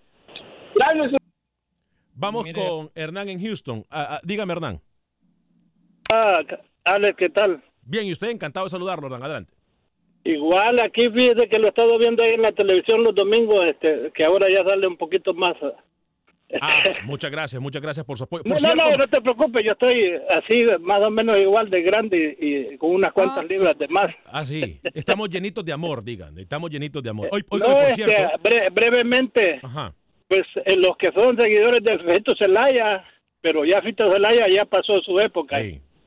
Gracias. 0.76 1.22
Vamos 2.14 2.44
Mire. 2.44 2.62
con 2.68 2.92
Hernán 2.96 3.30
en 3.30 3.42
Houston. 3.42 3.86
Ah, 3.90 4.16
ah, 4.16 4.20
dígame, 4.24 4.54
Hernán. 4.54 4.82
Ah, 6.12 6.40
Alex, 6.86 7.16
¿qué 7.18 7.30
tal? 7.30 7.64
Bien, 7.84 8.06
y 8.06 8.12
usted 8.14 8.30
encantado 8.30 8.66
de 8.66 8.70
saludarlo, 8.70 9.08
Hernán. 9.08 9.24
Adelante. 9.24 9.54
Igual 10.24 10.80
aquí 10.84 11.10
fíjese 11.10 11.48
que 11.50 11.58
lo 11.58 11.66
he 11.66 11.70
estado 11.70 11.98
viendo 11.98 12.22
ahí 12.24 12.32
en 12.32 12.44
la 12.44 12.52
televisión 12.52 13.04
los 13.04 13.16
domingos, 13.16 13.66
este, 13.66 14.12
que 14.14 14.24
ahora 14.24 14.48
ya 14.52 14.64
sale 14.64 14.86
un 14.88 14.98
poquito 14.98 15.34
más. 15.34 15.56
Ah, 16.62 16.84
muchas 17.06 17.32
gracias, 17.32 17.62
muchas 17.62 17.82
gracias 17.82 18.06
por 18.06 18.18
su 18.18 18.26
apoyo. 18.26 18.44
No, 18.46 18.56
Por 18.56 18.62
no, 18.62 18.68
cierto, 18.68 18.90
no, 18.92 18.98
no 18.98 19.08
te 19.08 19.22
preocupes, 19.22 19.64
yo 19.64 19.72
estoy 19.72 20.12
así 20.30 20.66
más 20.82 21.00
o 21.00 21.10
menos 21.10 21.40
igual 21.40 21.70
de 21.70 21.82
grande 21.82 22.38
y, 22.40 22.74
y 22.74 22.78
con 22.78 22.92
unas 22.92 23.14
cuantas 23.14 23.46
libras 23.46 23.74
de 23.80 23.88
más. 23.88 24.08
Ah, 24.26 24.46
sí. 24.46 24.80
Estamos 24.94 25.30
llenitos 25.30 25.64
de 25.66 25.72
amor, 25.72 26.04
digan. 26.04 26.38
Estamos 26.38 26.70
llenitos 26.70 27.02
de 27.02 27.10
amor. 27.10 27.30
Hoy, 27.32 27.44
hoy 27.50 27.60
no, 27.62 27.66
por 27.68 27.76
este, 27.84 27.96
cierto. 27.96 28.38
bre- 28.44 28.70
brevemente, 28.74 29.60
Ajá. 29.64 29.96
Pues 30.32 30.44
eh, 30.66 30.78
los 30.78 30.96
que 30.98 31.12
son 31.14 31.38
seguidores 31.38 31.82
del 31.84 32.00
Fito 32.10 32.34
Zelaya, 32.40 33.04
pero 33.42 33.66
ya 33.66 33.82
Fito 33.82 34.10
Zelaya 34.10 34.48
ya 34.48 34.64
pasó 34.64 34.94
su 35.04 35.20
época. 35.20 35.58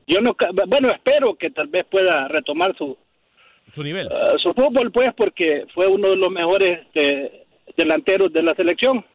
Yo 0.07 0.19
no, 0.19 0.33
ca- 0.33 0.49
bueno, 0.67 0.89
espero 0.89 1.35
que 1.35 1.51
tal 1.51 1.67
vez 1.67 1.83
pueda 1.89 2.27
retomar 2.27 2.75
su 2.75 2.97
su 3.71 3.83
nivel. 3.83 4.07
Uh, 4.07 4.39
su 4.39 4.51
fútbol, 4.53 4.91
pues, 4.91 5.11
porque 5.15 5.65
fue 5.75 5.85
uno 5.87 6.09
de 6.09 6.17
los 6.17 6.31
mejores 6.31 6.71
este, 6.85 7.45
delanteros 7.77 8.33
de 8.33 8.41
la 8.41 8.53
selección. 8.55 9.05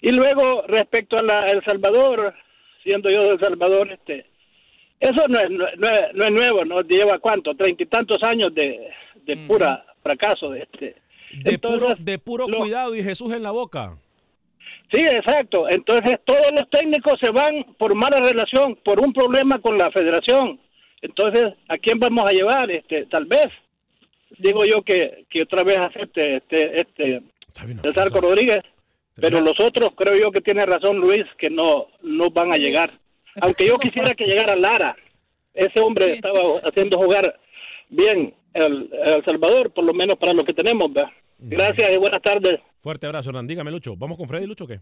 Y 0.00 0.12
luego, 0.12 0.62
respecto 0.66 1.18
a 1.18 1.22
la 1.22 1.44
El 1.44 1.62
Salvador, 1.64 2.32
siendo 2.84 3.10
yo 3.10 3.24
de 3.24 3.30
El 3.30 3.40
Salvador, 3.40 3.90
este, 3.92 4.26
eso 5.00 5.28
no 5.28 5.40
es, 5.40 5.50
no, 5.50 5.66
no 5.76 5.88
es, 5.88 6.02
no 6.14 6.24
es 6.24 6.30
nuevo, 6.32 6.64
¿no? 6.64 6.80
Lleva 6.80 7.18
cuánto, 7.18 7.54
treinta 7.54 7.82
y 7.82 7.86
tantos 7.86 8.18
años 8.22 8.54
de, 8.54 8.88
de 9.26 9.36
pura 9.46 9.84
fracaso. 10.02 10.54
Este. 10.54 10.96
De 11.44 11.58
puro, 11.58 11.88
de 11.98 12.18
puro 12.18 12.46
cuidado 12.46 12.94
y 12.94 13.02
Jesús 13.02 13.30
en 13.34 13.42
la 13.42 13.50
boca. 13.50 13.98
Sí, 14.92 15.04
exacto. 15.04 15.68
Entonces 15.68 16.18
todos 16.24 16.50
los 16.52 16.68
técnicos 16.70 17.14
se 17.20 17.30
van 17.30 17.64
por 17.78 17.94
mala 17.94 18.18
relación, 18.20 18.76
por 18.84 19.00
un 19.00 19.12
problema 19.12 19.60
con 19.60 19.76
la 19.76 19.90
federación. 19.90 20.58
Entonces, 21.02 21.54
¿a 21.68 21.76
quién 21.76 21.98
vamos 21.98 22.24
a 22.24 22.32
llevar? 22.32 22.70
Este, 22.70 23.06
tal 23.06 23.26
vez 23.26 23.46
digo 24.38 24.64
yo 24.64 24.82
que, 24.82 25.26
que 25.30 25.42
otra 25.42 25.62
vez 25.62 25.78
acepte 25.78 26.36
este 26.36 26.80
este 26.80 27.22
César 27.82 28.10
Rodríguez, 28.10 28.58
pero 29.14 29.40
los 29.40 29.58
otros 29.60 29.90
creo 29.96 30.16
yo 30.16 30.30
que 30.30 30.40
tiene 30.40 30.64
razón 30.66 30.98
Luis 30.98 31.24
que 31.38 31.50
no 31.50 31.88
no 32.02 32.30
van 32.30 32.52
a 32.52 32.58
llegar. 32.58 32.92
Aunque 33.40 33.66
yo 33.66 33.78
quisiera 33.78 34.12
que 34.14 34.26
llegara 34.26 34.56
Lara. 34.56 34.96
Ese 35.54 35.80
hombre 35.80 36.14
estaba 36.14 36.60
haciendo 36.62 36.98
jugar 36.98 37.38
bien 37.88 38.34
El, 38.54 38.90
el 39.04 39.24
Salvador, 39.24 39.72
por 39.72 39.84
lo 39.84 39.92
menos 39.92 40.16
para 40.16 40.32
lo 40.32 40.44
que 40.44 40.52
tenemos. 40.52 40.92
¿verdad? 40.92 41.10
Gracias 41.38 41.92
y 41.92 41.96
buenas 41.96 42.22
tardes. 42.22 42.60
Fuerte 42.80 43.06
abrazo, 43.06 43.30
Hernán. 43.30 43.46
Dígame, 43.46 43.70
Lucho. 43.70 43.96
¿Vamos 43.96 44.16
con 44.16 44.28
Freddy, 44.28 44.46
Lucho, 44.46 44.64
o 44.64 44.66
qué? 44.68 44.80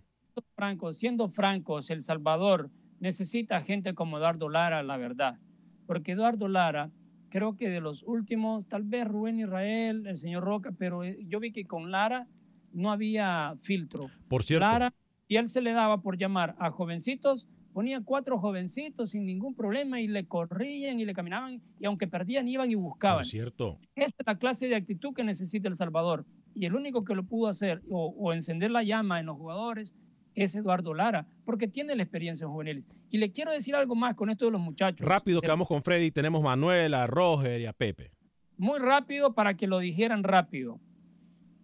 Franco, 0.55 0.93
siendo 0.93 1.29
francos, 1.29 1.91
El 1.91 2.03
Salvador 2.03 2.71
necesita 3.01 3.61
gente 3.61 3.95
como 3.95 4.19
Eduardo 4.19 4.49
Lara, 4.49 4.83
la 4.83 4.97
verdad. 4.97 5.39
Porque 5.87 6.13
Eduardo 6.13 6.49
Lara, 6.49 6.91
creo 7.31 7.57
que 7.57 7.71
de 7.71 7.81
los 7.81 8.03
últimos, 8.03 8.67
tal 8.69 8.83
vez 8.83 9.07
Rubén 9.07 9.39
Israel, 9.39 10.07
el 10.07 10.17
señor 10.17 10.45
Roca, 10.45 10.73
pero 10.79 11.05
eh, 11.05 11.19
yo 11.27 11.41
vi 11.41 11.53
que 11.53 11.65
con 11.65 11.91
Lara 11.91 12.27
no 12.73 12.91
había 12.91 13.55
filtro. 13.61 14.11
Por 14.29 14.45
cierto. 14.45 14.67
Lara, 14.67 14.93
y 15.29 15.37
él 15.37 15.49
se 15.49 15.61
le 15.61 15.73
daba 15.73 16.03
por 16.03 16.19
llamar 16.19 16.55
a 16.59 16.71
jovencitos, 16.71 17.49
ponía 17.73 18.01
cuatro 18.03 18.39
jovencitos 18.39 19.11
sin 19.11 19.25
ningún 19.25 19.55
problema 19.55 20.01
y 20.01 20.09
le 20.09 20.27
corrían 20.27 21.01
y 21.01 21.05
le 21.05 21.15
caminaban 21.15 21.61
y 21.79 21.87
aunque 21.87 22.07
perdían 22.07 22.49
iban 22.49 22.71
y 22.71 22.75
buscaban. 22.75 23.19
Por 23.19 23.27
cierto. 23.27 23.79
Esta 23.95 24.23
es 24.23 24.27
la 24.27 24.39
clase 24.39 24.69
de 24.69 24.77
actitud 24.77 25.15
que 25.15 25.25
necesita 25.25 25.69
El 25.69 25.75
Salvador. 25.75 26.25
Y 26.59 26.65
el 26.67 26.75
único 26.75 27.05
que 27.05 27.15
lo 27.15 27.23
pudo 27.25 27.49
hacer 27.49 27.83
o, 27.91 28.15
o 28.19 28.33
encender 28.33 28.71
la 28.71 28.83
llama 28.83 29.21
en 29.21 29.27
los 29.27 29.37
jugadores 29.37 29.95
es 30.35 30.55
Eduardo 30.55 30.95
Lara, 30.95 31.27
porque 31.45 31.69
tiene 31.69 31.95
la 31.95 32.03
experiencia 32.03 32.45
en 32.45 32.51
juveniles. 32.51 32.85
Y 33.11 33.19
le 33.19 33.31
quiero 33.31 33.53
decir 33.53 33.75
algo 33.77 33.95
más 33.95 34.15
con 34.15 34.31
esto 34.31 34.47
de 34.47 34.51
los 34.51 34.61
muchachos. 34.61 35.07
Rápido, 35.07 35.39
Se- 35.41 35.47
que 35.47 35.51
vamos 35.51 35.69
con 35.69 35.83
Freddy. 35.83 36.11
Tenemos 36.11 36.41
a 36.41 36.45
Manuel, 36.45 36.95
a 36.95 37.07
Roger 37.07 37.61
y 37.61 37.67
a 37.67 37.73
Pepe. 37.73 38.11
Muy 38.57 38.79
rápido 38.79 39.35
para 39.35 39.55
que 39.55 39.67
lo 39.67 39.79
dijeran 39.79 40.25
rápido. 40.25 40.81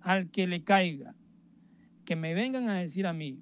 Al 0.00 0.30
que 0.30 0.46
le 0.46 0.62
caiga. 0.62 1.14
Que 2.04 2.16
me 2.16 2.34
vengan 2.34 2.68
a 2.68 2.78
decir 2.80 3.06
a 3.06 3.12
mí 3.12 3.40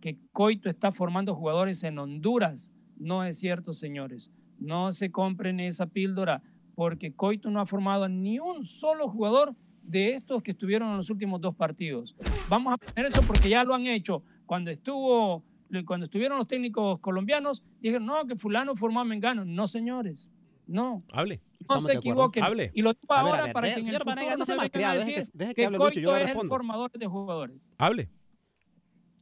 que 0.00 0.18
Coito 0.32 0.68
está 0.68 0.90
formando 0.90 1.34
jugadores 1.36 1.84
en 1.84 1.98
Honduras. 1.98 2.72
No 2.96 3.22
es 3.24 3.38
cierto, 3.38 3.72
señores. 3.72 4.32
No 4.58 4.90
se 4.92 5.10
compren 5.12 5.60
esa 5.60 5.86
píldora, 5.86 6.42
porque 6.74 7.12
Coito 7.14 7.50
no 7.50 7.60
ha 7.60 7.66
formado 7.66 8.04
a 8.04 8.08
ni 8.08 8.38
un 8.40 8.64
solo 8.64 9.08
jugador 9.08 9.54
de 9.82 10.14
estos 10.14 10.42
que 10.42 10.52
estuvieron 10.52 10.90
en 10.90 10.96
los 10.98 11.10
últimos 11.10 11.40
dos 11.40 11.54
partidos. 11.54 12.14
Vamos 12.48 12.74
a 12.74 12.76
poner 12.78 13.06
eso 13.06 13.22
porque 13.22 13.48
ya 13.48 13.64
lo 13.64 13.74
han 13.74 13.86
hecho. 13.86 14.22
Cuando 14.46 14.70
estuvo, 14.70 15.44
cuando 15.86 16.04
estuvieron 16.04 16.38
los 16.38 16.46
técnicos 16.46 16.98
colombianos, 17.00 17.62
dijeron, 17.80 18.06
no, 18.06 18.26
que 18.26 18.36
fulano 18.36 18.74
formó 18.76 19.00
a 19.00 19.04
Mengano. 19.04 19.44
No, 19.44 19.66
señores. 19.68 20.30
No. 20.66 21.02
Hable. 21.12 21.42
No 21.68 21.80
se 21.80 21.94
equivoquen. 21.94 22.44
Hable. 22.44 22.70
Y 22.74 22.82
lo 22.82 22.92
digo 22.92 23.12
A 23.12 23.22
ver, 23.22 23.26
a 23.26 23.30
ahora 23.36 23.44
ver, 23.44 23.52
para 23.52 23.66
deje- 23.68 23.74
que 23.74 23.80
en 23.80 23.86
el 23.86 23.92
señor 23.92 24.02
futuro 24.02 24.16
Vanegas, 24.16 24.38
no 24.38 24.46
se 24.46 24.54
malcriado, 24.54 24.92
a 24.92 24.96
deje 24.98 25.10
que- 25.14 25.20
decir 25.20 25.32
deje 25.34 25.50
que 25.50 25.54
que 25.62 25.66
hable 25.66 25.78
Lucho, 25.78 26.00
yo 26.00 26.16
es 26.16 26.28
el 26.30 26.48
formador 26.48 26.90
de 26.92 27.06
jugadores. 27.06 27.56
Hable. 27.78 28.10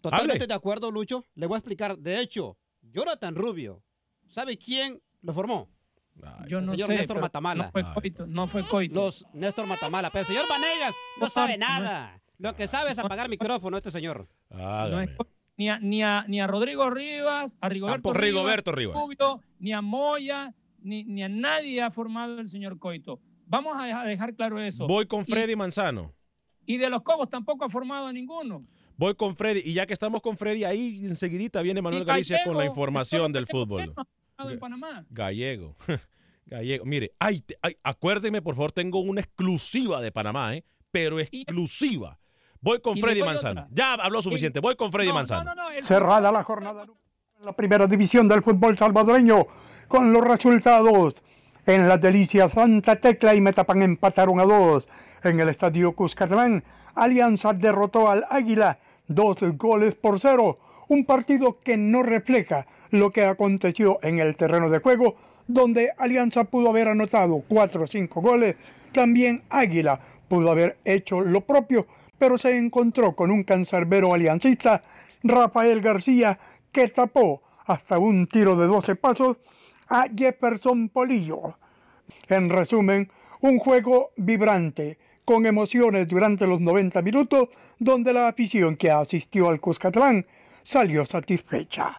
Totalmente 0.00 0.46
de 0.46 0.54
acuerdo, 0.54 0.90
Lucho. 0.90 1.24
Le 1.34 1.46
voy 1.46 1.56
a 1.56 1.58
explicar. 1.58 1.98
De 1.98 2.20
hecho, 2.20 2.56
Jonathan 2.82 3.34
Rubio, 3.34 3.82
¿sabe 4.28 4.56
quién 4.56 5.00
lo 5.22 5.32
formó? 5.34 5.68
Yo 6.48 6.60
no 6.60 6.72
señor 6.72 6.88
sé, 6.88 6.94
Néstor 6.96 7.20
Matamala. 7.20 7.64
no 7.66 7.70
fue 7.72 7.84
Coito, 7.94 8.26
no 8.26 8.46
fue 8.46 8.62
Coito. 8.68 8.94
Los 8.94 9.26
Néstor 9.32 9.66
Matamala. 9.66 10.10
Pero 10.10 10.20
el 10.22 10.26
señor 10.26 10.44
Vanegas 10.48 10.94
no 11.18 11.26
No, 11.26 11.30
sabe 11.30 11.56
nada. 11.56 12.20
Lo 12.38 12.54
que 12.54 12.68
sabe 12.68 12.90
es 12.92 12.98
apagar 12.98 13.28
micrófono 13.28 13.76
este 13.76 13.90
señor. 13.90 14.28
No 14.50 15.00
es 15.00 15.08
Coito. 15.10 15.32
ni, 15.56 15.68
a, 15.70 15.78
ni, 15.78 16.02
a, 16.02 16.24
ni 16.28 16.40
a 16.40 16.46
Rodrigo 16.46 16.90
Rivas, 16.90 17.56
a 17.60 17.68
Rigoberto, 17.68 18.12
Rivas. 18.72 18.94
Rubio, 18.94 19.42
ni 19.58 19.72
a 19.72 19.80
Moya, 19.80 20.54
ni, 20.82 21.04
ni 21.04 21.22
a 21.22 21.28
nadie 21.28 21.80
ha 21.82 21.90
formado 21.90 22.38
el 22.40 22.48
señor 22.48 22.78
Coito. 22.78 23.20
Vamos 23.46 23.74
a 23.78 24.04
dejar, 24.04 24.34
claro 24.34 24.60
eso. 24.60 24.86
Voy 24.86 25.06
con 25.06 25.22
Y- 25.22 25.24
Freddy 25.24 25.56
Manzano. 25.56 26.14
Y, 26.66 26.76
de 26.76 26.88
los 26.88 27.02
Cobos 27.02 27.28
tampoco 27.28 27.64
ha 27.64 27.68
formado 27.68 28.06
a 28.06 28.12
ninguno. 28.12 28.64
Voy 28.96 29.14
con 29.14 29.34
Freddy. 29.36 29.62
Y 29.64 29.72
ya 29.72 29.86
que 29.86 29.92
estamos 29.92 30.20
con 30.20 30.36
Freddy, 30.36 30.62
ahí 30.64 31.04
enseguidita 31.04 31.62
viene 31.62 31.82
Manuel 31.82 32.04
Galicia 32.04 32.40
con 32.44 32.56
la 32.56 32.66
información 32.66 33.32
del 33.32 33.46
fútbol. 33.46 33.92
No 34.44 34.50
en 34.50 34.58
Panamá. 34.58 35.04
Gallego. 35.10 35.76
Gallego. 36.46 36.84
Mire, 36.84 37.12
ay, 37.18 37.40
te- 37.40 37.56
ay, 37.62 37.76
acuérdenme, 37.82 38.42
por 38.42 38.54
favor, 38.54 38.72
tengo 38.72 39.00
una 39.00 39.20
exclusiva 39.20 40.00
de 40.00 40.10
Panamá, 40.12 40.54
¿eh? 40.54 40.64
Pero 40.90 41.20
exclusiva. 41.20 42.18
Voy 42.60 42.80
con 42.80 42.98
Freddy 42.98 43.22
Manzano. 43.22 43.68
Ya 43.70 43.94
habló 43.94 44.20
suficiente. 44.20 44.60
Voy 44.60 44.74
con 44.76 44.90
Freddy 44.92 45.12
Manzano. 45.12 45.52
Cerrada 45.80 46.30
la 46.32 46.42
jornada 46.42 46.82
en 47.38 47.46
la 47.46 47.52
primera 47.54 47.86
división 47.86 48.28
del 48.28 48.42
fútbol 48.42 48.76
salvadoreño 48.76 49.46
con 49.88 50.12
los 50.12 50.22
resultados. 50.22 51.14
En 51.66 51.88
la 51.88 51.96
delicia 51.98 52.48
Santa 52.50 52.96
Tecla 52.96 53.34
y 53.34 53.40
Metapan 53.40 53.82
empataron 53.82 54.40
a 54.40 54.44
dos. 54.44 54.88
En 55.22 55.38
el 55.40 55.48
estadio 55.48 55.92
Cuscatlán, 55.94 56.64
Alianza 56.94 57.52
derrotó 57.52 58.10
al 58.10 58.26
Águila 58.28 58.78
dos 59.06 59.36
goles 59.56 59.94
por 59.94 60.18
cero. 60.18 60.58
Un 60.90 61.04
partido 61.04 61.56
que 61.60 61.76
no 61.76 62.02
refleja 62.02 62.66
lo 62.90 63.10
que 63.10 63.24
aconteció 63.24 64.00
en 64.02 64.18
el 64.18 64.34
terreno 64.34 64.68
de 64.70 64.80
juego, 64.80 65.14
donde 65.46 65.92
Alianza 65.96 66.42
pudo 66.42 66.70
haber 66.70 66.88
anotado 66.88 67.44
cuatro 67.46 67.84
o 67.84 67.86
cinco 67.86 68.20
goles. 68.20 68.56
También 68.90 69.44
Águila 69.50 70.00
pudo 70.26 70.50
haber 70.50 70.78
hecho 70.84 71.20
lo 71.20 71.42
propio, 71.42 71.86
pero 72.18 72.36
se 72.38 72.58
encontró 72.58 73.14
con 73.14 73.30
un 73.30 73.44
cancerbero 73.44 74.12
aliancista, 74.12 74.82
Rafael 75.22 75.80
García, 75.80 76.40
que 76.72 76.88
tapó 76.88 77.40
hasta 77.66 78.00
un 78.00 78.26
tiro 78.26 78.56
de 78.56 78.66
12 78.66 78.96
pasos 78.96 79.36
a 79.88 80.06
Jefferson 80.12 80.88
Polillo. 80.88 81.56
En 82.28 82.50
resumen, 82.50 83.08
un 83.42 83.60
juego 83.60 84.10
vibrante, 84.16 84.98
con 85.24 85.46
emociones 85.46 86.08
durante 86.08 86.48
los 86.48 86.60
90 86.60 87.00
minutos, 87.02 87.48
donde 87.78 88.12
la 88.12 88.26
afición 88.26 88.74
que 88.74 88.90
asistió 88.90 89.50
al 89.50 89.60
Cuscatlán 89.60 90.26
salió 90.62 91.04
satisfecha. 91.06 91.96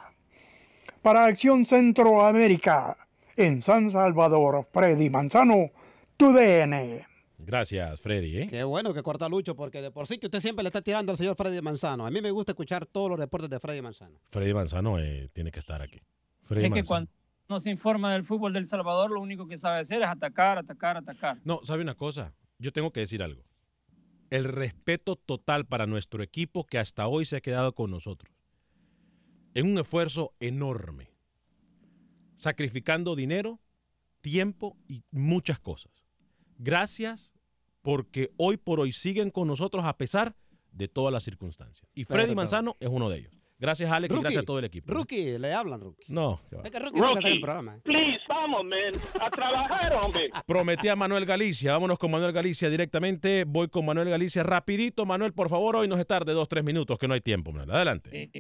Para 1.02 1.26
Acción 1.26 1.66
Centroamérica, 1.66 2.98
en 3.36 3.62
San 3.62 3.90
Salvador, 3.90 4.68
Freddy 4.72 5.10
Manzano, 5.10 5.72
tu 6.18 6.32
DN. 6.32 7.06
Gracias, 7.40 8.00
Freddy. 8.00 8.38
¿eh? 8.38 8.48
Qué 8.50 8.64
bueno 8.64 8.94
que 8.94 9.02
corta 9.02 9.28
Lucho, 9.28 9.56
porque 9.56 9.82
de 9.82 9.92
por 9.92 10.08
sí 10.08 10.18
que 10.20 10.28
usted 10.28 10.40
siempre 10.40 10.64
le 10.64 10.68
está 10.70 10.82
tirando 10.82 11.12
al 11.12 11.18
señor 11.18 11.36
Freddy 11.36 11.62
Manzano. 11.62 12.06
A 12.06 12.12
mí 12.12 12.22
me 12.22 12.32
gusta 12.32 12.52
escuchar 12.52 12.86
todos 12.86 13.10
los 13.10 13.20
reportes 13.20 13.50
de 13.50 13.60
Freddy 13.60 13.82
Manzano. 13.82 14.20
Freddy 14.30 14.54
Manzano 14.54 15.00
eh, 15.00 15.30
tiene 15.34 15.52
que 15.52 15.60
estar 15.60 15.82
aquí. 15.82 16.00
Freddy 16.44 16.68
Es 16.68 16.72
que 16.72 16.84
cuando 16.84 17.10
no 17.50 17.60
se 17.60 17.70
informa 17.70 18.14
del 18.14 18.24
fútbol 18.24 18.54
del 18.54 18.68
Salvador, 18.68 19.12
lo 19.12 19.22
único 19.22 19.48
que 19.48 19.58
sabe 19.58 19.80
hacer 19.80 20.02
es 20.02 20.08
atacar, 20.08 20.58
atacar, 20.58 20.98
atacar. 20.98 21.40
No, 21.44 21.62
¿sabe 21.64 21.82
una 21.82 21.96
cosa? 21.96 22.34
Yo 22.60 22.72
tengo 22.72 22.92
que 22.92 23.02
decir 23.02 23.24
algo. 23.24 23.44
El 24.30 24.46
respeto 24.46 25.18
total 25.18 25.66
para 25.66 25.88
nuestro 25.88 26.24
equipo 26.24 26.66
que 26.66 26.78
hasta 26.78 27.08
hoy 27.08 27.26
se 27.26 27.38
ha 27.38 27.42
quedado 27.42 27.74
con 27.74 27.92
nosotros. 27.92 28.31
En 29.54 29.70
un 29.70 29.78
esfuerzo 29.78 30.34
enorme. 30.40 31.12
Sacrificando 32.36 33.16
dinero, 33.16 33.60
tiempo 34.22 34.78
y 34.88 35.04
muchas 35.12 35.60
cosas. 35.60 35.92
Gracias 36.58 37.34
porque 37.82 38.32
hoy 38.38 38.58
por 38.58 38.80
hoy 38.80 38.92
siguen 38.92 39.30
con 39.30 39.48
nosotros 39.48 39.84
a 39.86 39.98
pesar 39.98 40.36
de 40.72 40.88
todas 40.88 41.12
las 41.12 41.24
circunstancias. 41.24 41.90
Y 41.94 42.06
Freddy. 42.06 42.36
Manzano 42.36 42.78
es 42.80 42.90
uno 42.90 43.10
de 43.10 43.20
ellos. 43.20 43.34
Gracias, 43.62 43.92
Alex, 43.92 44.16
y 44.16 44.20
gracias 44.20 44.42
a 44.42 44.46
todo 44.46 44.58
el 44.58 44.66
equipo. 44.66 44.92
Rookie, 44.92 45.38
le 45.38 45.54
hablan, 45.54 45.82
Rookie. 45.82 46.06
No, 46.08 46.42
que 46.50 46.56
va. 46.56 46.64
Es 46.64 46.72
que 46.72 46.80
Rookie 46.80 47.00
nunca 47.00 47.14
está 47.14 47.28
en 47.28 47.36
el 47.36 47.42
programa. 47.42 47.76
¿eh? 47.76 47.82
Please, 47.84 48.20
vamos, 48.28 48.64
man. 48.64 49.02
A 49.22 49.30
trabajar, 49.30 50.00
hombre. 50.02 50.30
Prometí 50.48 50.88
a 50.88 50.96
Manuel 50.96 51.26
Galicia. 51.26 51.74
Vámonos 51.74 52.00
con 52.00 52.10
Manuel 52.10 52.32
Galicia 52.32 52.72
directamente. 52.72 53.44
Voy 53.46 53.68
con 53.68 53.86
Manuel 53.86 54.10
Galicia 54.10 54.42
rapidito. 54.42 55.06
Manuel, 55.06 55.34
por 55.34 55.48
favor, 55.48 55.76
hoy 55.76 55.88
no 55.88 55.96
es 55.96 56.08
tarde, 56.08 56.34
dos, 56.34 56.50
tres 56.50 56.64
minutos, 56.64 56.98
que 56.98 57.08
no 57.08 57.14
hay 57.14 57.22
tiempo. 57.22 57.52
Manuel. 57.52 57.70
Adelante. 57.70 58.32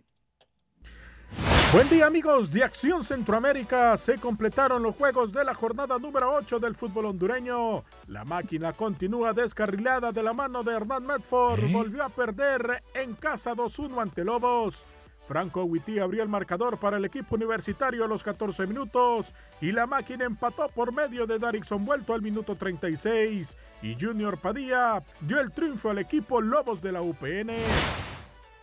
Buen 1.74 1.88
día 1.88 2.08
amigos 2.08 2.52
de 2.52 2.66
Acción 2.66 3.02
Centroamérica. 3.02 3.98
Se 3.98 4.18
completaron 4.18 4.84
los 4.84 4.94
juegos 4.94 5.32
de 5.32 5.46
la 5.46 5.54
jornada 5.54 5.98
número 5.98 6.34
8 6.34 6.60
del 6.60 6.76
fútbol 6.76 7.06
hondureño. 7.06 7.86
La 8.08 8.26
máquina 8.26 8.74
continúa 8.74 9.32
descarrilada 9.32 10.12
de 10.12 10.22
la 10.22 10.34
mano 10.34 10.64
de 10.64 10.74
Hernán 10.74 11.06
Medford. 11.06 11.72
Volvió 11.72 12.04
a 12.04 12.10
perder 12.10 12.84
en 12.94 13.14
casa 13.14 13.56
2-1 13.56 14.02
ante 14.02 14.26
Lobos. 14.26 14.86
Franco 15.26 15.64
Witty 15.64 16.00
abrió 16.00 16.24
el 16.24 16.28
marcador 16.28 16.78
para 16.78 16.98
el 16.98 17.06
equipo 17.06 17.36
universitario 17.36 18.04
a 18.04 18.08
los 18.08 18.22
14 18.22 18.68
minutos 18.68 19.34
y 19.62 19.72
la 19.72 19.88
máquina 19.88 20.26
empató 20.26 20.68
por 20.68 20.92
medio 20.92 21.26
de 21.26 21.40
Darixon 21.40 21.86
Vuelto 21.86 22.14
al 22.14 22.22
minuto 22.22 22.58
36 22.58 23.56
y 23.82 23.96
Junior 23.98 24.38
Padilla 24.38 25.02
dio 25.22 25.40
el 25.40 25.54
triunfo 25.54 25.90
al 25.90 26.00
equipo 26.00 26.42
Lobos 26.42 26.82
de 26.82 26.92
la 26.92 27.02
UPN. 27.02 27.52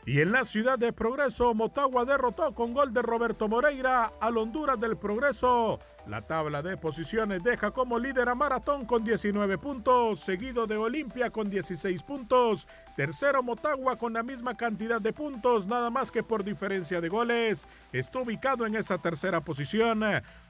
Y 0.09 0.23
en 0.23 0.33
la 0.33 0.47
ciudad 0.47 0.79
de 0.79 0.95
Progreso, 0.95 1.53
Motagua 1.53 2.07
derrotó 2.07 2.55
con 2.55 2.73
gol 2.73 2.95
de 2.95 3.03
Roberto 3.03 3.47
Moreira 3.47 4.11
al 4.21 4.39
Honduras 4.39 4.81
del 4.81 4.97
Progreso. 4.97 5.81
La 6.07 6.23
tabla 6.23 6.63
de 6.63 6.79
posiciones 6.79 7.45
deja 7.45 7.73
como 7.73 7.99
líder 7.99 8.31
a 8.31 8.35
Maratón 8.35 8.87
con 8.87 9.05
19 9.05 9.59
puntos, 9.59 10.21
seguido 10.21 10.67
de 10.67 10.79
Olimpia 10.79 11.29
con 11.29 11.51
16 11.51 12.03
puntos, 12.05 12.67
tercero 12.97 13.43
Motagua 13.43 13.97
con 13.97 14.15
la 14.15 14.23
misma 14.23 14.57
cantidad 14.57 14.99
de 14.99 15.13
puntos, 15.13 15.67
nada 15.67 15.91
más 15.91 16.11
que 16.11 16.23
por 16.23 16.43
diferencia 16.43 17.03
de 17.03 17.11
goles. 17.11 17.67
Está 17.93 18.21
ubicado 18.21 18.65
en 18.65 18.77
esa 18.77 18.97
tercera 18.97 19.43
posición. 19.43 20.03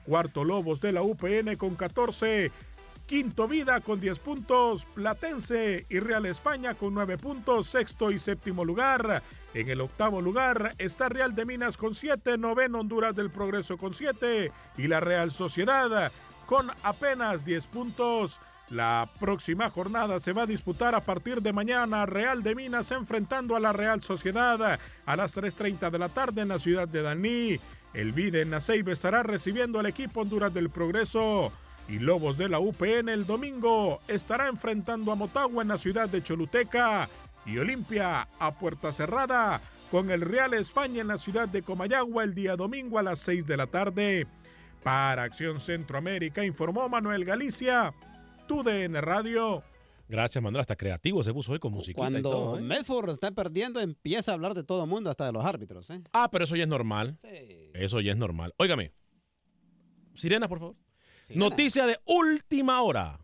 Cuarto 0.06 0.44
Lobos 0.44 0.80
de 0.80 0.92
la 0.92 1.02
UPN 1.02 1.56
con 1.56 1.74
14. 1.74 2.52
Quinto 3.08 3.48
Vida 3.48 3.80
con 3.80 3.98
10 4.00 4.18
puntos, 4.18 4.84
Platense 4.84 5.86
y 5.88 5.98
Real 5.98 6.26
España 6.26 6.74
con 6.74 6.92
9 6.92 7.16
puntos, 7.16 7.66
sexto 7.66 8.10
y 8.10 8.18
séptimo 8.18 8.66
lugar. 8.66 9.22
En 9.54 9.70
el 9.70 9.80
octavo 9.80 10.20
lugar 10.20 10.74
está 10.76 11.08
Real 11.08 11.34
de 11.34 11.46
Minas 11.46 11.78
con 11.78 11.94
7, 11.94 12.36
noveno 12.36 12.80
Honduras 12.80 13.16
del 13.16 13.30
Progreso 13.30 13.78
con 13.78 13.94
7 13.94 14.52
y 14.76 14.88
la 14.88 15.00
Real 15.00 15.30
Sociedad 15.30 16.12
con 16.44 16.70
apenas 16.82 17.46
10 17.46 17.66
puntos. 17.68 18.42
La 18.68 19.10
próxima 19.18 19.70
jornada 19.70 20.20
se 20.20 20.34
va 20.34 20.42
a 20.42 20.46
disputar 20.46 20.94
a 20.94 21.00
partir 21.00 21.40
de 21.40 21.54
mañana. 21.54 22.04
Real 22.04 22.42
de 22.42 22.54
Minas 22.54 22.90
enfrentando 22.90 23.56
a 23.56 23.60
la 23.60 23.72
Real 23.72 24.02
Sociedad 24.02 24.78
a 25.06 25.16
las 25.16 25.34
3.30 25.34 25.90
de 25.90 25.98
la 25.98 26.10
tarde 26.10 26.42
en 26.42 26.48
la 26.48 26.58
ciudad 26.58 26.86
de 26.86 27.00
Daní. 27.00 27.58
El 27.94 28.12
Vide 28.12 28.42
en 28.42 28.50
Naceibe 28.50 28.92
estará 28.92 29.22
recibiendo 29.22 29.80
al 29.80 29.86
equipo 29.86 30.20
Honduras 30.20 30.52
del 30.52 30.68
Progreso. 30.68 31.50
Y 31.88 31.98
Lobos 31.98 32.36
de 32.36 32.50
la 32.50 32.60
UPN 32.60 33.08
el 33.08 33.24
domingo 33.24 34.00
estará 34.08 34.48
enfrentando 34.48 35.10
a 35.10 35.14
Motagua 35.14 35.62
en 35.62 35.68
la 35.68 35.78
ciudad 35.78 36.08
de 36.08 36.22
Choluteca. 36.22 37.08
Y 37.46 37.56
Olimpia 37.56 38.28
a 38.38 38.54
puerta 38.54 38.92
cerrada 38.92 39.62
con 39.90 40.10
el 40.10 40.20
Real 40.20 40.52
España 40.52 41.00
en 41.00 41.08
la 41.08 41.16
ciudad 41.16 41.48
de 41.48 41.62
Comayagua 41.62 42.24
el 42.24 42.34
día 42.34 42.56
domingo 42.56 42.98
a 42.98 43.02
las 43.02 43.20
6 43.20 43.46
de 43.46 43.56
la 43.56 43.66
tarde. 43.66 44.26
Para 44.82 45.22
Acción 45.22 45.60
Centroamérica 45.60 46.44
informó 46.44 46.90
Manuel 46.90 47.24
Galicia, 47.24 47.94
TUDN 48.46 49.00
Radio. 49.00 49.62
Gracias, 50.08 50.42
Manuel. 50.42 50.60
Hasta 50.60 50.76
creativo 50.76 51.22
se 51.22 51.32
puso 51.32 51.52
hoy 51.52 51.58
con 51.58 51.72
musiquita 51.72 52.02
Cuando 52.02 52.18
y 52.18 52.22
todo. 52.22 52.58
¿eh? 52.58 52.62
Medford 52.62 53.10
está 53.10 53.30
perdiendo, 53.30 53.80
empieza 53.80 54.32
a 54.32 54.34
hablar 54.34 54.54
de 54.54 54.62
todo 54.62 54.84
el 54.84 54.90
mundo, 54.90 55.10
hasta 55.10 55.24
de 55.24 55.32
los 55.32 55.44
árbitros. 55.44 55.88
¿eh? 55.90 56.02
Ah, 56.12 56.28
pero 56.30 56.44
eso 56.44 56.54
ya 56.54 56.62
es 56.64 56.68
normal. 56.68 57.18
Eso 57.74 58.00
ya 58.00 58.12
es 58.12 58.18
normal. 58.18 58.54
Óigame. 58.58 58.92
Sirena, 60.14 60.48
por 60.48 60.58
favor. 60.58 60.76
Noticia 61.30 61.86
de 61.86 61.98
última 62.06 62.80
hora. 62.80 63.20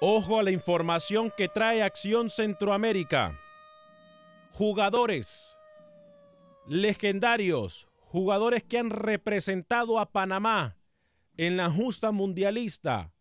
Ojo 0.00 0.38
a 0.38 0.42
la 0.42 0.50
información 0.50 1.32
que 1.36 1.48
trae 1.48 1.82
Acción 1.82 2.30
Centroamérica. 2.30 3.38
Jugadores 4.52 5.56
legendarios, 6.66 7.88
jugadores 8.00 8.64
que 8.64 8.78
han 8.78 8.90
representado 8.90 10.00
a 10.00 10.10
Panamá 10.10 10.78
en 11.36 11.56
la 11.56 11.70
justa 11.70 12.10
mundialista. 12.10 13.12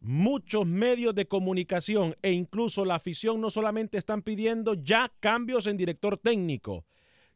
Muchos 0.00 0.66
medios 0.66 1.14
de 1.14 1.26
comunicación 1.26 2.14
e 2.22 2.32
incluso 2.32 2.84
la 2.84 2.96
afición 2.96 3.40
no 3.40 3.50
solamente 3.50 3.98
están 3.98 4.22
pidiendo 4.22 4.74
ya 4.74 5.12
cambios 5.20 5.66
en 5.66 5.76
director 5.76 6.18
técnico, 6.18 6.84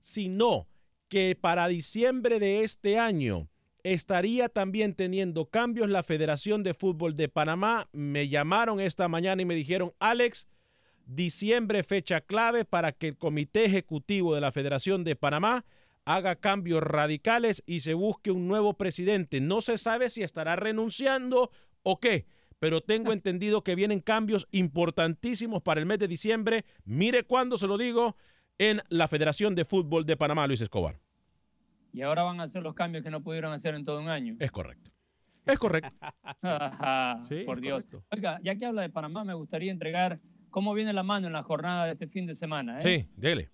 sino 0.00 0.68
que 1.08 1.36
para 1.40 1.66
diciembre 1.66 2.38
de 2.38 2.62
este 2.62 2.98
año 2.98 3.48
estaría 3.82 4.48
también 4.48 4.94
teniendo 4.94 5.46
cambios 5.46 5.88
la 5.88 6.02
Federación 6.02 6.62
de 6.62 6.74
Fútbol 6.74 7.16
de 7.16 7.28
Panamá. 7.28 7.88
Me 7.92 8.28
llamaron 8.28 8.80
esta 8.80 9.08
mañana 9.08 9.42
y 9.42 9.44
me 9.44 9.54
dijeron, 9.54 9.92
Alex, 9.98 10.46
diciembre 11.06 11.82
fecha 11.82 12.20
clave 12.20 12.64
para 12.64 12.92
que 12.92 13.08
el 13.08 13.18
Comité 13.18 13.64
Ejecutivo 13.64 14.34
de 14.34 14.40
la 14.40 14.52
Federación 14.52 15.02
de 15.02 15.16
Panamá 15.16 15.64
haga 16.04 16.36
cambios 16.36 16.82
radicales 16.82 17.62
y 17.66 17.80
se 17.80 17.94
busque 17.94 18.30
un 18.30 18.48
nuevo 18.48 18.74
presidente. 18.74 19.40
No 19.40 19.60
se 19.60 19.78
sabe 19.78 20.10
si 20.10 20.22
estará 20.22 20.56
renunciando 20.56 21.50
o 21.82 21.98
qué, 21.98 22.26
pero 22.60 22.80
tengo 22.82 23.12
entendido 23.12 23.64
que 23.64 23.74
vienen 23.74 24.00
cambios 24.00 24.46
importantísimos 24.52 25.62
para 25.62 25.80
el 25.80 25.86
mes 25.86 25.98
de 25.98 26.06
diciembre. 26.06 26.64
Mire 26.84 27.24
cuándo 27.24 27.58
se 27.58 27.66
lo 27.66 27.76
digo 27.78 28.16
en 28.58 28.82
la 28.90 29.08
Federación 29.08 29.54
de 29.54 29.64
Fútbol 29.64 30.04
de 30.06 30.16
Panamá, 30.16 30.46
Luis 30.46 30.60
Escobar. 30.60 31.00
Y 31.92 32.02
ahora 32.02 32.22
van 32.22 32.38
a 32.38 32.44
hacer 32.44 32.62
los 32.62 32.74
cambios 32.74 33.02
que 33.02 33.10
no 33.10 33.22
pudieron 33.22 33.52
hacer 33.52 33.74
en 33.74 33.82
todo 33.84 33.98
un 34.00 34.08
año. 34.08 34.36
Es 34.38 34.50
correcto. 34.52 34.90
Es 35.46 35.58
correcto. 35.58 35.90
Ajá, 36.42 37.24
Sí, 37.28 37.42
por 37.44 37.56
es 37.58 37.62
Dios. 37.62 37.84
correcto. 37.86 38.04
Oiga, 38.14 38.38
ya 38.44 38.54
que 38.54 38.66
habla 38.66 38.82
de 38.82 38.90
Panamá, 38.90 39.24
me 39.24 39.34
gustaría 39.34 39.72
entregar 39.72 40.20
cómo 40.50 40.74
viene 40.74 40.92
la 40.92 41.02
mano 41.02 41.26
en 41.26 41.32
la 41.32 41.42
jornada 41.42 41.86
de 41.86 41.92
este 41.92 42.06
fin 42.06 42.26
de 42.26 42.34
semana. 42.34 42.80
¿eh? 42.80 42.82
Sí, 42.82 43.08
dele. 43.16 43.48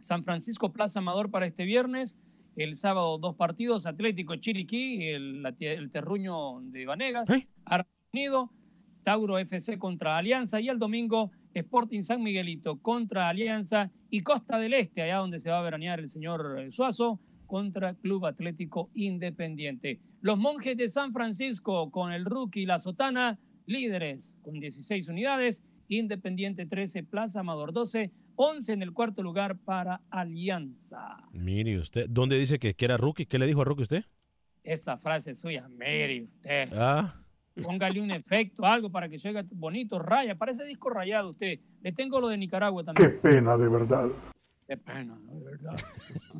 San 0.00 0.22
Francisco 0.24 0.72
Plaza 0.72 1.00
Amador 1.00 1.30
para 1.30 1.46
este 1.46 1.64
viernes. 1.64 2.18
El 2.54 2.76
sábado 2.76 3.16
dos 3.18 3.34
partidos, 3.34 3.86
Atlético 3.86 4.36
Chiriquí, 4.36 5.08
el, 5.08 5.42
el 5.60 5.90
terruño 5.90 6.60
de 6.60 6.84
Vanegas, 6.84 7.26
Arco 7.64 7.88
Unido, 8.14 8.50
Tauro 9.04 9.38
FC 9.38 9.78
contra 9.78 10.18
Alianza 10.18 10.60
y 10.60 10.68
el 10.68 10.78
domingo 10.78 11.30
Sporting 11.54 12.02
San 12.02 12.22
Miguelito 12.22 12.76
contra 12.76 13.30
Alianza 13.30 13.90
y 14.10 14.20
Costa 14.20 14.58
del 14.58 14.74
Este, 14.74 15.00
allá 15.00 15.16
donde 15.16 15.40
se 15.40 15.48
va 15.48 15.60
a 15.60 15.62
veranear 15.62 15.98
el 15.98 16.08
señor 16.08 16.58
eh, 16.58 16.70
Suazo 16.72 17.18
contra 17.46 17.94
Club 17.94 18.26
Atlético 18.26 18.90
Independiente. 18.92 19.98
Los 20.20 20.36
monjes 20.36 20.76
de 20.76 20.90
San 20.90 21.14
Francisco 21.14 21.90
con 21.90 22.12
el 22.12 22.26
rookie 22.26 22.66
La 22.66 22.78
Sotana, 22.78 23.38
líderes 23.64 24.36
con 24.42 24.60
16 24.60 25.08
unidades, 25.08 25.64
Independiente 25.88 26.66
13, 26.66 27.04
Plaza 27.04 27.40
Amador 27.40 27.72
12, 27.72 28.12
11 28.36 28.72
en 28.74 28.82
el 28.82 28.92
cuarto 28.92 29.22
lugar 29.22 29.56
para 29.56 30.02
Alianza. 30.10 31.16
Mire 31.32 31.78
usted, 31.78 32.10
¿dónde 32.10 32.38
dice 32.38 32.58
que, 32.58 32.74
que 32.74 32.84
era 32.84 32.98
rookie? 32.98 33.24
¿Qué 33.24 33.38
le 33.38 33.46
dijo 33.46 33.62
a 33.62 33.64
rookie 33.64 33.84
usted? 33.84 34.04
Esa 34.62 34.98
frase 34.98 35.34
suya, 35.34 35.66
mire 35.68 36.24
usted. 36.24 36.68
Ah, 36.74 37.21
Póngale 37.60 38.00
un 38.00 38.10
efecto, 38.10 38.64
algo 38.64 38.90
para 38.90 39.08
que 39.08 39.18
se 39.18 39.28
oiga 39.28 39.44
bonito, 39.50 39.98
raya. 39.98 40.36
Parece 40.36 40.64
disco 40.64 40.88
rayado 40.90 41.30
usted. 41.30 41.58
Le 41.82 41.92
tengo 41.92 42.20
lo 42.20 42.28
de 42.28 42.38
Nicaragua 42.38 42.82
Qué 42.82 42.86
también. 42.86 43.20
pena, 43.20 43.56
de 43.58 43.68
verdad. 43.68 44.08
Qué 44.66 44.76
pena, 44.76 45.18
de 45.18 45.40
verdad. 45.44 45.76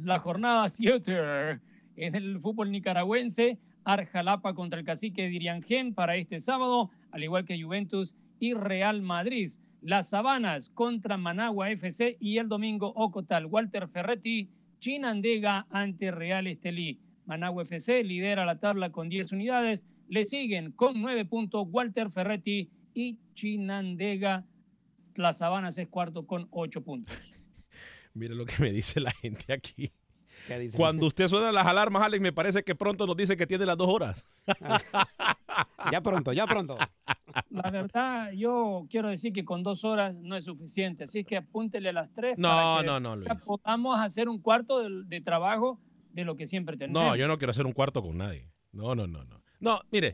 La 0.03 0.19
jornada 0.19 0.69
7 0.69 1.61
en 1.97 2.15
el 2.15 2.41
fútbol 2.41 2.71
nicaragüense. 2.71 3.59
Arjalapa 3.85 4.55
contra 4.55 4.79
el 4.79 4.87
cacique 4.87 5.29
Diriangén 5.29 5.93
para 5.93 6.17
este 6.17 6.39
sábado, 6.39 6.91
al 7.11 7.25
igual 7.25 7.45
que 7.45 7.61
Juventus 7.61 8.15
y 8.39 8.55
Real 8.55 9.03
Madrid. 9.03 9.51
Las 9.83 10.11
Sabanas 10.11 10.71
contra 10.71 11.17
Managua 11.17 11.71
FC 11.71 12.17
y 12.21 12.39
el 12.39 12.49
domingo 12.49 12.93
Ocotal. 12.95 13.47
Walter 13.47 13.89
Ferretti, 13.89 14.49
Chinandega 14.79 15.67
ante 15.71 16.13
Real 16.13 16.47
Estelí. 16.47 17.01
Managua 17.27 17.63
FC 17.63 18.03
lidera 18.05 18.45
la 18.45 18.59
tabla 18.59 18.91
con 18.91 19.09
10 19.09 19.33
unidades. 19.33 19.87
Le 20.09 20.25
siguen 20.25 20.73
con 20.73 21.01
9 21.01 21.25
puntos 21.25 21.67
Walter 21.71 22.11
Ferretti 22.11 22.71
y 22.95 23.19
Chinandega. 23.35 24.45
Las 25.17 25.39
Sabanas 25.39 25.79
es 25.79 25.89
cuarto 25.89 26.27
con 26.27 26.49
8 26.51 26.83
puntos. 26.83 27.17
mire 28.15 28.35
lo 28.35 28.45
que 28.45 28.55
me 28.61 28.73
dice 28.73 29.01
la 29.01 29.11
gente 29.11 29.53
aquí. 29.53 29.93
Cuando 30.77 31.07
usted 31.07 31.29
suena 31.29 31.53
las 31.53 31.67
alarmas, 31.67 32.03
Alex, 32.03 32.21
me 32.21 32.33
parece 32.33 32.65
que 32.65 32.75
pronto 32.75 33.07
nos 33.07 33.17
dice 33.17 33.37
que 33.37 33.47
tiene 33.47 33.65
las 33.67 33.77
dos 33.77 33.89
horas. 33.89 34.27
Ya 35.91 36.01
pronto, 36.01 36.33
ya 36.33 36.47
pronto. 36.47 36.77
La 37.51 37.71
verdad, 37.71 38.33
yo 38.33 38.87
quiero 38.91 39.09
decir 39.09 39.33
que 39.33 39.45
con 39.45 39.63
dos 39.63 39.85
horas 39.85 40.15
no 40.15 40.37
es 40.37 40.45
suficiente, 40.45 41.05
así 41.05 41.25
que 41.25 41.37
apúntele 41.37 41.91
a 41.91 41.93
las 41.93 42.13
tres. 42.13 42.39
No, 42.39 42.49
para 42.49 42.81
que 42.81 42.87
no, 42.87 43.01
no, 43.01 43.17
Luis. 43.17 43.29
Podamos 43.45 44.01
hacer 44.01 44.29
un 44.29 44.41
cuarto 44.41 44.81
de, 44.81 45.05
de 45.07 45.21
trabajo 45.21 45.81
de 46.13 46.25
lo 46.25 46.37
que 46.37 46.47
siempre 46.47 46.77
tenemos. 46.77 47.03
No, 47.03 47.17
yo 47.17 47.27
no 47.29 47.39
quiero 47.39 47.51
hacer 47.51 47.67
un 47.67 47.73
cuarto 47.73 48.03
con 48.03 48.17
nadie. 48.19 48.51
No, 48.73 48.95
no, 48.95 49.07
no, 49.07 49.23
no. 49.25 49.43
No, 49.61 49.81
mire, 49.91 50.13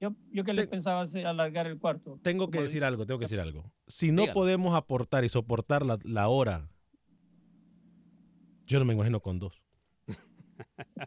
Yo, 0.00 0.14
yo 0.32 0.42
que 0.44 0.52
le 0.52 0.66
pensaba 0.66 1.02
hacer, 1.02 1.26
alargar 1.26 1.66
el 1.66 1.78
cuarto. 1.78 2.18
tengo 2.22 2.50
que 2.50 2.60
decir 2.60 2.82
algo, 2.84 3.06
tengo 3.06 3.18
que 3.20 3.26
decir 3.26 3.38
algo. 3.40 3.70
Si 3.86 4.10
no 4.12 4.22
Dígalo. 4.22 4.34
podemos 4.34 4.74
aportar 4.74 5.24
y 5.24 5.28
soportar 5.28 5.84
la, 5.86 5.98
la 6.04 6.28
hora, 6.28 6.68
yo 8.66 8.78
no 8.78 8.84
me 8.84 8.94
imagino 8.94 9.20
con 9.20 9.38
dos. 9.38 9.62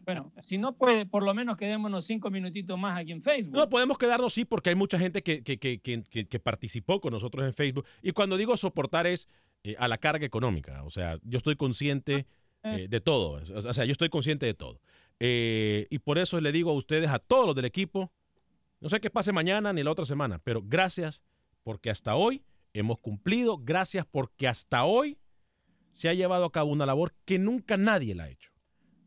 Bueno, 0.05 0.33
si 0.41 0.57
no 0.57 0.75
puede, 0.77 1.05
por 1.05 1.23
lo 1.23 1.33
menos 1.33 1.55
quedémonos 1.55 2.05
cinco 2.05 2.29
minutitos 2.29 2.77
más 2.77 2.99
aquí 2.99 3.11
en 3.13 3.21
Facebook. 3.21 3.55
No, 3.55 3.69
podemos 3.69 3.97
quedarnos, 3.97 4.33
sí, 4.33 4.43
porque 4.43 4.69
hay 4.69 4.75
mucha 4.75 4.99
gente 4.99 5.23
que, 5.23 5.43
que, 5.43 5.57
que, 5.57 5.79
que- 5.79 6.03
que- 6.03 6.27
que 6.27 6.39
participó 6.39 6.99
con 6.99 7.13
nosotros 7.13 7.45
en 7.45 7.53
Facebook. 7.53 7.85
Y 8.01 8.11
cuando 8.11 8.35
digo 8.37 8.57
soportar 8.57 9.07
es 9.07 9.27
eh, 9.63 9.75
a 9.79 9.87
la 9.87 9.97
carga 9.97 10.25
económica. 10.25 10.83
O 10.83 10.89
sea, 10.89 11.17
yo 11.23 11.37
estoy 11.37 11.55
consciente 11.55 12.27
eh, 12.65 12.87
de 12.89 13.01
todo. 13.01 13.41
O 13.53 13.73
sea, 13.73 13.85
yo 13.85 13.91
estoy 13.91 14.09
consciente 14.09 14.45
de 14.45 14.53
todo. 14.53 14.81
Eh, 15.19 15.87
y 15.89 15.99
por 15.99 16.17
eso 16.17 16.41
le 16.41 16.51
digo 16.51 16.71
a 16.71 16.73
ustedes, 16.73 17.09
a 17.09 17.19
todos 17.19 17.45
los 17.45 17.55
del 17.55 17.65
equipo, 17.65 18.11
no 18.81 18.89
sé 18.89 18.99
qué 18.99 19.09
pase 19.09 19.31
mañana 19.31 19.71
ni 19.71 19.83
la 19.83 19.91
otra 19.91 20.05
semana, 20.05 20.39
pero 20.39 20.61
gracias 20.63 21.21
porque 21.63 21.89
hasta 21.89 22.15
hoy 22.15 22.43
hemos 22.73 22.99
cumplido. 22.99 23.57
Gracias 23.57 24.05
porque 24.09 24.47
hasta 24.47 24.83
hoy 24.83 25.17
se 25.91 26.09
ha 26.09 26.13
llevado 26.13 26.45
a 26.45 26.51
cabo 26.51 26.71
una 26.71 26.85
labor 26.85 27.13
que 27.23 27.39
nunca 27.39 27.77
nadie 27.77 28.15
la 28.15 28.23
ha 28.25 28.29
hecho. 28.29 28.51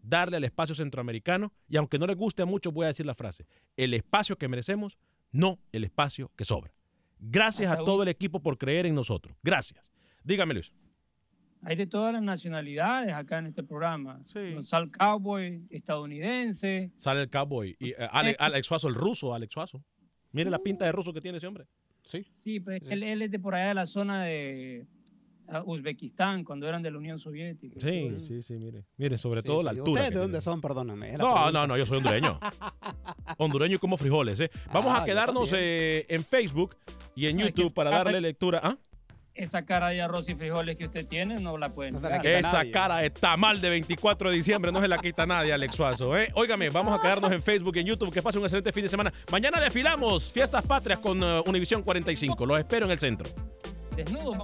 Darle 0.03 0.39
al 0.39 0.45
espacio 0.45 0.75
centroamericano, 0.75 1.53
y 1.69 1.77
aunque 1.77 1.99
no 1.99 2.07
les 2.07 2.17
guste 2.17 2.43
a 2.43 2.47
muchos, 2.47 2.73
voy 2.73 2.85
a 2.85 2.89
decir 2.89 3.05
la 3.05 3.15
frase, 3.15 3.47
el 3.77 3.93
espacio 3.93 4.39
que 4.39 4.49
merecemos, 4.49 4.97
no 5.33 5.59
el 5.73 5.85
espacio 5.85 6.31
que 6.35 6.45
sobra. 6.45 6.73
Gracias 7.19 7.71
Hasta 7.71 7.83
a 7.83 7.85
todo 7.85 8.05
el 8.05 8.09
equipo 8.09 8.41
por 8.41 8.57
creer 8.57 8.87
en 8.87 8.95
nosotros. 8.95 9.37
Gracias. 9.43 9.91
Dígame, 10.25 10.55
Luis. 10.55 10.73
Hay 11.63 11.77
de 11.77 11.87
todas 11.87 12.13
las 12.13 12.23
nacionalidades 12.23 13.13
acá 13.13 13.39
en 13.39 13.47
este 13.47 13.63
programa. 13.63 14.21
Sal 14.63 14.91
Cowboy, 14.91 15.67
estadounidense. 15.71 16.93
Sale 16.99 17.23
el 17.23 17.31
cowboy. 17.31 17.77
Y, 17.81 17.91
eh, 17.91 17.97
Ale- 18.13 18.37
Alex 18.39 18.67
Suazo, 18.67 18.89
el 18.89 18.95
ruso, 18.95 19.35
Alex 19.35 19.53
Suazo. 19.53 19.83
Mire 20.33 20.51
la 20.51 20.59
pinta 20.61 20.85
de 20.85 20.93
ruso 20.93 21.13
que 21.13 21.21
tiene 21.21 21.39
ese 21.39 21.47
hombre. 21.47 21.67
Sí. 22.05 22.25
Sí, 22.33 22.61
pues 22.61 22.81
él, 22.89 23.03
él 23.03 23.23
es 23.23 23.31
de 23.31 23.39
por 23.39 23.55
allá 23.55 23.69
de 23.69 23.75
la 23.75 23.87
zona 23.87 24.23
de 24.25 24.87
ah, 25.49 25.63
Uzbekistán, 25.67 26.45
cuando 26.45 26.67
eran 26.69 26.83
de 26.83 26.91
la 26.91 26.99
Unión 26.99 27.19
Soviética. 27.19 27.81
Sí, 27.81 28.11
sí, 28.27 28.43
sí, 28.43 28.55
mire. 28.55 28.85
Mire, 28.97 29.19
sobre 29.19 29.43
todo 29.43 29.63
la 29.63 29.73
Sí, 29.73 29.79
altura. 29.79 30.01
¿Ustedes 30.03 30.15
de 30.15 30.21
dónde 30.21 30.39
tiene. 30.39 30.43
son? 30.43 30.61
Perdóname. 30.61 31.13
No, 31.13 31.19
pregunta. 31.19 31.53
no, 31.53 31.67
no, 31.67 31.77
yo 31.77 31.85
soy 31.87 31.99
hondureño. 31.99 32.39
hondureño 33.39 33.79
como 33.79 33.97
frijoles, 33.97 34.41
¿eh? 34.41 34.51
Vamos 34.73 34.93
Ah, 34.93 34.97
a 34.97 35.01
yo 35.01 35.05
quedarnos 35.07 35.53
eh, 35.57 36.05
en 36.09 36.25
Facebook 36.25 36.77
y 37.15 37.27
en 37.27 37.39
YouTube 37.39 37.75
para 37.75 37.91
darle 37.91 38.21
lectura. 38.21 38.61
¿Ah? 38.63 38.79
Esa 39.39 39.63
cara 39.63 39.89
de 39.91 40.03
arroz 40.03 40.29
y 40.29 40.35
frijoles 40.35 40.77
que 40.77 40.87
usted 40.87 41.07
tiene 41.07 41.39
no 41.39 41.57
la 41.57 41.71
puede 41.71 41.93
negar. 41.93 42.27
Esa 42.27 42.69
cara 42.71 42.99
de 42.99 43.11
tamal 43.11 43.61
de 43.61 43.71
24 43.71 44.31
de 44.31 44.37
diciembre 44.37 44.73
no 44.73 44.81
se 44.81 44.89
la 44.89 44.99
quita 44.99 45.27
nadie, 45.27 45.53
Alex 45.53 45.77
Suazo. 45.77 46.17
¿eh? 46.19 46.31
Óigame, 46.35 46.69
vamos 46.71 46.99
a 46.99 47.01
quedarnos 47.01 47.31
en 47.31 47.43
Facebook 47.43 47.77
y 47.77 47.81
en 47.81 47.87
YouTube. 47.87 48.13
Que 48.13 48.21
pase 48.21 48.39
un 48.39 48.45
excelente 48.45 48.73
fin 48.73 48.83
de 48.83 48.89
semana. 48.89 49.13
Mañana 49.31 49.61
desfilamos 49.61 50.33
Fiestas 50.33 50.65
Patrias 50.67 50.99
con 50.99 51.23
uh, 51.23 51.43
Univisión 51.47 51.83
45. 51.83 52.45
Los 52.45 52.59
espero 52.59 52.87
en 52.87 52.93
el 52.93 52.99
centro. 52.99 53.29
Desnudo. 53.95 54.43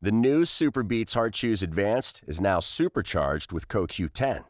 The 0.00 0.10
new 0.10 0.44
Super 0.44 0.82
Beats 0.82 1.14
Heart 1.14 1.34
Chews 1.34 1.62
Advanced 1.62 2.24
is 2.26 2.40
now 2.40 2.58
supercharged 2.58 3.52
with 3.52 3.68
CoQ10. 3.68 4.44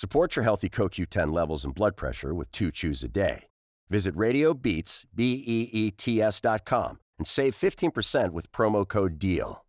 Support 0.00 0.36
your 0.36 0.44
healthy 0.44 0.68
CoQ10 0.68 1.32
levels 1.32 1.64
and 1.64 1.74
blood 1.74 1.96
pressure 1.96 2.32
with 2.32 2.52
two 2.52 2.70
chews 2.70 3.02
a 3.02 3.08
day. 3.08 3.48
Visit 3.90 4.14
RadioBeats, 4.14 5.06
B-E-E-T-S 5.12 6.40
dot 6.40 6.64
com 6.64 7.00
and 7.18 7.26
save 7.26 7.52
15% 7.52 8.30
with 8.30 8.52
promo 8.52 8.86
code 8.86 9.18
DEAL. 9.18 9.64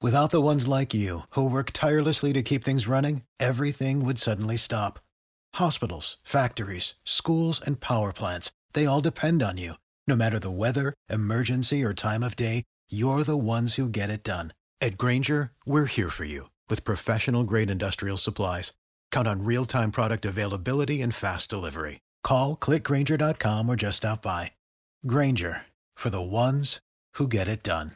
Without 0.00 0.30
the 0.30 0.40
ones 0.40 0.66
like 0.66 0.94
you, 0.94 1.24
who 1.34 1.50
work 1.50 1.70
tirelessly 1.70 2.32
to 2.32 2.40
keep 2.42 2.64
things 2.64 2.88
running, 2.88 3.24
everything 3.38 4.06
would 4.06 4.18
suddenly 4.18 4.56
stop. 4.56 4.98
Hospitals, 5.56 6.16
factories, 6.24 6.94
schools, 7.04 7.60
and 7.60 7.78
power 7.78 8.14
plants, 8.14 8.52
they 8.72 8.86
all 8.86 9.02
depend 9.02 9.42
on 9.42 9.58
you. 9.58 9.74
No 10.06 10.16
matter 10.16 10.38
the 10.38 10.50
weather, 10.50 10.94
emergency, 11.10 11.84
or 11.84 11.92
time 11.92 12.22
of 12.22 12.36
day, 12.36 12.62
you're 12.88 13.22
the 13.22 13.36
ones 13.36 13.74
who 13.74 13.90
get 13.90 14.08
it 14.08 14.24
done. 14.24 14.54
At 14.80 14.96
Granger, 14.96 15.52
we're 15.66 15.84
here 15.84 16.08
for 16.08 16.24
you 16.24 16.48
with 16.70 16.86
professional 16.86 17.44
grade 17.44 17.68
industrial 17.68 18.16
supplies. 18.16 18.72
Count 19.12 19.28
on 19.28 19.44
real 19.44 19.66
time 19.66 19.92
product 19.92 20.24
availability 20.24 21.00
and 21.02 21.14
fast 21.14 21.48
delivery. 21.48 22.00
Call 22.24 22.56
clickgranger.com 22.56 23.68
or 23.68 23.76
just 23.76 23.98
stop 23.98 24.22
by. 24.22 24.52
Granger 25.06 25.62
for 25.94 26.10
the 26.10 26.20
ones 26.20 26.80
who 27.14 27.28
get 27.28 27.46
it 27.46 27.62
done. 27.62 27.92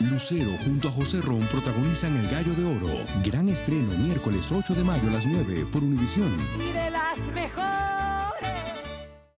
Lucero 0.00 0.56
junto 0.64 0.88
a 0.88 0.90
José 0.90 1.22
Ron 1.22 1.42
protagonizan 1.42 2.16
El 2.16 2.28
Gallo 2.28 2.54
de 2.54 2.64
Oro. 2.64 3.04
Gran 3.22 3.48
estreno 3.48 3.96
miércoles 3.98 4.50
8 4.50 4.74
de 4.74 4.84
mayo 4.84 5.08
a 5.08 5.12
las 5.12 5.26
9 5.26 5.66
por 5.70 5.82
Univisión. 5.82 6.32
Y 6.58 6.72
de 6.72 6.90
las 6.90 7.18
mejores. 7.32 7.91